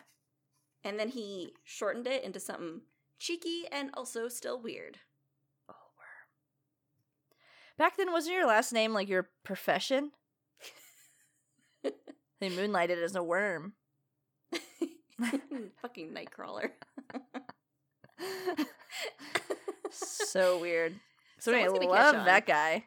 and 0.83 0.97
then 0.97 1.09
he 1.09 1.53
shortened 1.65 2.07
it 2.07 2.23
into 2.23 2.39
something 2.39 2.81
cheeky 3.19 3.65
and 3.71 3.91
also 3.93 4.27
still 4.27 4.59
weird. 4.59 4.97
Old 5.67 5.77
worm. 5.97 6.27
Back 7.77 7.97
then, 7.97 8.11
wasn't 8.11 8.35
your 8.35 8.47
last 8.47 8.73
name 8.73 8.93
like 8.93 9.09
your 9.09 9.29
profession? 9.43 10.11
they 11.83 12.49
moonlighted 12.49 13.03
as 13.03 13.15
a 13.15 13.23
worm. 13.23 13.73
Fucking 15.81 16.13
nightcrawler. 16.13 16.71
so 19.91 20.59
weird. 20.59 20.95
So 21.39 21.53
anyway, 21.53 21.85
love 21.85 22.25
that 22.25 22.45
guy. 22.45 22.85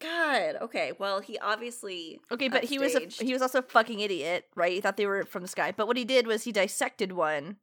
God. 0.00 0.56
Okay. 0.62 0.92
Well, 0.98 1.20
he 1.20 1.38
obviously. 1.38 2.20
Okay, 2.30 2.48
but 2.48 2.64
he 2.64 2.78
was 2.78 2.94
a, 2.94 3.00
he 3.22 3.32
was 3.32 3.42
also 3.42 3.58
a 3.58 3.62
fucking 3.62 4.00
idiot, 4.00 4.46
right? 4.56 4.72
He 4.72 4.80
thought 4.80 4.96
they 4.96 5.06
were 5.06 5.24
from 5.24 5.42
the 5.42 5.48
sky. 5.48 5.72
But 5.76 5.86
what 5.86 5.96
he 5.96 6.04
did 6.04 6.26
was 6.26 6.44
he 6.44 6.52
dissected 6.52 7.12
one, 7.12 7.56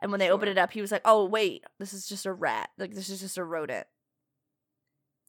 and 0.00 0.10
when 0.10 0.20
they 0.20 0.30
opened 0.30 0.50
it 0.50 0.58
up, 0.58 0.72
he 0.72 0.80
was 0.80 0.92
like, 0.92 1.02
"Oh 1.04 1.24
wait, 1.24 1.64
this 1.78 1.92
is 1.92 2.06
just 2.06 2.26
a 2.26 2.32
rat. 2.32 2.70
Like 2.78 2.94
this 2.94 3.08
is 3.08 3.20
just 3.20 3.38
a 3.38 3.44
rodent. 3.44 3.86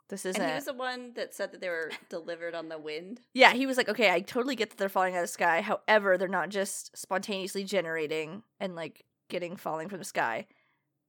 This 0.10 0.26
isn't." 0.26 0.42
And 0.42 0.52
he 0.52 0.56
was 0.56 0.66
the 0.66 0.74
one 0.74 1.14
that 1.16 1.34
said 1.34 1.52
that 1.52 1.62
they 1.62 1.70
were 1.70 1.92
delivered 2.10 2.56
on 2.56 2.70
the 2.70 2.80
wind. 2.80 3.22
yeah, 3.34 3.54
he 3.54 3.66
was 3.66 3.78
like, 3.78 3.90
"Okay, 3.90 4.12
I 4.12 4.22
totally 4.22 4.56
get 4.56 4.70
that 4.70 4.78
they're 4.78 4.90
falling 4.90 5.14
out 5.16 5.20
of 5.20 5.24
the 5.24 5.28
sky. 5.28 5.62
However, 5.62 6.18
they're 6.18 6.28
not 6.28 6.50
just 6.50 6.98
spontaneously 6.98 7.64
generating 7.64 8.44
and 8.60 8.76
like 8.76 9.06
getting 9.30 9.56
falling 9.56 9.90
from 9.90 10.00
the 10.00 10.06
sky. 10.06 10.48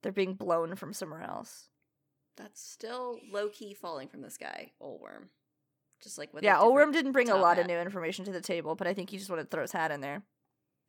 They're 0.03 0.12
being 0.12 0.35
blown 0.35 0.75
from 0.77 0.92
somewhere 0.92 1.23
else." 1.23 1.68
That's 2.37 2.62
still 2.62 3.18
low 3.31 3.49
key 3.49 3.75
falling 3.75 4.09
from 4.09 4.23
the 4.23 4.31
sky, 4.31 4.73
old 4.81 5.03
worm. 5.03 5.29
Just 6.03 6.16
like 6.16 6.33
with 6.33 6.42
yeah, 6.42 6.55
different- 6.55 6.73
Olworm 6.75 6.92
didn't 6.94 7.12
bring 7.12 7.29
a 7.29 7.37
lot 7.37 7.59
of 7.59 7.66
new 7.66 7.77
information 7.77 8.25
to 8.25 8.33
the 8.33 8.40
table, 8.40 8.75
but 8.75 8.87
I 8.87 8.94
think 8.94 9.11
he 9.11 9.18
just 9.18 9.29
wanted 9.29 9.42
to 9.44 9.49
throw 9.51 9.61
his 9.62 9.73
hat 9.73 9.90
in 9.90 10.01
there. 10.01 10.23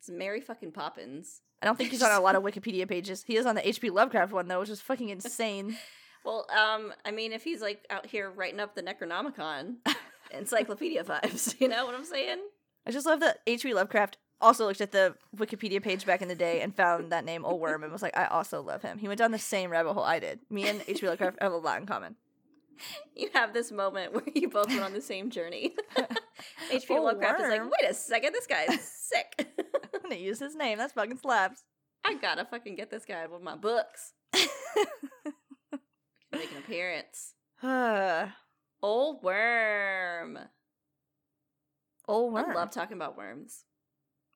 It's 0.02 0.10
Mary 0.10 0.40
fucking 0.40 0.72
Poppins. 0.72 1.42
I 1.62 1.66
don't 1.66 1.78
think 1.78 1.90
he's 1.92 2.02
on 2.02 2.10
a 2.10 2.20
lot 2.20 2.34
of 2.34 2.42
Wikipedia 2.42 2.88
pages. 2.88 3.22
He 3.22 3.36
is 3.36 3.46
on 3.46 3.54
the 3.54 3.68
H.P. 3.68 3.90
Lovecraft 3.90 4.32
one 4.32 4.48
though, 4.48 4.58
which 4.58 4.68
is 4.68 4.80
fucking 4.80 5.08
insane. 5.08 5.76
Well, 6.24 6.46
um, 6.56 6.92
I 7.04 7.10
mean, 7.10 7.32
if 7.32 7.42
he's 7.42 7.60
like 7.60 7.84
out 7.90 8.06
here 8.06 8.30
writing 8.30 8.60
up 8.60 8.76
the 8.76 8.82
Necronomicon, 8.84 9.78
encyclopedia 10.30 11.02
vibes, 11.02 11.60
you 11.60 11.66
know 11.66 11.84
what 11.84 11.96
I'm 11.96 12.04
saying? 12.04 12.38
I 12.86 12.92
just 12.92 13.06
love 13.06 13.18
that 13.18 13.38
H.P. 13.44 13.74
Lovecraft 13.74 14.18
also 14.40 14.66
looked 14.66 14.80
at 14.80 14.92
the 14.92 15.16
Wikipedia 15.36 15.82
page 15.82 16.06
back 16.06 16.22
in 16.22 16.28
the 16.28 16.36
day 16.36 16.60
and 16.60 16.76
found 16.76 17.10
that 17.10 17.24
name 17.24 17.42
Olworm 17.42 17.82
and 17.82 17.90
was 17.90 18.02
like, 18.02 18.16
I 18.16 18.26
also 18.26 18.62
love 18.62 18.82
him. 18.82 18.98
He 18.98 19.08
went 19.08 19.18
down 19.18 19.32
the 19.32 19.38
same 19.38 19.68
rabbit 19.68 19.94
hole 19.94 20.04
I 20.04 20.20
did. 20.20 20.38
Me 20.48 20.68
and 20.68 20.84
H.P. 20.86 21.08
Lovecraft 21.08 21.38
have 21.42 21.50
a 21.50 21.56
lot 21.56 21.80
in 21.80 21.86
common. 21.86 22.14
You 23.14 23.28
have 23.34 23.52
this 23.52 23.70
moment 23.70 24.14
where 24.14 24.24
you 24.34 24.48
both 24.48 24.68
went 24.68 24.82
on 24.82 24.92
the 24.92 25.02
same 25.02 25.28
journey. 25.30 25.74
H.P. 26.70 26.98
Lovecraft 26.98 27.40
is 27.40 27.48
like, 27.48 27.62
wait 27.62 27.90
a 27.90 27.94
second, 27.94 28.32
this 28.32 28.46
guy 28.46 28.64
is 28.64 28.80
sick. 28.80 29.48
Use 30.20 30.38
his 30.38 30.54
name. 30.54 30.78
That's 30.78 30.92
fucking 30.92 31.18
slaps. 31.18 31.64
I 32.04 32.14
gotta 32.14 32.44
fucking 32.44 32.76
get 32.76 32.90
this 32.90 33.04
guy 33.04 33.26
one 33.26 33.40
of 33.40 33.42
my 33.42 33.56
books. 33.56 34.12
Make 36.32 36.50
an 36.50 36.58
appearance. 36.58 37.34
Old 38.82 39.22
worm. 39.22 40.38
Olworm. 42.08 42.48
I 42.48 42.54
love 42.54 42.70
talking 42.70 42.96
about 42.96 43.16
worms. 43.16 43.64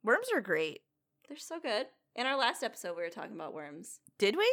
Worms 0.05 0.29
are 0.35 0.41
great. 0.41 0.81
They're 1.27 1.37
so 1.37 1.59
good. 1.59 1.87
In 2.15 2.27
our 2.27 2.37
last 2.37 2.63
episode, 2.63 2.97
we 2.97 3.03
were 3.03 3.11
talking 3.11 3.35
about 3.35 3.55
worms. 3.55 4.01
Did 4.19 4.37
we? 4.37 4.51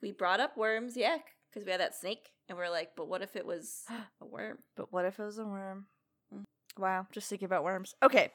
We 0.00 0.10
brought 0.10 0.40
up 0.40 0.56
worms, 0.56 0.96
yeah, 0.96 1.18
because 1.50 1.64
we 1.64 1.70
had 1.70 1.80
that 1.80 1.94
snake, 1.94 2.30
and 2.48 2.56
we 2.56 2.64
are 2.64 2.70
like, 2.70 2.90
but 2.96 3.08
what 3.08 3.22
if 3.22 3.36
it 3.36 3.46
was 3.46 3.84
a 4.20 4.24
worm? 4.24 4.58
But 4.76 4.92
what 4.92 5.04
if 5.04 5.18
it 5.18 5.24
was 5.24 5.38
a 5.38 5.44
worm? 5.44 5.86
Mm. 6.34 6.44
Wow, 6.78 7.06
just 7.12 7.28
thinking 7.28 7.46
about 7.46 7.64
worms. 7.64 7.94
Okay. 8.02 8.32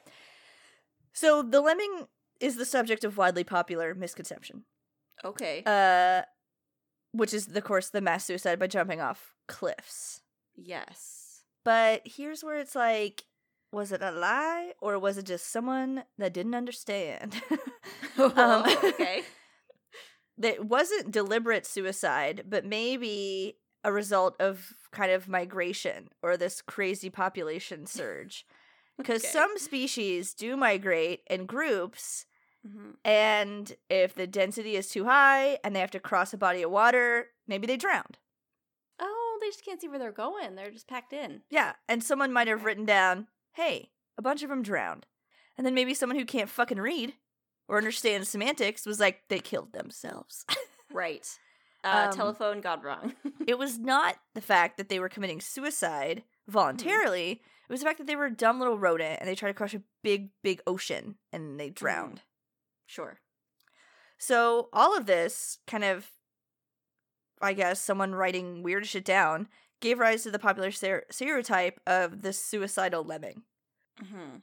So 1.12 1.42
the 1.42 1.60
lemming 1.60 2.06
is 2.40 2.56
the 2.56 2.64
subject 2.64 3.04
of 3.04 3.16
widely 3.16 3.44
popular 3.44 3.94
misconception. 3.94 4.64
Okay. 5.24 5.62
Uh 5.66 6.22
which 7.12 7.32
is 7.32 7.48
of 7.48 7.64
course 7.64 7.90
the 7.90 8.00
mass 8.00 8.24
suicide 8.24 8.58
by 8.58 8.66
jumping 8.66 9.00
off 9.00 9.34
cliffs. 9.48 10.22
yes. 10.56 11.42
But 11.64 12.02
here's 12.04 12.42
where 12.42 12.58
it's 12.58 12.74
like 12.74 13.24
was 13.72 13.92
it 13.92 14.00
a 14.02 14.10
lie 14.10 14.72
or 14.80 14.98
was 14.98 15.18
it 15.18 15.26
just 15.26 15.50
someone 15.50 16.04
that 16.16 16.32
didn't 16.32 16.54
understand? 16.54 17.40
Um, 18.18 18.64
okay. 18.84 19.22
that 20.38 20.64
wasn't 20.64 21.10
deliberate 21.12 21.66
suicide, 21.66 22.44
but 22.48 22.64
maybe 22.64 23.56
a 23.84 23.92
result 23.92 24.34
of 24.40 24.72
kind 24.92 25.12
of 25.12 25.28
migration 25.28 26.08
or 26.22 26.36
this 26.36 26.60
crazy 26.62 27.10
population 27.10 27.86
surge. 27.86 28.44
Because 28.98 29.22
Okay. 29.24 29.32
some 29.32 29.56
species 29.58 30.34
do 30.34 30.56
migrate 30.56 31.22
in 31.30 31.46
groups, 31.46 32.26
Mhm. 32.66 32.96
and 33.04 33.76
if 33.88 34.12
the 34.14 34.26
density 34.26 34.74
is 34.76 34.90
too 34.90 35.04
high 35.04 35.58
and 35.64 35.74
they 35.74 35.80
have 35.80 35.92
to 35.92 36.00
cross 36.00 36.32
a 36.34 36.36
body 36.36 36.62
of 36.62 36.70
water, 36.70 37.30
maybe 37.46 37.66
they 37.66 37.76
drowned. 37.76 38.18
Oh, 38.98 39.38
they 39.40 39.46
just 39.48 39.64
can't 39.64 39.80
see 39.80 39.88
where 39.88 39.98
they're 40.00 40.10
going. 40.12 40.56
They're 40.56 40.70
just 40.72 40.88
packed 40.88 41.12
in. 41.12 41.42
Yeah, 41.48 41.74
and 41.88 42.02
someone 42.02 42.32
might 42.32 42.48
have 42.48 42.64
written 42.64 42.84
down, 42.84 43.28
hey, 43.52 43.92
a 44.18 44.22
bunch 44.22 44.42
of 44.42 44.48
them 44.50 44.62
drowned. 44.62 45.06
And 45.56 45.64
then 45.66 45.74
maybe 45.74 45.94
someone 45.94 46.18
who 46.18 46.24
can't 46.24 46.50
fucking 46.50 46.80
read 46.80 47.14
or 47.68 47.76
understand 47.78 48.26
semantics 48.26 48.84
was 48.86 48.98
like, 49.00 49.28
they 49.28 49.38
killed 49.40 49.72
themselves. 49.72 50.44
Right. 50.90 51.38
Uh, 51.84 52.08
Um, 52.10 52.12
telephone 52.16 52.60
got 52.60 52.82
wrong. 52.82 53.14
it 53.46 53.56
was 53.56 53.78
not 53.78 54.16
the 54.34 54.40
fact 54.40 54.76
that 54.78 54.88
they 54.88 54.98
were 54.98 55.08
committing 55.08 55.40
suicide 55.40 56.24
voluntarily. 56.48 57.32
It 57.32 57.72
was 57.72 57.80
the 57.80 57.86
fact 57.86 57.98
that 57.98 58.06
they 58.06 58.16
were 58.16 58.26
a 58.26 58.34
dumb 58.34 58.58
little 58.58 58.78
rodent 58.78 59.18
and 59.20 59.28
they 59.28 59.34
tried 59.34 59.50
to 59.50 59.54
cross 59.54 59.74
a 59.74 59.82
big, 60.02 60.30
big 60.42 60.60
ocean 60.66 61.16
and 61.32 61.60
they 61.60 61.70
drowned. 61.70 62.22
sure. 62.86 63.20
So 64.18 64.68
all 64.72 64.96
of 64.96 65.06
this 65.06 65.58
kind 65.66 65.84
of, 65.84 66.10
I 67.40 67.52
guess, 67.52 67.80
someone 67.80 68.14
writing 68.14 68.62
weird 68.62 68.86
shit 68.86 69.04
down 69.04 69.48
gave 69.80 69.98
rise 70.00 70.24
to 70.24 70.30
the 70.30 70.38
popular 70.40 70.70
stereotype 70.72 71.78
of 71.86 72.22
the 72.22 72.32
suicidal 72.32 73.04
lemming. 73.04 73.42
hmm 74.00 74.36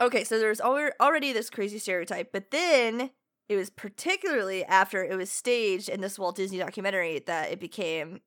Okay, 0.00 0.22
so 0.22 0.38
there's 0.38 0.60
al- 0.60 0.90
already 1.00 1.32
this 1.32 1.50
crazy 1.50 1.78
stereotype, 1.78 2.30
but 2.32 2.50
then 2.52 3.10
it 3.48 3.56
was 3.56 3.68
particularly 3.68 4.64
after 4.64 5.02
it 5.04 5.16
was 5.16 5.30
staged 5.30 5.88
in 5.88 6.00
this 6.00 6.18
Walt 6.18 6.36
Disney 6.36 6.58
documentary 6.58 7.18
that 7.26 7.50
it 7.50 7.58
became 7.58 8.20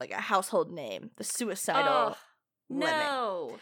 like 0.00 0.10
a 0.10 0.20
household 0.22 0.72
name, 0.72 1.10
the 1.16 1.24
suicidal 1.24 2.14
Oh, 2.14 2.16
no. 2.78 3.58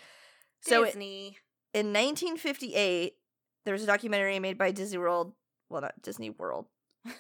So 0.63 0.83
it- 0.83 0.87
Disney. 0.87 1.39
in 1.75 1.93
1958, 1.93 3.15
there 3.65 3.73
was 3.73 3.83
a 3.83 3.87
documentary 3.87 4.39
made 4.39 4.59
by 4.59 4.71
Disney 4.71 4.99
World. 4.99 5.33
Well, 5.69 5.83
not 5.83 6.01
Disney 6.03 6.31
World. 6.31 6.67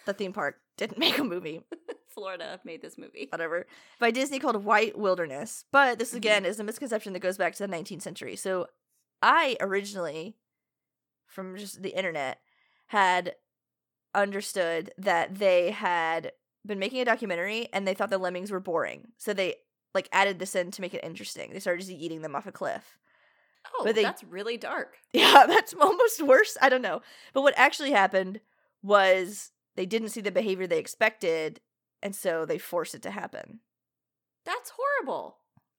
The 0.07 0.12
theme 0.14 0.32
park 0.32 0.57
didn't 0.76 0.99
make 0.99 1.18
a 1.18 1.24
movie, 1.24 1.62
Florida 2.09 2.61
made 2.64 2.82
this 2.82 2.99
movie. 2.99 3.28
whatever, 3.30 3.66
by 3.99 4.11
Disney 4.11 4.38
called 4.38 4.64
White 4.64 4.99
Wilderness. 4.99 5.64
But 5.72 5.99
this 5.99 6.12
Mhm. 6.12 6.16
again 6.16 6.45
is 6.45 6.59
a 6.61 6.64
misconception 6.64 7.12
that 7.12 7.20
goes 7.20 7.38
back 7.38 7.55
to 7.55 7.62
the 7.62 7.68
19th 7.68 8.03
century. 8.03 8.36
So 8.36 8.66
I 9.22 9.57
originally, 9.61 10.36
from 11.26 11.57
just 11.57 11.82
the 11.82 11.97
internet, 11.97 12.41
had 12.88 13.36
understood 14.14 14.93
that 14.99 15.36
they 15.36 15.70
had 15.70 16.32
been 16.66 16.78
making 16.78 17.01
a 17.01 17.05
documentary 17.05 17.68
and 17.72 17.86
they 17.86 17.95
thought 17.95 18.11
the 18.11 18.18
lemmings 18.18 18.51
were 18.51 18.61
boring. 18.61 19.12
So 19.16 19.32
they 19.32 19.57
like 19.95 20.09
added 20.12 20.38
this 20.38 20.55
in 20.55 20.70
to 20.72 20.80
make 20.82 20.95
it 20.95 21.05
interesting. 21.05 21.53
They 21.53 21.61
started 21.61 21.80
just 21.80 21.91
eating 21.91 22.22
them 22.22 22.36
off 22.36 22.47
a 22.47 22.53
cliff. 22.53 22.99
Oh, 23.74 23.82
But 23.84 23.95
they- 23.95 24.03
that's 24.03 24.24
really 24.24 24.57
dark. 24.57 24.97
Yeah, 25.12 25.45
that's 25.47 25.74
almost 25.74 26.22
worse. 26.22 26.57
I 26.62 26.68
don't 26.68 26.82
know. 26.82 27.03
But 27.34 27.43
what 27.43 27.55
actually 27.57 27.91
happened 27.91 28.41
was 28.82 29.51
they 29.76 29.86
didn't 29.86 30.09
see 30.11 30.20
the 30.20 30.30
behavior 30.30 30.66
they 30.66 30.78
expected, 30.78 31.61
and 32.03 32.14
so 32.14 32.45
they 32.45 32.59
forced 32.59 32.95
it 32.95 33.03
to 33.03 33.11
happen. 33.11 33.61
That's 34.47 34.72
horrible. 34.76 35.36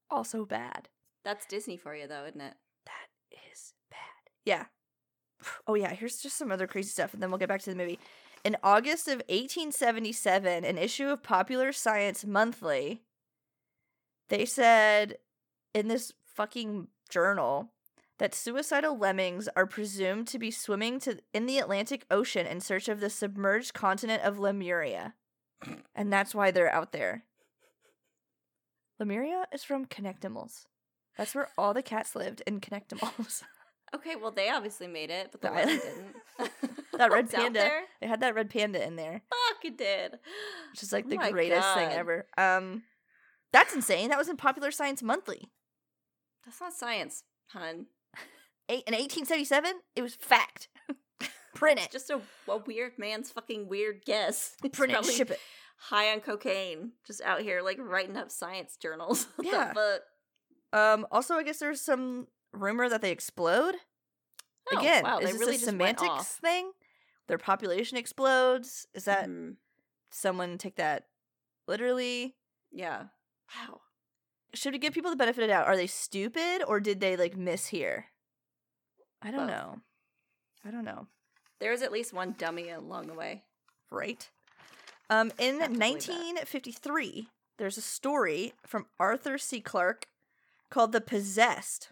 Also 0.09 0.45
bad. 0.45 0.89
That's 1.23 1.45
Disney 1.45 1.77
for 1.77 1.95
you, 1.95 2.07
though, 2.07 2.25
isn't 2.25 2.41
it? 2.41 2.53
That 2.85 3.39
is 3.51 3.73
bad. 3.89 3.99
Yeah. 4.45 4.65
Oh, 5.67 5.73
yeah, 5.73 5.93
here's 5.93 6.17
just 6.21 6.37
some 6.37 6.51
other 6.51 6.67
crazy 6.67 6.89
stuff, 6.89 7.13
and 7.15 7.23
then 7.23 7.31
we'll 7.31 7.39
get 7.39 7.49
back 7.49 7.61
to 7.63 7.69
the 7.71 7.75
movie. 7.75 7.97
In 8.43 8.57
August 8.63 9.07
of 9.07 9.21
1877, 9.29 10.63
an 10.65 10.77
issue 10.77 11.07
of 11.07 11.23
Popular 11.23 11.71
Science 11.71 12.25
Monthly 12.25 13.01
They 14.31 14.45
said 14.45 15.17
in 15.73 15.89
this 15.89 16.13
fucking 16.35 16.87
journal 17.09 17.73
that 18.17 18.33
suicidal 18.33 18.97
lemmings 18.97 19.49
are 19.57 19.65
presumed 19.67 20.27
to 20.29 20.39
be 20.39 20.51
swimming 20.51 20.99
to 21.01 21.19
in 21.33 21.47
the 21.47 21.57
Atlantic 21.59 22.05
Ocean 22.09 22.45
in 22.47 22.61
search 22.61 22.87
of 22.87 23.01
the 23.01 23.09
submerged 23.09 23.73
continent 23.73 24.23
of 24.23 24.39
Lemuria. 24.39 25.15
And 25.93 26.13
that's 26.13 26.33
why 26.33 26.49
they're 26.49 26.71
out 26.73 26.93
there. 26.93 27.25
Lemuria 28.99 29.47
is 29.51 29.63
from 29.65 29.85
Kinectimals. 29.85 30.65
That's 31.17 31.35
where 31.35 31.49
all 31.57 31.73
the 31.73 31.83
cats 31.83 32.15
lived 32.15 32.41
in 32.47 32.59
Kinectimals. 32.61 33.43
Okay, 33.93 34.15
well 34.15 34.31
they 34.31 34.49
obviously 34.49 34.87
made 34.87 35.09
it, 35.09 35.33
but 35.33 35.41
the 35.41 35.49
lemon 35.51 35.67
island- 35.67 35.81
didn't. 36.39 36.61
That 36.97 37.11
red 37.11 37.29
panda. 37.29 37.69
they 37.99 38.07
had 38.07 38.21
that 38.21 38.33
red 38.35 38.49
panda 38.49 38.81
in 38.81 38.95
there, 38.95 39.21
Fuck, 39.29 39.65
it 39.65 39.77
did. 39.77 40.13
which 40.71 40.81
is 40.81 40.93
like 40.93 41.03
Oh 41.07 41.09
the 41.09 41.17
greatest 41.17 41.73
thing 41.73 41.89
ever. 41.91 42.25
Um 42.37 42.83
that's 43.53 43.73
insane. 43.73 44.09
That 44.09 44.17
was 44.17 44.29
in 44.29 44.37
Popular 44.37 44.71
Science 44.71 45.01
Monthly. 45.03 45.49
That's 46.45 46.59
not 46.59 46.73
science, 46.73 47.23
hun. 47.47 47.87
Eight, 48.69 48.83
in 48.87 48.93
1877, 48.93 49.73
it 49.95 50.01
was 50.01 50.15
fact. 50.15 50.69
Print 51.55 51.79
it. 51.79 51.91
Just 51.91 52.09
a, 52.09 52.21
a 52.47 52.57
weird 52.57 52.93
man's 52.97 53.29
fucking 53.29 53.67
weird 53.67 54.03
guess. 54.05 54.55
Print 54.71 54.93
it 54.93 55.05
ship 55.05 55.31
it. 55.31 55.39
High 55.77 56.11
on 56.13 56.21
cocaine, 56.21 56.91
just 57.05 57.21
out 57.21 57.41
here 57.41 57.61
like 57.61 57.77
writing 57.79 58.15
up 58.17 58.31
science 58.31 58.77
journals. 58.77 59.27
Yeah. 59.41 59.73
fuck? 59.73 60.01
Um, 60.73 61.05
also, 61.11 61.35
I 61.35 61.43
guess 61.43 61.59
there's 61.59 61.81
some 61.81 62.27
rumor 62.53 62.87
that 62.87 63.01
they 63.01 63.11
explode. 63.11 63.75
Oh, 64.71 64.79
Again, 64.79 65.03
wow, 65.03 65.17
is 65.19 65.31
this 65.31 65.39
really 65.39 65.55
a 65.55 65.59
semantics 65.59 66.27
thing? 66.35 66.71
Their 67.27 67.37
population 67.37 67.97
explodes. 67.97 68.87
Is 68.93 69.05
that 69.05 69.27
Mhm. 69.27 69.55
someone 70.11 70.57
take 70.57 70.75
that 70.77 71.07
literally? 71.67 72.35
Yeah. 72.71 73.05
Wow. 73.55 73.81
Should 74.53 74.73
we 74.73 74.79
give 74.79 74.93
people 74.93 75.11
the 75.11 75.17
benefit 75.17 75.41
of 75.43 75.47
the 75.47 75.53
doubt? 75.53 75.67
Are 75.67 75.77
they 75.77 75.87
stupid 75.87 76.63
or 76.67 76.79
did 76.79 76.99
they 76.99 77.15
like 77.15 77.37
miss 77.37 77.67
here? 77.67 78.07
I 79.21 79.31
don't 79.31 79.47
Both. 79.47 79.49
know. 79.49 79.81
I 80.65 80.71
don't 80.71 80.85
know. 80.85 81.07
There's 81.59 81.81
at 81.81 81.91
least 81.91 82.13
one 82.13 82.35
dummy 82.37 82.69
along 82.69 83.07
the 83.07 83.13
way. 83.13 83.43
Right. 83.89 84.29
Um, 85.09 85.31
in 85.37 85.59
Have 85.59 85.71
to 85.73 85.77
believe 85.77 85.79
that. 85.79 86.13
1953, 86.13 87.27
there's 87.57 87.77
a 87.77 87.81
story 87.81 88.53
from 88.65 88.87
Arthur 88.99 89.37
C. 89.37 89.61
Clarke 89.61 90.07
called 90.69 90.91
The 90.91 91.01
Possessed, 91.01 91.89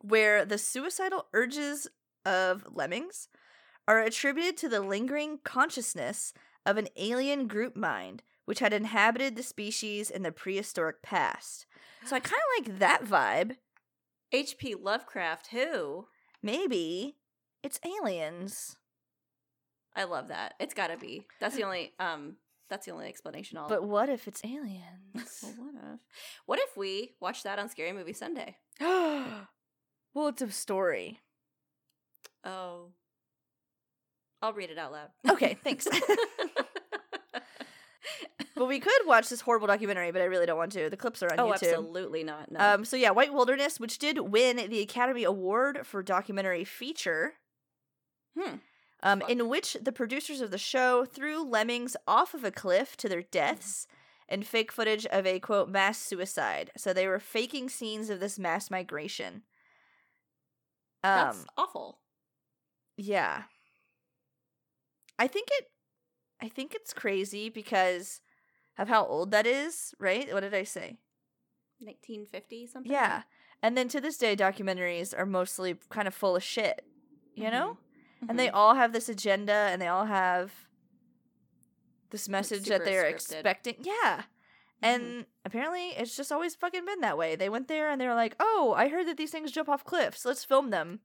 where 0.00 0.44
the 0.44 0.58
suicidal 0.58 1.26
urges 1.32 1.86
of 2.24 2.66
lemmings 2.72 3.28
are 3.86 4.00
attributed 4.00 4.56
to 4.58 4.68
the 4.68 4.80
lingering 4.80 5.38
consciousness 5.44 6.32
of 6.66 6.76
an 6.76 6.88
alien 6.96 7.46
group 7.46 7.76
mind 7.76 8.22
which 8.48 8.60
had 8.60 8.72
inhabited 8.72 9.36
the 9.36 9.42
species 9.42 10.08
in 10.08 10.22
the 10.22 10.32
prehistoric 10.32 11.02
past. 11.02 11.66
So 12.06 12.16
I 12.16 12.20
kind 12.20 12.40
of 12.40 12.64
like 12.66 12.78
that 12.78 13.04
vibe. 13.04 13.56
H.P. 14.32 14.74
Lovecraft, 14.74 15.48
who? 15.48 16.06
Maybe 16.42 17.16
it's 17.62 17.78
aliens. 17.84 18.78
I 19.94 20.04
love 20.04 20.28
that. 20.28 20.54
It's 20.58 20.72
gotta 20.72 20.96
be. 20.96 21.26
That's 21.40 21.56
the 21.56 21.62
only 21.64 21.92
um 22.00 22.36
that's 22.70 22.86
the 22.86 22.92
only 22.92 23.06
explanation 23.08 23.58
I'll 23.58 23.68
But 23.68 23.84
what 23.84 24.08
if 24.08 24.26
it's 24.26 24.42
aliens? 24.42 25.40
well, 25.42 25.52
what 25.58 25.74
if? 25.74 26.00
What 26.46 26.58
if 26.58 26.74
we 26.74 27.16
watch 27.20 27.42
that 27.42 27.58
on 27.58 27.68
Scary 27.68 27.92
Movie 27.92 28.14
Sunday? 28.14 28.56
well, 28.80 29.48
it's 30.28 30.40
a 30.40 30.50
story. 30.50 31.20
Oh. 32.44 32.92
I'll 34.40 34.54
read 34.54 34.70
it 34.70 34.78
out 34.78 34.92
loud. 34.92 35.08
Okay, 35.28 35.58
thanks. 35.62 35.86
but 38.58 38.66
we 38.66 38.80
could 38.80 39.06
watch 39.06 39.28
this 39.28 39.40
horrible 39.40 39.68
documentary, 39.68 40.10
but 40.10 40.20
I 40.20 40.24
really 40.24 40.44
don't 40.44 40.58
want 40.58 40.72
to. 40.72 40.90
The 40.90 40.96
clips 40.96 41.22
are 41.22 41.30
on 41.30 41.38
oh, 41.38 41.46
YouTube. 41.46 41.68
absolutely 41.68 42.24
not. 42.24 42.50
No. 42.50 42.60
Um, 42.60 42.84
so 42.84 42.96
yeah, 42.96 43.10
White 43.10 43.32
Wilderness, 43.32 43.78
which 43.78 43.98
did 43.98 44.18
win 44.18 44.56
the 44.68 44.80
Academy 44.80 45.22
Award 45.22 45.86
for 45.86 46.02
documentary 46.02 46.64
feature, 46.64 47.34
hmm. 48.36 48.56
um, 49.02 49.20
Fuck. 49.20 49.30
in 49.30 49.48
which 49.48 49.76
the 49.80 49.92
producers 49.92 50.40
of 50.40 50.50
the 50.50 50.58
show 50.58 51.04
threw 51.04 51.42
lemmings 51.42 51.96
off 52.06 52.34
of 52.34 52.42
a 52.42 52.50
cliff 52.50 52.96
to 52.96 53.08
their 53.08 53.22
deaths 53.22 53.86
and 54.28 54.44
fake 54.44 54.72
footage 54.72 55.06
of 55.06 55.24
a 55.24 55.38
quote 55.38 55.68
mass 55.68 55.98
suicide. 55.98 56.72
So 56.76 56.92
they 56.92 57.06
were 57.06 57.20
faking 57.20 57.68
scenes 57.68 58.10
of 58.10 58.18
this 58.18 58.38
mass 58.38 58.70
migration. 58.70 59.42
Um, 61.04 61.26
That's 61.26 61.46
awful. 61.56 62.00
Yeah. 62.96 63.44
I 65.16 65.28
think 65.28 65.48
it 65.52 65.66
I 66.40 66.48
think 66.48 66.74
it's 66.74 66.92
crazy 66.92 67.48
because 67.48 68.20
of 68.78 68.88
how 68.88 69.04
old 69.04 69.30
that 69.32 69.46
is, 69.46 69.94
right? 69.98 70.32
What 70.32 70.40
did 70.40 70.54
I 70.54 70.62
say? 70.64 70.98
1950 71.80 72.66
something? 72.66 72.90
Yeah. 72.90 73.22
And 73.62 73.76
then 73.76 73.88
to 73.88 74.00
this 74.00 74.16
day 74.18 74.36
documentaries 74.36 75.16
are 75.18 75.26
mostly 75.26 75.76
kind 75.90 76.06
of 76.08 76.14
full 76.14 76.36
of 76.36 76.42
shit, 76.42 76.84
you 77.34 77.50
know? 77.50 77.78
And 78.28 78.38
they 78.38 78.48
Mhm. 78.48 78.54
all 78.54 78.74
have 78.74 78.92
this 78.92 79.08
agenda 79.08 79.52
and 79.52 79.80
they 79.82 79.86
all 79.88 80.06
have 80.06 80.52
this 82.10 82.28
message 82.28 82.66
that 82.66 82.84
they're 82.84 83.04
scripted. 83.04 83.10
expecting. 83.32 83.76
Yeah. 83.80 84.24
And 84.80 85.02
Mhm. 85.02 85.26
apparently 85.44 85.88
it's 85.90 86.16
just 86.16 86.30
always 86.32 86.54
fucking 86.54 86.84
been 86.84 87.00
that 87.00 87.18
way. 87.18 87.36
They 87.36 87.48
went 87.48 87.68
there 87.68 87.90
and 87.90 88.00
they 88.00 88.06
were 88.06 88.14
like, 88.14 88.34
"Oh, 88.40 88.74
I 88.76 88.88
heard 88.88 89.06
that 89.08 89.16
these 89.16 89.30
things 89.32 89.50
jump 89.52 89.68
off 89.68 89.84
cliffs. 89.84 90.24
Let's 90.24 90.44
film 90.44 90.70
them." 90.70 91.00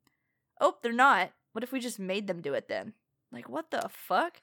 Oh, 0.62 0.78
they're 0.82 0.92
not. 0.94 1.32
What 1.52 1.64
if 1.64 1.72
we 1.72 1.80
just 1.80 2.00
made 2.00 2.28
them 2.28 2.42
do 2.42 2.54
it 2.54 2.68
then? 2.68 2.94
Like, 3.32 3.50
what 3.50 3.72
the 3.72 3.90
fuck? 3.90 4.42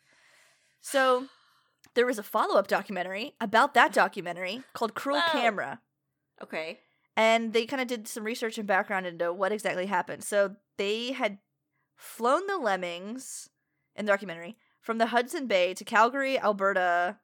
So, 0.80 1.28
there 1.94 2.06
was 2.06 2.18
a 2.18 2.22
follow-up 2.22 2.68
documentary 2.68 3.34
about 3.40 3.74
that 3.74 3.92
documentary 3.92 4.62
called 4.74 4.94
Cruel 4.94 5.20
Whoa. 5.20 5.40
Camera 5.40 5.80
Okay. 6.42 6.78
and 7.16 7.52
they 7.52 7.66
kind 7.66 7.82
of 7.82 7.88
did 7.88 8.08
some 8.08 8.24
research 8.24 8.58
and 8.58 8.66
background 8.66 9.06
into 9.06 9.32
what 9.32 9.52
exactly 9.52 9.86
happened. 9.86 10.24
So 10.24 10.56
they 10.78 11.12
had 11.12 11.38
flown 11.96 12.46
the 12.46 12.56
lemmings 12.56 13.50
in 13.94 14.06
the 14.06 14.12
documentary 14.12 14.56
from 14.80 14.98
the 14.98 15.06
Hudson 15.06 15.46
Bay 15.46 15.74
to 15.74 15.84
Calgary, 15.84 16.38
Alberta, 16.38 17.18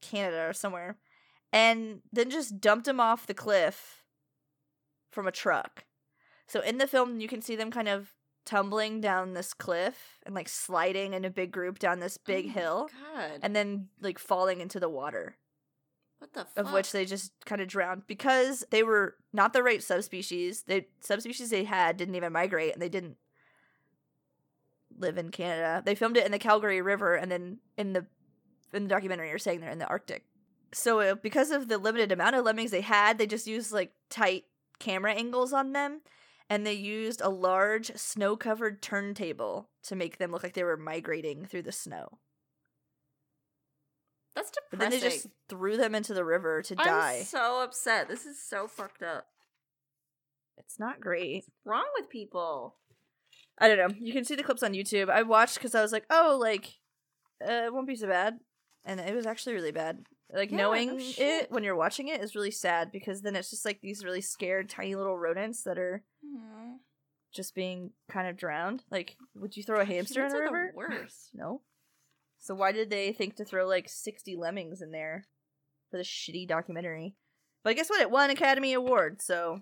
Canada, 0.00 0.46
or 0.48 0.52
somewhere, 0.52 0.98
and 1.52 2.02
then 2.12 2.30
just 2.30 2.60
dumped 2.60 2.86
them 2.86 3.00
off 3.00 3.26
the 3.26 3.34
cliff 3.34 4.04
from 5.10 5.26
a 5.26 5.32
truck. 5.32 5.84
So 6.46 6.60
in 6.60 6.78
the 6.78 6.86
film, 6.86 7.20
you 7.20 7.26
can 7.26 7.42
see 7.42 7.56
them 7.56 7.70
kind 7.72 7.88
of 7.88 8.12
tumbling 8.50 9.00
down 9.00 9.34
this 9.34 9.54
cliff 9.54 10.18
and 10.26 10.34
like 10.34 10.48
sliding 10.48 11.14
in 11.14 11.24
a 11.24 11.30
big 11.30 11.52
group 11.52 11.78
down 11.78 12.00
this 12.00 12.16
big 12.18 12.46
Oh 12.48 12.50
hill, 12.52 12.90
God. 13.14 13.38
and 13.42 13.54
then 13.54 13.88
like 14.00 14.18
falling 14.18 14.60
into 14.60 14.80
the 14.80 14.88
water 14.88 15.36
what 16.18 16.32
the 16.32 16.44
fuck? 16.44 16.66
of 16.66 16.72
which 16.72 16.90
they 16.92 17.04
just 17.04 17.32
kind 17.46 17.60
of 17.62 17.68
drowned 17.68 18.02
because 18.08 18.64
they 18.70 18.82
were 18.82 19.14
not 19.32 19.52
the 19.52 19.62
right 19.62 19.82
subspecies. 19.82 20.64
The 20.66 20.84
subspecies 21.00 21.50
they 21.50 21.64
had 21.64 21.96
didn't 21.96 22.16
even 22.16 22.32
migrate 22.32 22.72
and 22.72 22.82
they 22.82 22.88
didn't 22.88 23.16
live 24.98 25.16
in 25.16 25.30
Canada. 25.30 25.82
They 25.84 25.94
filmed 25.94 26.16
it 26.16 26.26
in 26.26 26.32
the 26.32 26.38
Calgary 26.38 26.82
River 26.82 27.14
and 27.14 27.30
then 27.30 27.58
in 27.78 27.92
the 27.92 28.06
in 28.72 28.82
the 28.84 28.88
documentary 28.88 29.28
you're 29.30 29.38
saying 29.38 29.60
they're 29.60 29.70
in 29.70 29.78
the 29.78 29.86
Arctic. 29.86 30.24
So 30.72 31.00
uh, 31.00 31.14
because 31.14 31.50
of 31.50 31.68
the 31.68 31.78
limited 31.78 32.12
amount 32.12 32.36
of 32.36 32.44
lemmings 32.44 32.70
they 32.70 32.80
had, 32.82 33.16
they 33.18 33.26
just 33.26 33.46
used 33.46 33.72
like 33.72 33.92
tight 34.08 34.44
camera 34.78 35.12
angles 35.14 35.52
on 35.52 35.72
them 35.72 36.00
and 36.50 36.66
they 36.66 36.74
used 36.74 37.20
a 37.20 37.28
large 37.30 37.96
snow-covered 37.96 38.82
turntable 38.82 39.70
to 39.84 39.94
make 39.94 40.18
them 40.18 40.32
look 40.32 40.42
like 40.42 40.54
they 40.54 40.64
were 40.64 40.76
migrating 40.76 41.46
through 41.46 41.62
the 41.62 41.72
snow. 41.72 42.18
That's 44.34 44.50
But 44.70 44.80
then 44.80 44.90
they 44.90 45.00
just 45.00 45.28
threw 45.48 45.76
them 45.76 45.94
into 45.94 46.12
the 46.12 46.24
river 46.24 46.60
to 46.62 46.74
die. 46.74 47.18
I'm 47.18 47.24
so 47.24 47.62
upset. 47.62 48.08
This 48.08 48.26
is 48.26 48.42
so 48.42 48.66
fucked 48.66 49.02
up. 49.02 49.26
It's 50.58 50.78
not 50.78 51.00
great. 51.00 51.44
What's 51.46 51.50
wrong 51.64 51.86
with 51.96 52.10
people? 52.10 52.76
I 53.58 53.68
don't 53.68 53.78
know. 53.78 53.94
You 54.00 54.12
can 54.12 54.24
see 54.24 54.34
the 54.34 54.42
clips 54.42 54.62
on 54.62 54.72
YouTube. 54.72 55.08
I 55.08 55.22
watched 55.22 55.54
because 55.54 55.74
I 55.74 55.82
was 55.82 55.92
like, 55.92 56.04
oh, 56.10 56.38
like, 56.40 56.78
uh, 57.42 57.66
it 57.66 57.72
won't 57.72 57.86
be 57.86 57.96
so 57.96 58.08
bad. 58.08 58.38
And 58.84 58.98
it 58.98 59.14
was 59.14 59.26
actually 59.26 59.54
really 59.54 59.72
bad. 59.72 60.04
Like, 60.32 60.50
Yeah, 60.50 60.56
no 60.58 60.62
knowing 60.72 60.96
it 61.18 61.50
when 61.50 61.64
you're 61.64 61.76
watching 61.76 62.08
it 62.08 62.20
is 62.22 62.34
really 62.34 62.50
sad 62.50 62.92
because 62.92 63.22
then 63.22 63.34
it's 63.36 63.50
just 63.50 63.64
like 63.64 63.80
these 63.80 64.04
really 64.04 64.20
scared 64.20 64.68
tiny 64.68 64.94
little 64.94 65.18
rodents 65.18 65.62
that 65.64 65.78
are 65.78 66.04
Aw. 66.24 66.76
just 67.34 67.54
being 67.54 67.90
kind 68.10 68.28
of 68.28 68.36
drowned. 68.36 68.84
Like, 68.90 69.16
would 69.34 69.56
you 69.56 69.62
throw 69.62 69.80
a 69.80 69.84
hamster 69.84 70.20
in 70.24 70.30
a 70.32 70.34
the 70.34 70.40
river? 70.40 70.72
worst. 70.74 71.30
No. 71.34 71.62
So 72.38 72.54
why 72.54 72.72
did 72.72 72.88
they 72.90 73.12
think 73.12 73.36
to 73.36 73.44
throw 73.44 73.66
like 73.66 73.88
60 73.88 74.34
lemmings 74.36 74.80
in 74.80 74.92
there 74.92 75.26
for 75.90 75.98
this 75.98 76.08
shitty 76.08 76.48
documentary? 76.48 77.14
But 77.62 77.76
guess 77.76 77.90
what? 77.90 78.00
It 78.00 78.10
won 78.10 78.30
Academy 78.30 78.72
Award, 78.72 79.20
so 79.20 79.60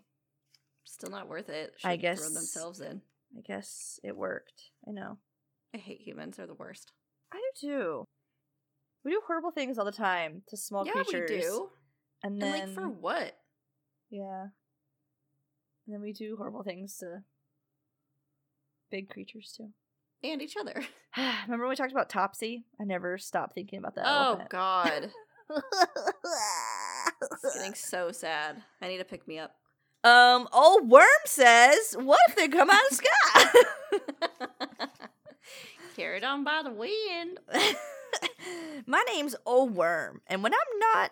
Still 0.85 1.11
not 1.11 1.29
worth 1.29 1.49
it. 1.49 1.75
I 1.85 1.97
guess- 1.97 2.21
throw 2.21 2.29
themselves 2.35 2.81
in. 2.81 3.03
I 3.37 3.41
guess 3.43 4.01
it 4.03 4.17
worked. 4.17 4.71
I 4.87 4.93
know. 4.93 5.19
I 5.75 5.79
hate 5.79 6.01
humans. 6.01 6.37
They're 6.37 6.47
the 6.47 6.55
worst. 6.55 6.93
I 7.33 7.37
do 7.61 7.69
too. 7.69 8.05
We 9.09 9.15
do 9.15 9.23
horrible 9.27 9.53
things 9.53 9.79
all 9.79 9.87
the 9.87 9.91
time 9.93 10.43
to 10.49 10.57
small 10.59 10.85
yeah, 10.87 10.93
creatures. 10.93 11.31
we 11.31 11.41
do. 11.41 11.71
And 12.23 12.35
And 12.35 12.43
then 12.43 12.67
like 12.67 12.75
for 12.75 12.87
what? 12.91 13.39
yeah. 14.11 14.43
And 15.87 15.95
then 15.95 16.03
we 16.03 16.13
do 16.13 16.37
horrible 16.37 16.63
things 16.63 16.99
to 16.99 17.23
big 18.91 19.09
creatures 19.09 19.55
too. 19.57 19.71
And 20.23 20.43
each 20.43 20.59
other. 20.61 20.83
Remember 21.17 21.65
when 21.65 21.71
we 21.71 21.77
talked 21.77 21.91
about 21.93 22.11
Topsy? 22.11 22.65
I 22.79 22.85
never 22.85 23.17
stopped 23.17 23.55
thinking 23.55 23.79
about 23.79 23.95
that. 23.95 24.05
oh. 24.07 24.43
God. 24.51 25.11
Getting 27.55 27.73
so 27.73 28.13
sad. 28.13 28.63
I 28.83 28.89
need 28.89 28.99
to 28.99 29.05
pick 29.07 29.27
me 29.27 29.39
up. 29.39 29.55
Um, 30.05 30.49
old 30.53 30.91
worm 30.91 31.07
says, 31.25 31.97
"What 31.99 32.21
if 32.29 32.37
they 32.37 32.49
come 32.49 32.69
out 32.69 32.83
of 32.91 32.97
sky?" 32.99 33.63
Carried 35.97 36.25
on 36.25 36.45
by 36.45 36.61
the 36.63 36.71
wind. 36.71 37.39
My 38.87 39.03
name's 39.13 39.35
Old 39.45 39.75
Worm, 39.75 40.23
and 40.27 40.43
when 40.43 40.53
I'm 40.55 40.79
not 40.95 41.11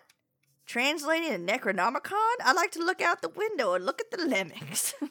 translating 0.65 1.33
a 1.33 1.37
Necronomicon, 1.37 2.35
I 2.43 2.53
like 2.53 2.71
to 2.71 2.83
look 2.83 3.01
out 3.01 3.21
the 3.21 3.29
window 3.29 3.73
and 3.73 3.85
look 3.85 4.01
at 4.01 4.11
the 4.11 4.25
lemmings. 4.25 4.93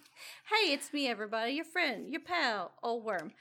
Hey, 0.49 0.73
it's 0.73 0.93
me, 0.93 1.09
everybody. 1.09 1.53
Your 1.55 1.65
friend, 1.65 2.09
your 2.09 2.21
pal, 2.21 2.71
old 2.83 3.05
worm. 3.05 3.33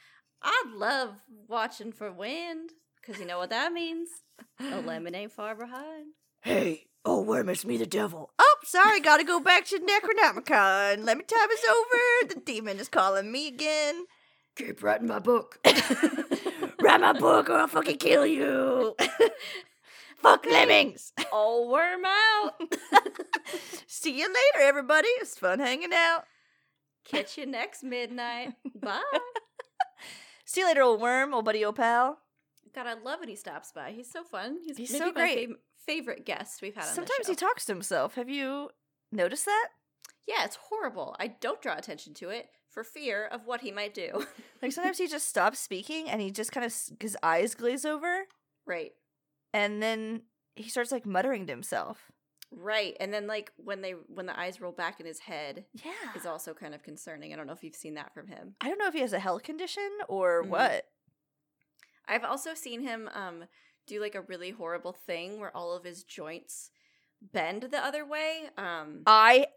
I 0.42 0.64
love 0.76 1.14
watching 1.48 1.92
for 1.92 2.12
wind, 2.12 2.72
because 3.00 3.20
you 3.20 3.28
know 3.28 3.38
what 3.38 3.52
that 3.52 3.72
means. 3.72 4.10
A 4.60 4.80
lemon 4.86 5.14
ain't 5.14 5.32
far 5.32 5.54
behind. 5.56 6.08
hey, 6.42 6.88
Old 7.06 7.28
Worm, 7.28 7.50
it's 7.50 7.64
me, 7.64 7.78
the 7.78 7.86
devil. 7.86 8.32
Oh, 8.40 8.56
sorry, 8.64 9.00
gotta 9.00 9.24
go 9.24 9.40
back 9.40 9.66
to 9.66 9.78
Necronomicon. 9.80 11.06
Let 11.06 11.18
me 11.18 11.24
time 11.24 11.50
is 11.52 11.64
over. 11.70 12.34
The 12.34 12.42
demon 12.44 12.80
is 12.80 12.90
calling 12.90 13.32
me 13.32 13.48
again. 13.48 14.06
Keep 14.56 14.84
writing 14.84 15.08
my 15.08 15.20
book. 15.20 15.60
Write 16.82 17.02
my 17.02 17.14
book 17.14 17.50
or 17.50 17.54
I'll 17.58 17.68
fucking 17.68 17.98
kill 17.98 18.26
you. 18.26 18.96
Fuck 20.18 20.46
lemmings. 20.46 21.12
old 21.32 21.72
worm 21.72 22.04
out. 22.06 22.52
See 23.88 24.18
you 24.18 24.28
later, 24.28 24.64
everybody. 24.66 25.08
It's 25.20 25.38
fun 25.38 25.60
hanging 25.60 25.94
out. 25.94 26.24
Catch 27.04 27.38
you 27.38 27.46
next 27.46 27.84
midnight. 27.84 28.54
Bye. 28.82 29.02
See 30.46 30.62
you 30.62 30.68
later, 30.68 30.84
old 30.84 31.02
worm, 31.02 31.34
old 31.34 31.46
buddy, 31.46 31.64
old 31.66 31.76
pal. 31.76 32.20
God, 32.74 32.88
I 32.88 32.94
love 32.94 33.20
when 33.20 33.30
he 33.30 33.36
stops 33.36 33.72
by. 33.72 33.92
He's 33.92 34.10
so 34.10 34.24
fun. 34.24 34.58
He's, 34.66 34.78
He's 34.78 34.92
maybe 34.92 35.00
so 35.06 35.06
my 35.08 35.12
great. 35.14 35.50
fav- 35.50 35.56
favorite 35.86 36.26
guest 36.26 36.62
we've 36.62 36.76
had 36.76 36.86
on 36.86 36.94
Sometimes 36.94 37.20
the 37.20 37.26
show. 37.26 37.32
he 37.32 37.36
talks 37.36 37.66
to 37.66 37.74
himself. 37.74 38.16
Have 38.16 38.30
you 38.30 38.70
noticed 39.12 39.46
that? 39.46 39.68
Yeah, 40.28 40.44
it's 40.46 40.58
horrible. 40.70 41.16
I 41.20 41.28
don't 41.28 41.62
draw 41.62 41.78
attention 41.78 42.14
to 42.16 42.30
it 42.30 42.50
for 42.70 42.84
fear 42.84 43.26
of 43.26 43.46
what 43.46 43.62
he 43.62 43.72
might 43.72 43.94
do. 43.94 44.26
Like 44.62 44.72
sometimes 44.72 44.98
he 44.98 45.08
just 45.08 45.28
stops 45.30 45.60
speaking 45.60 46.10
and 46.10 46.20
he 46.22 46.32
just 46.32 46.52
kind 46.52 46.66
of 46.66 46.74
his 47.00 47.16
eyes 47.22 47.54
glaze 47.54 47.86
over, 47.86 48.24
right. 48.66 48.92
and 49.54 49.82
then 49.84 50.24
he 50.56 50.70
starts 50.70 50.92
like 50.92 51.06
muttering 51.06 51.46
to 51.46 51.54
himself. 51.54 52.12
Right. 52.52 52.96
And 53.00 53.14
then 53.14 53.28
like 53.28 53.52
when 53.58 53.82
they 53.82 53.92
when 53.92 54.26
the 54.26 54.40
eyes 54.40 54.60
roll 54.62 54.72
back 54.72 55.00
in 55.00 55.06
his 55.06 55.20
head 55.20 55.66
Yeah. 55.84 55.92
is 56.16 56.26
also 56.26 56.54
kind 56.54 56.74
of 56.74 56.82
concerning. 56.82 57.32
I 57.32 57.36
don't 57.36 57.46
know 57.48 57.54
if 57.54 57.64
you've 57.64 57.76
seen 57.76 57.94
that 57.96 58.14
from 58.14 58.28
him. 58.28 58.56
I 58.62 58.70
don't 58.70 58.80
know 58.80 58.88
if 58.88 58.94
he 58.94 59.02
has 59.02 59.14
a 59.14 59.20
health 59.20 59.44
condition 59.44 59.90
or 60.08 60.44
Mhm. 60.44 60.48
what. 60.50 60.86
I've 62.08 62.24
also 62.24 62.54
seen 62.54 62.82
him 62.82 63.10
um 63.14 63.46
do 63.88 64.00
like 64.02 64.16
a 64.16 64.22
really 64.22 64.52
horrible 64.52 64.94
thing 64.94 65.40
where 65.40 65.56
all 65.56 65.74
of 65.74 65.84
his 65.84 66.04
joints 66.04 66.72
bend 67.22 67.64
the 67.64 67.84
other 67.84 68.06
way. 68.06 68.50
Um 68.58 69.04
I 69.06 69.48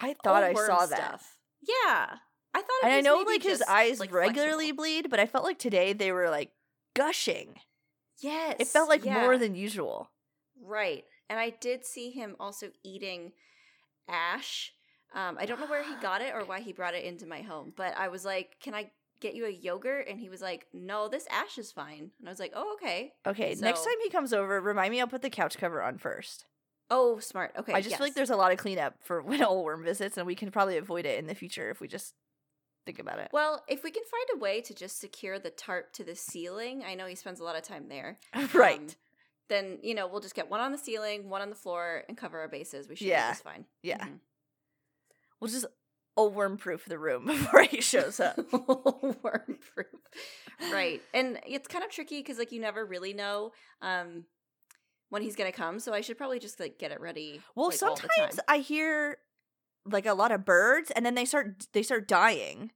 I 0.00 0.14
thought 0.22 0.42
I 0.42 0.54
saw 0.54 0.86
that. 0.86 0.88
stuff. 0.88 1.36
Yeah. 1.62 2.16
I 2.52 2.58
thought 2.60 2.68
it 2.82 2.84
And 2.84 2.92
I 2.94 3.00
know 3.00 3.22
like 3.26 3.42
his 3.42 3.62
eyes 3.62 4.00
like, 4.00 4.12
regularly 4.12 4.66
flexible. 4.66 4.82
bleed, 4.82 5.10
but 5.10 5.20
I 5.20 5.26
felt 5.26 5.44
like 5.44 5.58
today 5.58 5.92
they 5.92 6.10
were 6.12 6.30
like 6.30 6.50
gushing. 6.94 7.56
Yes. 8.18 8.56
It 8.58 8.66
felt 8.68 8.88
like 8.88 9.04
yeah. 9.04 9.20
more 9.20 9.38
than 9.38 9.54
usual. 9.54 10.10
Right. 10.62 11.04
And 11.28 11.38
I 11.38 11.50
did 11.50 11.84
see 11.84 12.10
him 12.10 12.36
also 12.40 12.70
eating 12.82 13.32
ash. 14.08 14.72
Um, 15.14 15.36
I 15.38 15.46
don't 15.46 15.60
know 15.60 15.66
where 15.66 15.84
he 15.84 15.94
got 16.02 16.22
it 16.22 16.34
or 16.34 16.44
why 16.44 16.60
he 16.60 16.72
brought 16.72 16.94
it 16.94 17.04
into 17.04 17.26
my 17.26 17.42
home, 17.42 17.72
but 17.76 17.96
I 17.96 18.08
was 18.08 18.24
like, 18.24 18.56
"Can 18.60 18.74
I 18.74 18.90
get 19.20 19.34
you 19.34 19.46
a 19.46 19.50
yogurt?" 19.50 20.08
And 20.08 20.18
he 20.18 20.28
was 20.28 20.40
like, 20.40 20.66
"No, 20.72 21.08
this 21.08 21.26
ash 21.30 21.58
is 21.58 21.72
fine." 21.72 22.10
And 22.18 22.28
I 22.28 22.30
was 22.30 22.40
like, 22.40 22.52
"Oh, 22.54 22.74
okay." 22.74 23.12
Okay, 23.26 23.54
next 23.60 23.84
time 23.84 23.94
he 24.02 24.10
comes 24.10 24.32
over, 24.32 24.60
remind 24.60 24.90
me 24.90 25.00
I'll 25.00 25.06
put 25.06 25.22
the 25.22 25.30
couch 25.30 25.56
cover 25.58 25.82
on 25.82 25.98
first. 25.98 26.44
Oh, 26.90 27.18
smart. 27.20 27.52
Okay. 27.58 27.72
I 27.72 27.80
just 27.80 27.96
feel 27.96 28.04
like 28.06 28.14
there's 28.14 28.30
a 28.30 28.36
lot 28.36 28.52
of 28.52 28.58
cleanup 28.58 28.94
for 29.02 29.22
when 29.28 29.42
old 29.42 29.64
worm 29.64 29.84
visits, 29.84 30.16
and 30.16 30.26
we 30.26 30.34
can 30.34 30.50
probably 30.50 30.76
avoid 30.76 31.06
it 31.06 31.18
in 31.18 31.26
the 31.26 31.34
future 31.34 31.70
if 31.70 31.80
we 31.80 31.88
just 31.88 32.14
think 32.86 32.98
about 32.98 33.18
it. 33.18 33.28
Well, 33.32 33.62
if 33.68 33.84
we 33.84 33.90
can 33.90 34.02
find 34.10 34.26
a 34.34 34.38
way 34.42 34.60
to 34.62 34.74
just 34.74 34.98
secure 35.00 35.38
the 35.38 35.50
tarp 35.50 35.92
to 35.94 36.04
the 36.04 36.16
ceiling, 36.16 36.82
I 36.86 36.94
know 36.94 37.06
he 37.06 37.14
spends 37.14 37.38
a 37.40 37.44
lot 37.44 37.56
of 37.56 37.62
time 37.62 37.88
there. 37.88 38.18
right. 38.54 38.78
um, 38.80 38.86
then 39.48 39.78
you 39.82 39.94
know 39.94 40.06
we'll 40.06 40.20
just 40.20 40.34
get 40.34 40.48
one 40.50 40.60
on 40.60 40.72
the 40.72 40.78
ceiling, 40.78 41.28
one 41.28 41.42
on 41.42 41.50
the 41.50 41.56
floor, 41.56 42.04
and 42.08 42.16
cover 42.16 42.38
our 42.40 42.48
bases. 42.48 42.88
We 42.88 42.96
should 42.96 43.06
Yeah. 43.08 43.28
be 43.28 43.32
just 43.32 43.44
fine. 43.44 43.64
Yeah. 43.82 44.04
Mhm. 44.04 44.18
We'll 45.40 45.50
just 45.50 45.66
old 46.16 46.34
worm 46.34 46.56
proof 46.56 46.84
the 46.84 46.98
room 46.98 47.24
before 47.26 47.62
he 47.62 47.80
shows 47.80 48.20
up. 48.20 48.36
worm 48.52 49.58
proof 49.74 49.86
right 50.72 51.00
and 51.14 51.40
it's 51.46 51.66
kind 51.68 51.82
of 51.84 51.90
tricky 51.90 52.18
because 52.18 52.36
like 52.36 52.52
you 52.52 52.60
never 52.60 52.84
really 52.84 53.14
know 53.14 53.52
um 53.80 54.24
when 55.10 55.22
he's 55.22 55.36
gonna 55.36 55.52
come 55.52 55.78
so 55.78 55.92
i 55.92 56.00
should 56.00 56.16
probably 56.16 56.38
just 56.38 56.58
like 56.58 56.78
get 56.78 56.90
it 56.90 57.00
ready 57.00 57.40
Well, 57.54 57.66
like, 57.68 57.76
sometimes 57.78 58.36
time. 58.36 58.44
I 58.48 58.58
hear 58.58 59.18
like 59.86 60.06
a 60.06 60.14
lot 60.14 60.30
of 60.32 60.44
birds, 60.44 60.90
and 60.90 61.04
then 61.06 61.14
they 61.14 61.24
start 61.24 61.66
they 61.72 61.82
start 61.82 62.06
dying. 62.08 62.70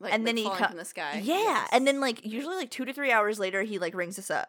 like, 0.00 0.12
and 0.12 0.24
like 0.24 0.28
then 0.28 0.36
he 0.38 0.44
comes 0.44 0.58
co- 0.58 0.66
from 0.68 0.76
the 0.76 0.84
sky 0.84 1.20
Yeah, 1.22 1.34
Yes. 1.36 1.68
and 1.72 1.86
then 1.86 2.00
like 2.00 2.24
usually 2.24 2.56
like 2.56 2.70
two 2.70 2.84
to 2.84 2.92
three 2.92 3.12
hours 3.12 3.38
later, 3.38 3.62
he 3.62 3.78
like 3.78 3.94
rings 3.94 4.18
us 4.18 4.30
up. 4.30 4.48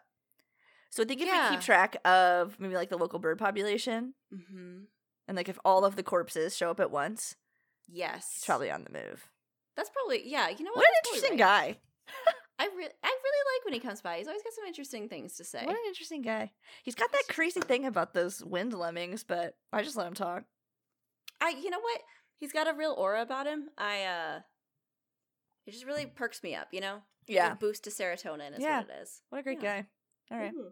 So 0.90 1.04
I 1.04 1.06
think 1.06 1.22
if 1.22 1.28
we 1.28 1.56
keep 1.56 1.62
track 1.62 1.96
of 2.06 2.60
maybe 2.60 2.76
like 2.76 2.90
the 2.90 2.98
local 2.98 3.20
bird 3.20 3.38
population, 3.40 4.14
Mhm. 4.34 4.86
and 5.28 5.38
like 5.38 5.48
if 5.50 5.58
all 5.64 5.86
of 5.86 5.96
the 5.96 6.04
corpses 6.04 6.56
show 6.56 6.70
up 6.72 6.80
at 6.80 6.92
once, 6.92 7.36
yes 7.88 8.32
he's 8.36 8.46
probably 8.46 8.72
on 8.72 8.84
the 8.86 8.90
move. 8.92 9.28
that's 9.76 9.90
probably 9.90 10.28
yeah 10.30 10.48
you 10.50 10.64
know 10.64 10.72
what, 10.72 10.78
What 10.78 10.88
an 10.88 10.94
That's 11.04 11.08
interesting 11.16 11.40
right. 11.40 11.78
guy! 11.78 11.80
i 12.62 12.66
really 12.78 12.92
i 13.04 13.08
really 13.24 13.44
like 13.58 13.66
when 13.66 13.74
he 13.74 13.80
comes 13.80 14.02
by 14.02 14.18
he's 14.18 14.28
always 14.28 14.44
got 14.44 14.54
some 14.54 14.66
interesting 14.66 15.10
things 15.10 15.36
to 15.36 15.44
say 15.44 15.64
What 15.66 15.76
an 15.76 15.84
interesting 15.88 16.22
guy. 16.22 16.52
He's 16.84 16.96
got 16.96 17.12
that 17.12 17.24
crazy 17.30 17.60
thing 17.62 17.86
about 17.86 18.14
those 18.14 18.44
wind 18.44 18.74
lemmings, 18.74 19.24
but 19.24 19.56
I 19.74 19.82
just 19.84 19.96
let 19.98 20.08
him 20.08 20.14
talk. 20.14 20.44
i 21.42 21.50
you 21.50 21.70
know 21.70 21.80
what 21.80 22.02
he's 22.38 22.52
got 22.54 22.68
a 22.68 22.74
real 22.74 22.94
aura 22.98 23.22
about 23.22 23.46
him 23.48 23.70
i 23.78 24.04
uh 24.04 24.40
it 25.66 25.72
just 25.72 25.86
really 25.86 26.06
perks 26.06 26.42
me 26.44 26.56
up 26.56 26.68
you 26.72 26.82
know 26.82 26.98
Yeah, 27.28 27.54
boost 27.56 27.84
to 27.86 27.90
serotonin 27.90 28.58
is 28.58 28.64
Yeah. 28.64 28.80
what 28.82 28.90
it 28.90 29.02
is 29.02 29.22
what 29.30 29.40
a 29.40 29.44
great 29.44 29.62
Yeah. 29.62 29.82
guy. 29.82 29.88
All 30.32 30.38
right. 30.40 30.54
Mhm. 30.54 30.72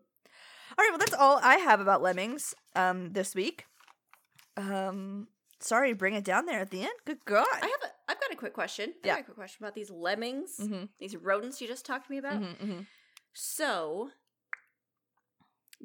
All 0.78 0.84
right, 0.86 0.90
well 0.92 0.98
that's 1.00 1.14
all 1.14 1.40
I 1.44 1.56
have 1.58 1.80
about 1.80 2.02
lemmings 2.02 2.54
um 2.76 3.14
this 3.14 3.34
week. 3.36 3.66
Um 4.58 5.28
sorry 5.60 5.94
bring 5.94 6.14
it 6.16 6.24
down 6.24 6.46
there 6.46 6.60
at 6.62 6.70
the 6.72 6.82
end. 6.82 6.98
Good 7.06 7.24
god. 7.26 7.48
I 7.52 7.68
have 7.68 7.84
a, 7.84 7.89
got 8.30 8.36
a 8.36 8.40
quick 8.40 8.54
question. 8.54 8.94
Yeah. 9.04 9.14
I've 9.14 9.18
got 9.18 9.22
a 9.22 9.26
quick 9.26 9.38
question 9.38 9.64
about 9.64 9.76
these 9.76 9.90
lemmings, 9.92 10.58
mm-hmm, 10.62 10.86
these 11.00 11.16
rodents 11.16 11.60
you 11.62 11.68
just 11.68 11.86
talked 11.86 12.06
to 12.08 12.12
me 12.12 12.18
about. 12.18 12.42
mm-hmm, 12.42 12.80
So, 13.34 14.12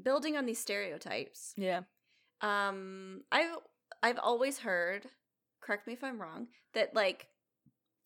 building 0.01 0.37
on 0.37 0.47
these 0.47 0.59
stereotypes, 0.59 1.55
Yeah. 1.57 1.83
um, 2.41 3.23
I've 3.33 3.57
I've 4.03 4.19
always 4.19 4.59
heard, 4.59 5.07
correct 5.63 5.87
me 5.87 5.95
if 5.95 6.05
I'm 6.05 6.21
wrong, 6.21 6.49
that 6.75 6.95
like 6.95 7.29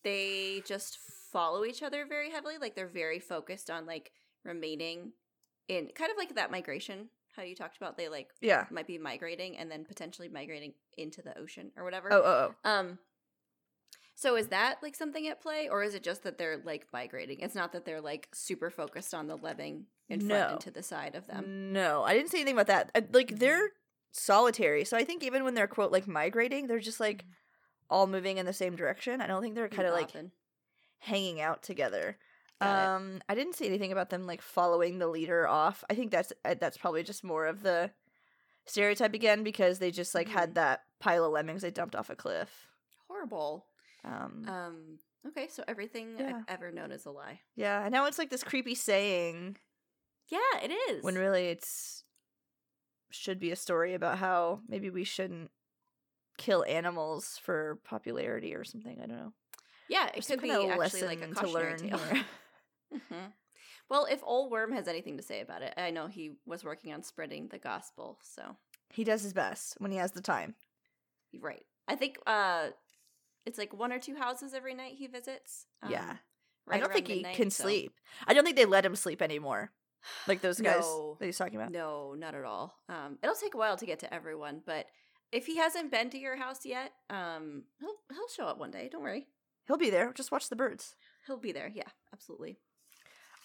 they 0.04 0.62
just 0.64 0.98
follow 1.32 1.64
each 1.64 1.82
other 1.82 2.06
very 2.06 2.30
heavily. 2.30 2.56
Like 2.58 2.76
they're 2.76 2.86
very 2.86 3.18
focused 3.18 3.68
on 3.70 3.84
like 3.86 4.12
remaining 4.44 5.12
in 5.66 5.88
kind 5.94 6.10
of 6.10 6.16
like 6.16 6.34
that 6.36 6.50
migration. 6.52 7.08
How 7.34 7.42
you 7.42 7.54
talked 7.56 7.76
about 7.76 7.96
they 7.96 8.08
like 8.08 8.28
Yeah. 8.40 8.66
might 8.70 8.86
be 8.86 8.98
migrating 8.98 9.56
and 9.58 9.70
then 9.70 9.84
potentially 9.84 10.28
migrating 10.28 10.74
into 10.96 11.20
the 11.22 11.36
ocean 11.38 11.70
or 11.76 11.84
whatever. 11.84 12.12
Oh, 12.12 12.22
oh, 12.24 12.54
oh. 12.64 12.70
Um 12.70 12.98
so 14.20 14.34
is 14.34 14.48
that 14.48 14.78
like 14.82 14.96
something 14.96 15.28
at 15.28 15.40
play 15.40 15.68
or 15.68 15.84
is 15.84 15.94
it 15.94 16.02
just 16.02 16.24
that 16.24 16.38
they're 16.38 16.58
like 16.64 16.86
migrating? 16.92 17.38
It's 17.38 17.54
not 17.54 17.72
that 17.72 17.84
they're 17.84 18.00
like 18.00 18.26
super 18.32 18.68
focused 18.68 19.14
on 19.14 19.28
the 19.28 19.36
lemming 19.36 19.86
in 20.08 20.18
front 20.18 20.28
No. 20.28 20.48
and 20.54 20.60
to 20.62 20.72
the 20.72 20.82
side 20.82 21.14
of 21.14 21.28
them. 21.28 21.72
No, 21.72 22.02
I 22.02 22.14
didn't 22.14 22.30
say 22.30 22.38
anything 22.38 22.54
about 22.58 22.66
that. 22.66 22.90
I, 22.96 23.04
like 23.12 23.38
they're 23.38 23.70
solitary, 24.10 24.84
so 24.84 24.96
I 24.96 25.04
think 25.04 25.22
even 25.22 25.44
when 25.44 25.54
they're 25.54 25.68
quote 25.68 25.92
like 25.92 26.08
migrating, 26.08 26.66
they're 26.66 26.80
just 26.80 26.98
like 26.98 27.22
Mhm. 27.24 27.28
all 27.90 28.06
moving 28.08 28.38
in 28.38 28.44
the 28.46 28.52
same 28.52 28.74
direction. 28.74 29.20
I 29.20 29.28
don't 29.28 29.40
think 29.40 29.54
they're 29.54 29.68
kind 29.68 29.86
of 29.86 29.94
like 29.94 30.10
hanging 30.98 31.40
out 31.40 31.62
together. 31.62 32.18
Got 32.60 32.66
it. 32.70 32.86
um, 32.96 33.22
I 33.28 33.36
didn't 33.36 33.54
see 33.54 33.66
anything 33.66 33.92
about 33.92 34.10
them 34.10 34.26
like 34.26 34.42
following 34.42 34.98
the 34.98 35.06
leader 35.06 35.46
off. 35.46 35.84
I 35.88 35.94
think 35.94 36.10
that's 36.10 36.32
uh, 36.44 36.56
that's 36.58 36.76
probably 36.76 37.04
just 37.04 37.22
more 37.22 37.46
of 37.46 37.62
the 37.62 37.92
stereotype 38.66 39.14
again 39.14 39.44
because 39.44 39.78
they 39.78 39.92
just 39.92 40.12
like 40.12 40.28
had 40.28 40.50
Mhm. 40.50 40.54
that 40.54 40.84
pile 40.98 41.24
of 41.24 41.30
lemmings 41.32 41.62
they 41.62 41.70
dumped 41.70 41.94
off 41.94 42.10
a 42.10 42.16
cliff. 42.16 42.64
horrible. 43.06 43.64
Um, 44.04 44.44
Um 44.48 44.98
okay, 45.26 45.48
so 45.48 45.62
everything 45.68 46.16
Yeah. 46.18 46.38
I've 46.38 46.44
ever 46.48 46.70
known 46.70 46.92
is 46.92 47.06
a 47.06 47.10
lie. 47.10 47.40
yeah, 47.56 47.80
I 47.80 47.88
know 47.88 48.06
it's 48.06 48.18
like 48.18 48.30
this 48.30 48.44
creepy 48.44 48.74
saying 48.74 49.56
Yeah, 50.28 50.38
it 50.62 50.70
is. 50.90 51.02
when 51.04 51.14
really 51.16 51.48
it's 51.48 52.04
should 53.10 53.38
be 53.40 53.50
a 53.50 53.56
story 53.56 53.94
about 53.94 54.18
how 54.18 54.60
maybe 54.68 54.90
we 54.90 55.02
shouldn't 55.04 55.50
kill 56.36 56.64
animals 56.68 57.38
for 57.42 57.78
popularity 57.84 58.54
or 58.54 58.64
something. 58.64 58.98
I 59.02 59.06
don't 59.06 59.16
know. 59.16 59.32
yeah, 59.88 60.10
it 60.14 60.26
could 60.26 60.40
be 60.42 60.50
actually 60.50 61.02
like 61.02 61.22
a 61.22 61.28
cautionary 61.28 61.78
tale. 61.78 61.98
here. 61.98 62.24
hmm 63.08 63.24
Well, 63.90 64.06
if 64.10 64.20
Old 64.22 64.50
Worm 64.50 64.72
has 64.72 64.86
anything 64.88 65.16
to 65.16 65.22
say 65.22 65.40
about 65.40 65.62
it, 65.62 65.74
I 65.76 65.90
know 65.90 66.06
he 66.06 66.32
was 66.46 66.64
working 66.64 66.92
on 66.92 67.02
spreading 67.02 67.48
the 67.48 67.58
gospel, 67.58 68.18
so 68.22 68.56
he 68.90 69.04
does 69.04 69.22
his 69.22 69.32
best 69.32 69.74
when 69.78 69.90
he 69.90 69.98
has 69.98 70.12
the 70.12 70.20
time. 70.22 70.54
right. 71.40 71.64
I 71.86 71.96
think 71.96 72.18
uh 72.26 72.68
it's 73.46 73.58
like 73.58 73.72
one 73.72 73.92
or 73.92 73.98
two 73.98 74.14
houses 74.16 74.54
every 74.54 74.74
night 74.74 74.94
he 74.96 75.06
visits. 75.06 75.66
um, 75.82 75.90
yeah. 75.90 76.16
I 76.70 76.78
don't 76.78 76.92
think 76.92 77.08
he 77.08 77.22
can 77.34 77.50
so- 77.50 77.64
sleep. 77.64 77.92
I 78.26 78.34
don't 78.34 78.44
think 78.44 78.56
they 78.56 78.66
let 78.66 78.84
him 78.84 78.94
sleep 78.94 79.22
anymore. 79.22 79.70
Like 80.26 80.42
those 80.42 80.60
guys 80.60 80.80
No. 80.82 81.16
that 81.18 81.24
he's 81.26 81.38
talking 81.38 81.56
about. 81.56 81.72
No, 81.72 82.14
not 82.14 82.34
at 82.34 82.44
all. 82.44 82.74
Um, 82.88 83.18
it'll 83.22 83.34
take 83.34 83.54
a 83.54 83.58
while 83.58 83.76
to 83.78 83.86
get 83.86 84.00
to 84.00 84.12
everyone, 84.14 84.60
but 84.64 84.86
if 85.32 85.46
he 85.46 85.56
hasn't 85.56 85.90
been 85.90 86.10
to 86.10 86.18
your 86.18 86.36
house 86.36 86.64
yet, 86.66 86.92
um, 87.10 87.64
he'll 87.80 87.96
he'll 88.12 88.28
show 88.28 88.44
up 88.44 88.58
one 88.58 88.70
day. 88.70 88.88
Don't 88.92 89.02
worry, 89.02 89.26
He'll 89.66 89.76
be 89.78 89.90
there. 89.90 90.12
Just 90.12 90.30
watch 90.30 90.48
the 90.50 90.56
birds. 90.56 90.94
he'll 91.26 91.36
be 91.38 91.52
there. 91.52 91.70
Yeah, 91.74 91.88
absolutely. 92.12 92.58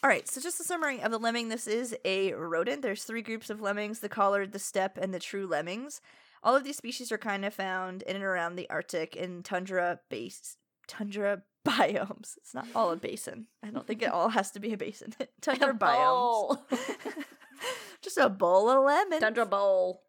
All 0.04 0.10
right, 0.10 0.28
so 0.28 0.42
just 0.42 0.60
a 0.60 0.64
summary 0.66 1.02
of 1.02 1.12
the 1.12 1.18
lemming. 1.18 1.48
This 1.50 1.66
is 1.66 1.96
a 2.04 2.34
rodent. 2.34 2.82
There's 2.82 3.04
three 3.06 3.22
groups 3.22 3.50
of 3.50 3.62
lemmings 3.62 4.00
the 4.02 4.10
collared, 4.10 4.52
the 4.52 4.60
steppe, 4.60 4.98
and 4.98 5.14
the 5.14 5.20
true 5.20 5.48
lemmings. 5.48 6.02
All 6.44 6.56
of 6.56 6.64
these 6.64 6.78
species 6.78 7.12
are 7.12 7.18
kind 7.18 7.46
of 7.46 7.54
found 7.54 8.02
in 8.04 8.16
and 8.16 8.24
around 8.26 8.56
the 8.56 8.70
Arctic 8.70 9.16
in 9.16 9.44
tundra 9.44 10.00
base 10.10 10.58
tundra 10.88 11.44
biomes. 11.68 12.36
It's 12.38 12.54
not 12.54 12.68
all 12.76 12.92
a 12.92 12.98
basin. 12.98 13.48
I 13.64 13.70
don't 13.70 13.88
think 13.88 14.02
it 14.02 14.12
all 14.12 14.30
has 14.30 14.52
to 14.52 14.60
be 14.60 14.74
a 14.74 14.78
basin. 14.78 15.14
tundra 15.42 15.74
biomes. 15.74 16.58
Just 18.02 18.18
a 18.18 18.30
bowl 18.30 18.70
of 18.70 18.84
lemon. 18.84 19.20
Tundra 19.22 19.46
bowl. 19.46 20.02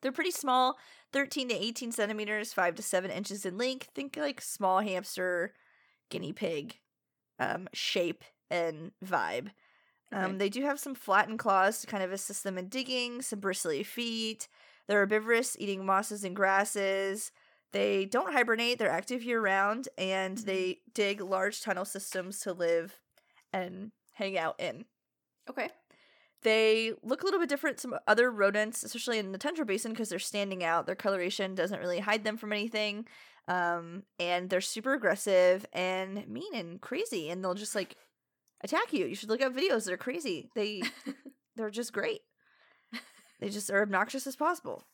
They're 0.00 0.12
pretty 0.12 0.30
small, 0.30 0.78
13 1.12 1.48
to 1.48 1.54
18 1.54 1.92
centimeters, 1.92 2.52
5 2.52 2.76
to 2.76 2.82
7 2.82 3.10
inches 3.10 3.44
in 3.44 3.56
length. 3.58 3.88
Think 3.94 4.16
like 4.16 4.40
small 4.40 4.80
hamster, 4.80 5.52
guinea 6.10 6.32
pig 6.32 6.78
um, 7.38 7.68
shape 7.72 8.24
and 8.50 8.92
vibe. 9.04 9.48
Um, 10.12 10.24
Okay. 10.24 10.36
they 10.36 10.48
do 10.50 10.62
have 10.62 10.78
some 10.78 10.94
flattened 10.94 11.38
claws 11.38 11.80
to 11.80 11.86
kind 11.86 12.02
of 12.02 12.12
assist 12.12 12.44
them 12.44 12.58
in 12.58 12.68
digging, 12.68 13.22
some 13.22 13.40
bristly 13.40 13.82
feet. 13.82 14.46
They're 14.88 15.00
herbivorous, 15.00 15.56
eating 15.58 15.86
mosses 15.86 16.24
and 16.24 16.36
grasses. 16.36 17.32
They 17.72 18.04
don't 18.04 18.32
hibernate, 18.32 18.78
they're 18.78 18.90
active 18.90 19.22
year 19.22 19.40
round, 19.40 19.88
and 19.96 20.38
they 20.38 20.80
dig 20.92 21.20
large 21.20 21.62
tunnel 21.62 21.86
systems 21.86 22.40
to 22.40 22.52
live 22.52 23.00
and 23.52 23.92
hang 24.12 24.36
out 24.36 24.60
in. 24.60 24.84
Okay. 25.48 25.70
They 26.42 26.92
look 27.02 27.22
a 27.22 27.24
little 27.24 27.40
bit 27.40 27.48
different 27.48 27.80
from 27.80 27.94
other 28.06 28.30
rodents, 28.30 28.82
especially 28.82 29.18
in 29.18 29.32
the 29.32 29.38
tundra 29.38 29.64
basin, 29.64 29.92
because 29.92 30.08
they're 30.08 30.18
standing 30.18 30.64
out. 30.64 30.86
Their 30.86 30.96
coloration 30.96 31.54
doesn't 31.54 31.78
really 31.78 32.00
hide 32.00 32.24
them 32.24 32.36
from 32.36 32.52
anything. 32.52 33.06
Um, 33.48 34.02
and 34.18 34.50
they're 34.50 34.60
super 34.60 34.94
aggressive 34.94 35.66
and 35.72 36.26
mean 36.28 36.54
and 36.54 36.80
crazy, 36.80 37.30
and 37.30 37.42
they'll 37.42 37.54
just 37.54 37.74
like 37.74 37.96
attack 38.64 38.92
you. 38.92 39.06
You 39.06 39.14
should 39.14 39.28
look 39.28 39.42
up 39.42 39.54
videos. 39.54 39.84
They're 39.84 39.96
crazy. 39.96 40.50
They 40.54 40.82
they're 41.56 41.70
just 41.70 41.92
great. 41.92 42.20
They 43.42 43.48
just 43.48 43.70
are 43.70 43.82
obnoxious 43.82 44.26
as 44.28 44.36
possible. 44.36 44.84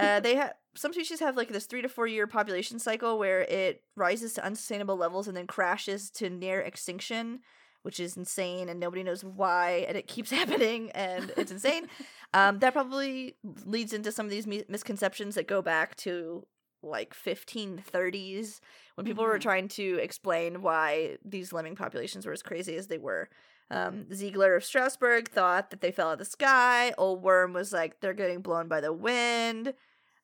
Uh, 0.00 0.18
they 0.18 0.34
have 0.34 0.54
some 0.74 0.92
species 0.92 1.20
have 1.20 1.36
like 1.36 1.48
this 1.48 1.66
three 1.66 1.80
to 1.80 1.88
four 1.88 2.08
year 2.08 2.26
population 2.26 2.80
cycle 2.80 3.18
where 3.18 3.42
it 3.42 3.82
rises 3.96 4.34
to 4.34 4.44
unsustainable 4.44 4.96
levels 4.96 5.28
and 5.28 5.36
then 5.36 5.46
crashes 5.46 6.10
to 6.10 6.28
near 6.28 6.60
extinction, 6.60 7.38
which 7.82 8.00
is 8.00 8.16
insane 8.16 8.68
and 8.68 8.80
nobody 8.80 9.04
knows 9.04 9.22
why 9.22 9.84
and 9.88 9.96
it 9.96 10.08
keeps 10.08 10.30
happening 10.40 10.90
and 10.90 11.32
it's 11.36 11.52
insane. 11.52 11.86
um, 12.34 12.58
that 12.58 12.72
probably 12.72 13.36
leads 13.64 13.92
into 13.92 14.10
some 14.10 14.26
of 14.26 14.30
these 14.30 14.46
mi- 14.46 14.64
misconceptions 14.68 15.36
that 15.36 15.46
go 15.46 15.62
back 15.62 15.94
to 15.94 16.44
like 16.82 17.14
1530s 17.14 18.60
when 18.96 19.06
people 19.06 19.24
were 19.24 19.38
Mhm. 19.38 19.42
trying 19.42 19.68
to 19.68 19.98
explain 20.02 20.62
why 20.62 21.16
these 21.24 21.52
lemming 21.52 21.76
populations 21.76 22.26
were 22.26 22.32
as 22.32 22.42
crazy 22.42 22.76
as 22.76 22.88
they 22.88 22.98
were. 22.98 23.28
Um, 23.70 24.12
Ziegler 24.12 24.56
of 24.56 24.64
Strasbourg 24.64 25.28
thought 25.28 25.70
that 25.70 25.80
they 25.80 25.90
fell 25.90 26.08
out 26.08 26.14
of 26.14 26.18
the 26.18 26.24
sky. 26.24 26.92
Old 26.98 27.22
Worm 27.22 27.52
was 27.52 27.72
like, 27.72 28.00
they're 28.00 28.12
getting 28.12 28.40
blown 28.40 28.68
by 28.68 28.80
the 28.80 28.92
wind. 28.92 29.74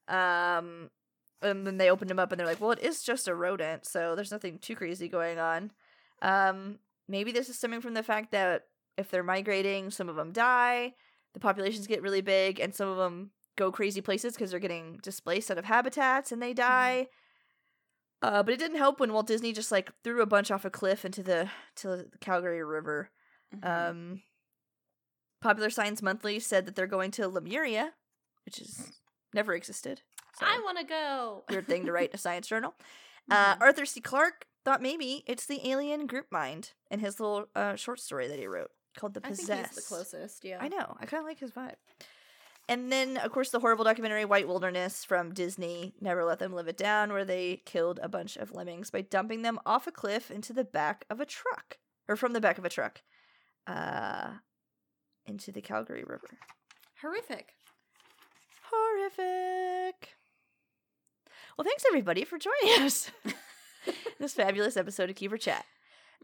Um, 0.09 0.91
and 1.43 1.67
then 1.67 1.79
they 1.79 1.91
opened 1.91 2.11
him 2.11 2.19
up 2.19 2.33
and 2.33 2.39
they're 2.39 2.47
like, 2.47 2.61
well, 2.61 2.73
it 2.73 2.81
is 2.81 3.03
just 3.03 3.29
a 3.29 3.35
rodent, 3.35 3.87
so 3.87 4.15
there's 4.15 4.33
nothing 4.33 4.59
too 4.59 4.77
crazy 4.77 5.09
going 5.09 5.39
on. 5.39 5.71
Um, 6.21 6.79
maybe 7.09 7.33
this 7.33 7.49
is 7.49 7.57
stemming 7.57 7.81
from 7.81 7.95
the 7.95 8.03
fact 8.03 8.33
that 8.33 8.65
if 8.99 9.11
they're 9.11 9.23
migrating, 9.23 9.91
some 9.91 10.09
of 10.09 10.17
them 10.17 10.33
die, 10.33 10.95
the 11.33 11.41
populations 11.41 11.87
get 11.87 12.03
really 12.03 12.21
big, 12.21 12.61
and 12.61 12.75
some 12.75 12.89
of 12.89 12.99
them 12.99 13.31
go 13.57 13.73
crazy 13.73 14.01
places 14.01 14.35
because 14.35 14.51
they're 14.51 14.61
getting 14.61 14.99
displaced 15.03 15.51
out 15.51 15.59
of 15.59 15.65
habitats 15.65 16.33
and 16.33 16.43
they 16.43 16.53
die. 16.53 17.09
Uh, 18.23 18.43
but 18.43 18.53
it 18.53 18.59
didn't 18.59 18.77
help 18.77 19.01
when 19.01 19.13
Walt 19.13 19.27
Disney 19.27 19.53
just 19.53 19.73
like 19.73 19.93
threw 20.05 20.21
a 20.21 20.27
bunch 20.27 20.51
off 20.51 20.65
a 20.65 20.71
cliff 20.71 21.05
into 21.05 21.23
the 21.23 21.49
to 21.77 21.89
the 21.89 22.11
Calgary 22.21 22.63
River. 22.63 23.11
Mhm. 23.55 23.65
Um, 23.91 24.23
Popular 25.41 25.71
Science 25.71 26.03
Monthly 26.03 26.39
said 26.39 26.67
that 26.67 26.77
they're 26.77 26.87
going 26.87 27.11
to 27.13 27.29
Lemuria, 27.29 27.95
which 28.45 28.61
is 28.61 28.93
never 29.33 29.55
existed. 29.55 30.03
So, 30.39 30.47
I 30.47 30.59
want 30.65 30.79
to 30.79 30.85
go. 30.85 31.45
weird 31.49 31.67
thing 31.67 31.87
to 31.87 31.93
write 31.93 32.11
in 32.11 32.15
a 32.15 32.19
science 32.19 32.47
journal. 32.47 32.75
Uh, 33.31 33.55
Mhm. 33.55 33.61
Arthur 33.61 33.87
C. 33.87 34.01
Clarke 34.01 34.47
thought 34.65 34.83
maybe 34.83 35.23
it's 35.27 35.47
the 35.47 35.69
alien 35.71 36.07
group 36.09 36.33
mind 36.33 36.73
in 36.91 36.99
his 36.99 37.21
little 37.21 37.47
uh, 37.55 37.77
short 37.77 38.01
story 38.01 38.27
that 38.27 38.39
he 38.41 38.47
wrote 38.47 38.73
called 38.97 39.15
The 39.15 39.21
I 39.23 39.29
Possess. 39.29 39.47
think 39.47 39.67
he's 39.69 39.77
the 39.77 39.83
closest. 39.95 40.45
Yeah. 40.45 40.59
I 40.61 40.67
know. 40.67 40.97
I 40.99 41.07
kind 41.07 41.21
of 41.21 41.27
like 41.27 41.39
his 41.39 41.53
vibe. 41.53 41.77
And 42.69 42.91
then, 42.91 43.19
of 43.19 43.31
course, 43.31 43.51
the 43.51 43.61
horrible 43.61 43.85
documentary 43.85 44.25
White 44.25 44.49
Wilderness 44.49 45.05
from 45.05 45.33
Disney, 45.33 45.95
Never 46.01 46.25
Let 46.25 46.41
Them 46.41 46.53
Live 46.55 46.67
It 46.67 46.77
Down, 46.77 47.13
where 47.13 47.25
they 47.25 47.63
killed 47.67 48.01
a 48.03 48.09
bunch 48.09 48.37
of 48.37 48.53
lemmings 48.53 48.91
by 48.91 49.03
dumping 49.03 49.43
them 49.43 49.61
off 49.65 49.87
a 49.87 49.93
cliff 49.93 50.31
into 50.31 50.53
the 50.53 50.65
back 50.65 51.05
of 51.09 51.21
a 51.21 51.27
truck, 51.27 51.79
or 52.09 52.17
from 52.17 52.33
the 52.33 52.41
back 52.41 52.59
of 52.59 52.65
a 52.65 52.69
truck, 52.71 53.03
uh, 53.67 54.31
into 55.27 55.53
the 55.53 55.61
Calgary 55.63 56.05
River. 56.05 56.29
Horrific. 57.03 57.55
Horrific. 58.71 60.17
Well, 61.57 61.65
thanks 61.65 61.85
everybody 61.89 62.25
for 62.25 62.39
joining 62.39 62.83
us. 62.83 63.11
this 64.19 64.35
fabulous 64.35 64.77
episode 64.77 65.11
of 65.11 65.17
Keeper 65.17 65.37
Chat. 65.39 65.65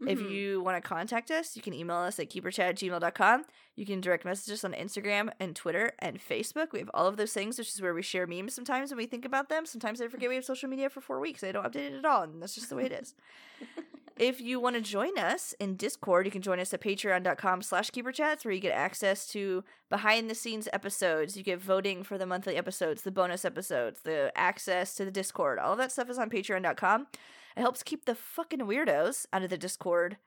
If 0.07 0.19
Mhm. 0.19 0.29
you 0.29 0.61
want 0.61 0.81
to 0.81 0.87
contact 0.87 1.31
us, 1.31 1.55
you 1.55 1.61
can 1.63 1.73
email 1.73 1.97
us 1.97 2.19
at 2.19 2.29
keeperchat 2.29 2.59
at 2.69 2.75
gmail.com. 2.75 3.45
You 3.75 3.83
can 3.83 3.99
direct 3.99 4.25
message 4.25 4.53
us 4.53 4.63
on 4.63 4.73
Instagram 4.73 5.31
and 5.39 5.55
Twitter 5.55 5.93
and 5.97 6.19
Facebook. 6.19 6.71
We 6.71 6.77
have 6.79 6.91
all 6.93 7.07
of 7.07 7.17
those 7.17 7.33
things, 7.33 7.57
which 7.57 7.69
is 7.73 7.81
where 7.81 7.95
we 7.95 8.03
share 8.03 8.27
memes 8.27 8.53
sometimes 8.53 8.91
when 8.91 8.97
we 8.99 9.07
think 9.07 9.25
about 9.25 9.49
them. 9.49 9.65
Sometimes 9.65 9.99
I 9.99 10.07
forget 10.07 10.29
we 10.29 10.35
have 10.35 10.45
social 10.45 10.69
media 10.69 10.91
for 10.91 11.01
four 11.01 11.19
weeks. 11.19 11.43
I 11.43 11.51
don't 11.51 11.65
update 11.65 11.89
it 11.91 11.93
at 11.93 12.05
all, 12.05 12.21
and 12.21 12.39
that's 12.39 12.53
just 12.53 12.69
the 12.69 12.75
way 12.75 12.85
it 12.85 12.91
is. 12.91 13.15
if 14.19 14.39
you 14.41 14.59
want 14.59 14.75
to 14.75 14.81
join 14.81 15.17
us 15.17 15.53
in 15.59 15.75
Discord, 15.75 16.25
you 16.25 16.31
can 16.31 16.41
join 16.41 16.59
us 16.59 16.73
at 16.73 16.81
patreon.com 16.81 17.61
slash 17.61 17.91
keeperchats, 17.91 18.43
where 18.45 18.53
you 18.53 18.59
get 18.59 18.73
access 18.73 19.27
to 19.29 19.63
behind 19.89 20.29
the 20.29 20.35
scenes 20.35 20.67
episodes. 20.73 21.35
You 21.37 21.43
get 21.43 21.61
voting 21.61 22.03
for 22.03 22.17
the 22.17 22.25
monthly 22.25 22.55
episodes, 22.55 23.01
the 23.01 23.11
bonus 23.11 23.45
episodes, 23.45 24.01
the 24.01 24.31
access 24.35 24.95
to 24.95 25.05
the 25.05 25.11
Discord. 25.11 25.59
All 25.59 25.71
of 25.73 25.77
that 25.77 25.91
stuff 25.91 26.09
is 26.09 26.17
on 26.17 26.29
patreon.com. 26.29 27.07
It 27.55 27.61
helps 27.61 27.83
keep 27.83 28.05
the 28.05 28.15
fucking 28.15 28.59
weirdos 28.59 29.25
out 29.33 29.43
of 29.43 29.49
the 29.49 29.57
Discord. 29.57 30.17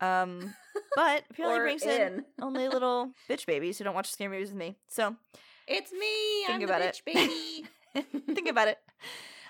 Um, 0.00 0.54
but 0.96 1.24
apparently 1.30 1.58
brings 1.60 1.82
in 1.82 2.00
in. 2.00 2.24
only 2.42 2.68
little 2.68 3.10
bitch 3.28 3.46
babies 3.46 3.78
who 3.78 3.84
don't 3.84 3.94
watch 3.94 4.10
scary 4.10 4.30
movies 4.30 4.50
with 4.50 4.58
me. 4.58 4.76
So 4.86 5.16
It's 5.66 5.92
me. 5.92 6.46
Think 6.46 6.62
I'm 6.62 6.62
about 6.62 6.80
the 6.80 6.88
it. 6.88 7.02
bitch 7.04 7.14
baby. 7.94 8.24
think 8.34 8.48
about 8.48 8.68
it. 8.68 8.78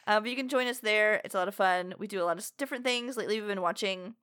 Uh, 0.09 0.19
but 0.21 0.31
you 0.31 0.37
can 0.37 0.49
join 0.49 0.67
us 0.67 0.79
there. 0.79 1.21
It's 1.25 1.35
a 1.35 1.39
lot 1.39 1.49
of 1.49 1.55
fun. 1.55 1.95
We 1.99 2.07
do 2.09 2.21
a 2.23 2.25
lot 2.25 2.39
of 2.39 2.51
different 2.57 2.83
things. 2.83 3.17
Lately, 3.17 3.39
we've 3.39 3.47
been 3.49 3.61
watching 3.61 4.15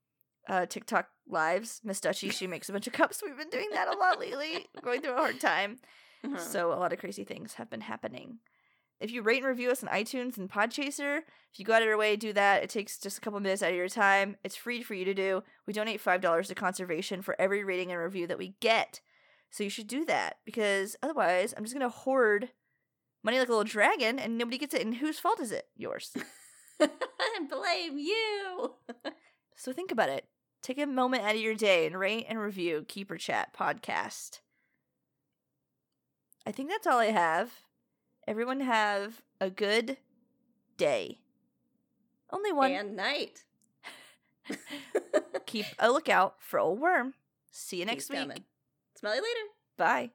uh, 0.49 0.65
TikTok 0.65 1.07
lives. 1.29 1.79
Miss 1.83 1.99
Dutchy, 2.01 2.29
she 2.29 2.47
makes 2.47 2.67
a 2.67 2.73
bunch 2.73 2.87
of 2.87 2.93
cups. 2.93 3.21
We've 3.23 3.37
been 3.37 3.49
doing 3.49 3.69
that 3.73 3.87
a 3.87 3.97
lot 3.97 4.19
lately. 4.19 4.65
Going 4.83 5.01
through 5.01 5.13
a 5.13 5.17
hard 5.17 5.39
time. 5.39 5.77
Mhm. 6.25 6.39
So 6.39 6.73
a 6.73 6.75
lot 6.75 6.91
of 6.91 6.99
crazy 6.99 7.23
things 7.23 7.53
have 7.53 7.69
been 7.69 7.81
happening. 7.81 8.39
If 8.99 9.11
you 9.11 9.21
rate 9.21 9.39
and 9.39 9.47
review 9.47 9.69
us 9.69 9.83
on 9.83 9.89
iTunes 9.89 10.37
and 10.37 10.49
Podchaser, 10.49 11.19
if 11.51 11.59
you 11.59 11.65
go 11.65 11.73
out 11.73 11.81
of 11.81 11.87
your 11.87 11.97
way, 11.97 12.15
do 12.15 12.33
that. 12.33 12.63
It 12.63 12.69
takes 12.69 12.97
just 12.97 13.17
a 13.17 13.21
couple 13.21 13.39
minutes 13.39 13.61
out 13.61 13.69
of 13.71 13.75
your 13.75 13.89
time. 13.89 14.37
It's 14.43 14.55
free 14.55 14.81
for 14.81 14.93
you 14.95 15.05
to 15.05 15.13
do. 15.13 15.43
We 15.67 15.73
donate 15.73 16.01
five 16.01 16.21
dollars 16.21 16.47
to 16.47 16.55
conservation 16.55 17.21
for 17.21 17.35
every 17.39 17.63
rating 17.63 17.91
and 17.91 18.01
review 18.01 18.25
that 18.27 18.37
we 18.39 18.55
get. 18.59 19.01
So 19.51 19.63
you 19.63 19.69
should 19.69 19.87
do 19.87 20.03
that 20.05 20.37
because 20.45 20.95
otherwise, 21.03 21.53
I'm 21.55 21.63
just 21.63 21.75
gonna 21.75 21.89
hoard 21.89 22.49
money 23.25 23.39
like 23.39 23.49
a 23.49 23.51
little 23.51 23.63
dragon, 23.65 24.19
and 24.19 24.37
nobody 24.37 24.57
gets 24.57 24.73
it. 24.73 24.81
And 24.85 24.95
whose 24.95 25.19
fault 25.19 25.41
is 25.41 25.51
it? 25.51 25.67
Yours. 25.75 26.15
Blame 26.79 27.97
you. 27.97 28.75
So 29.57 29.71
think 29.71 29.89
about 29.89 30.09
it. 30.09 30.25
Take 30.61 30.77
a 30.77 30.85
moment 30.85 31.23
out 31.23 31.33
of 31.35 31.39
your 31.39 31.55
day 31.55 31.85
and 31.87 31.97
rate 31.97 32.25
and 32.27 32.37
review 32.37 32.83
Keeper 32.89 33.15
Chat 33.17 33.53
podcast. 33.57 34.41
I 36.45 36.51
think 36.51 36.69
that's 36.69 36.85
all 36.85 36.99
I 36.99 37.05
have. 37.05 37.53
Everyone 38.27 38.59
have 38.59 39.21
a 39.39 39.49
good 39.49 39.95
day. 40.75 41.19
Only 42.31 42.51
one. 42.51 42.71
and 42.71 42.97
night. 42.97 43.45
Keep 45.45 45.67
a 45.79 45.89
lookout 45.89 46.35
for 46.39 46.59
old 46.59 46.81
worm. 46.81 47.13
See 47.49 47.77
you 47.79 47.85
next 47.85 48.07
He's 48.07 48.09
week. 48.09 48.19
coming. 48.19 48.43
Smell 48.99 49.15
you 49.15 49.21
later. 49.21 49.49
Bye. 49.77 50.11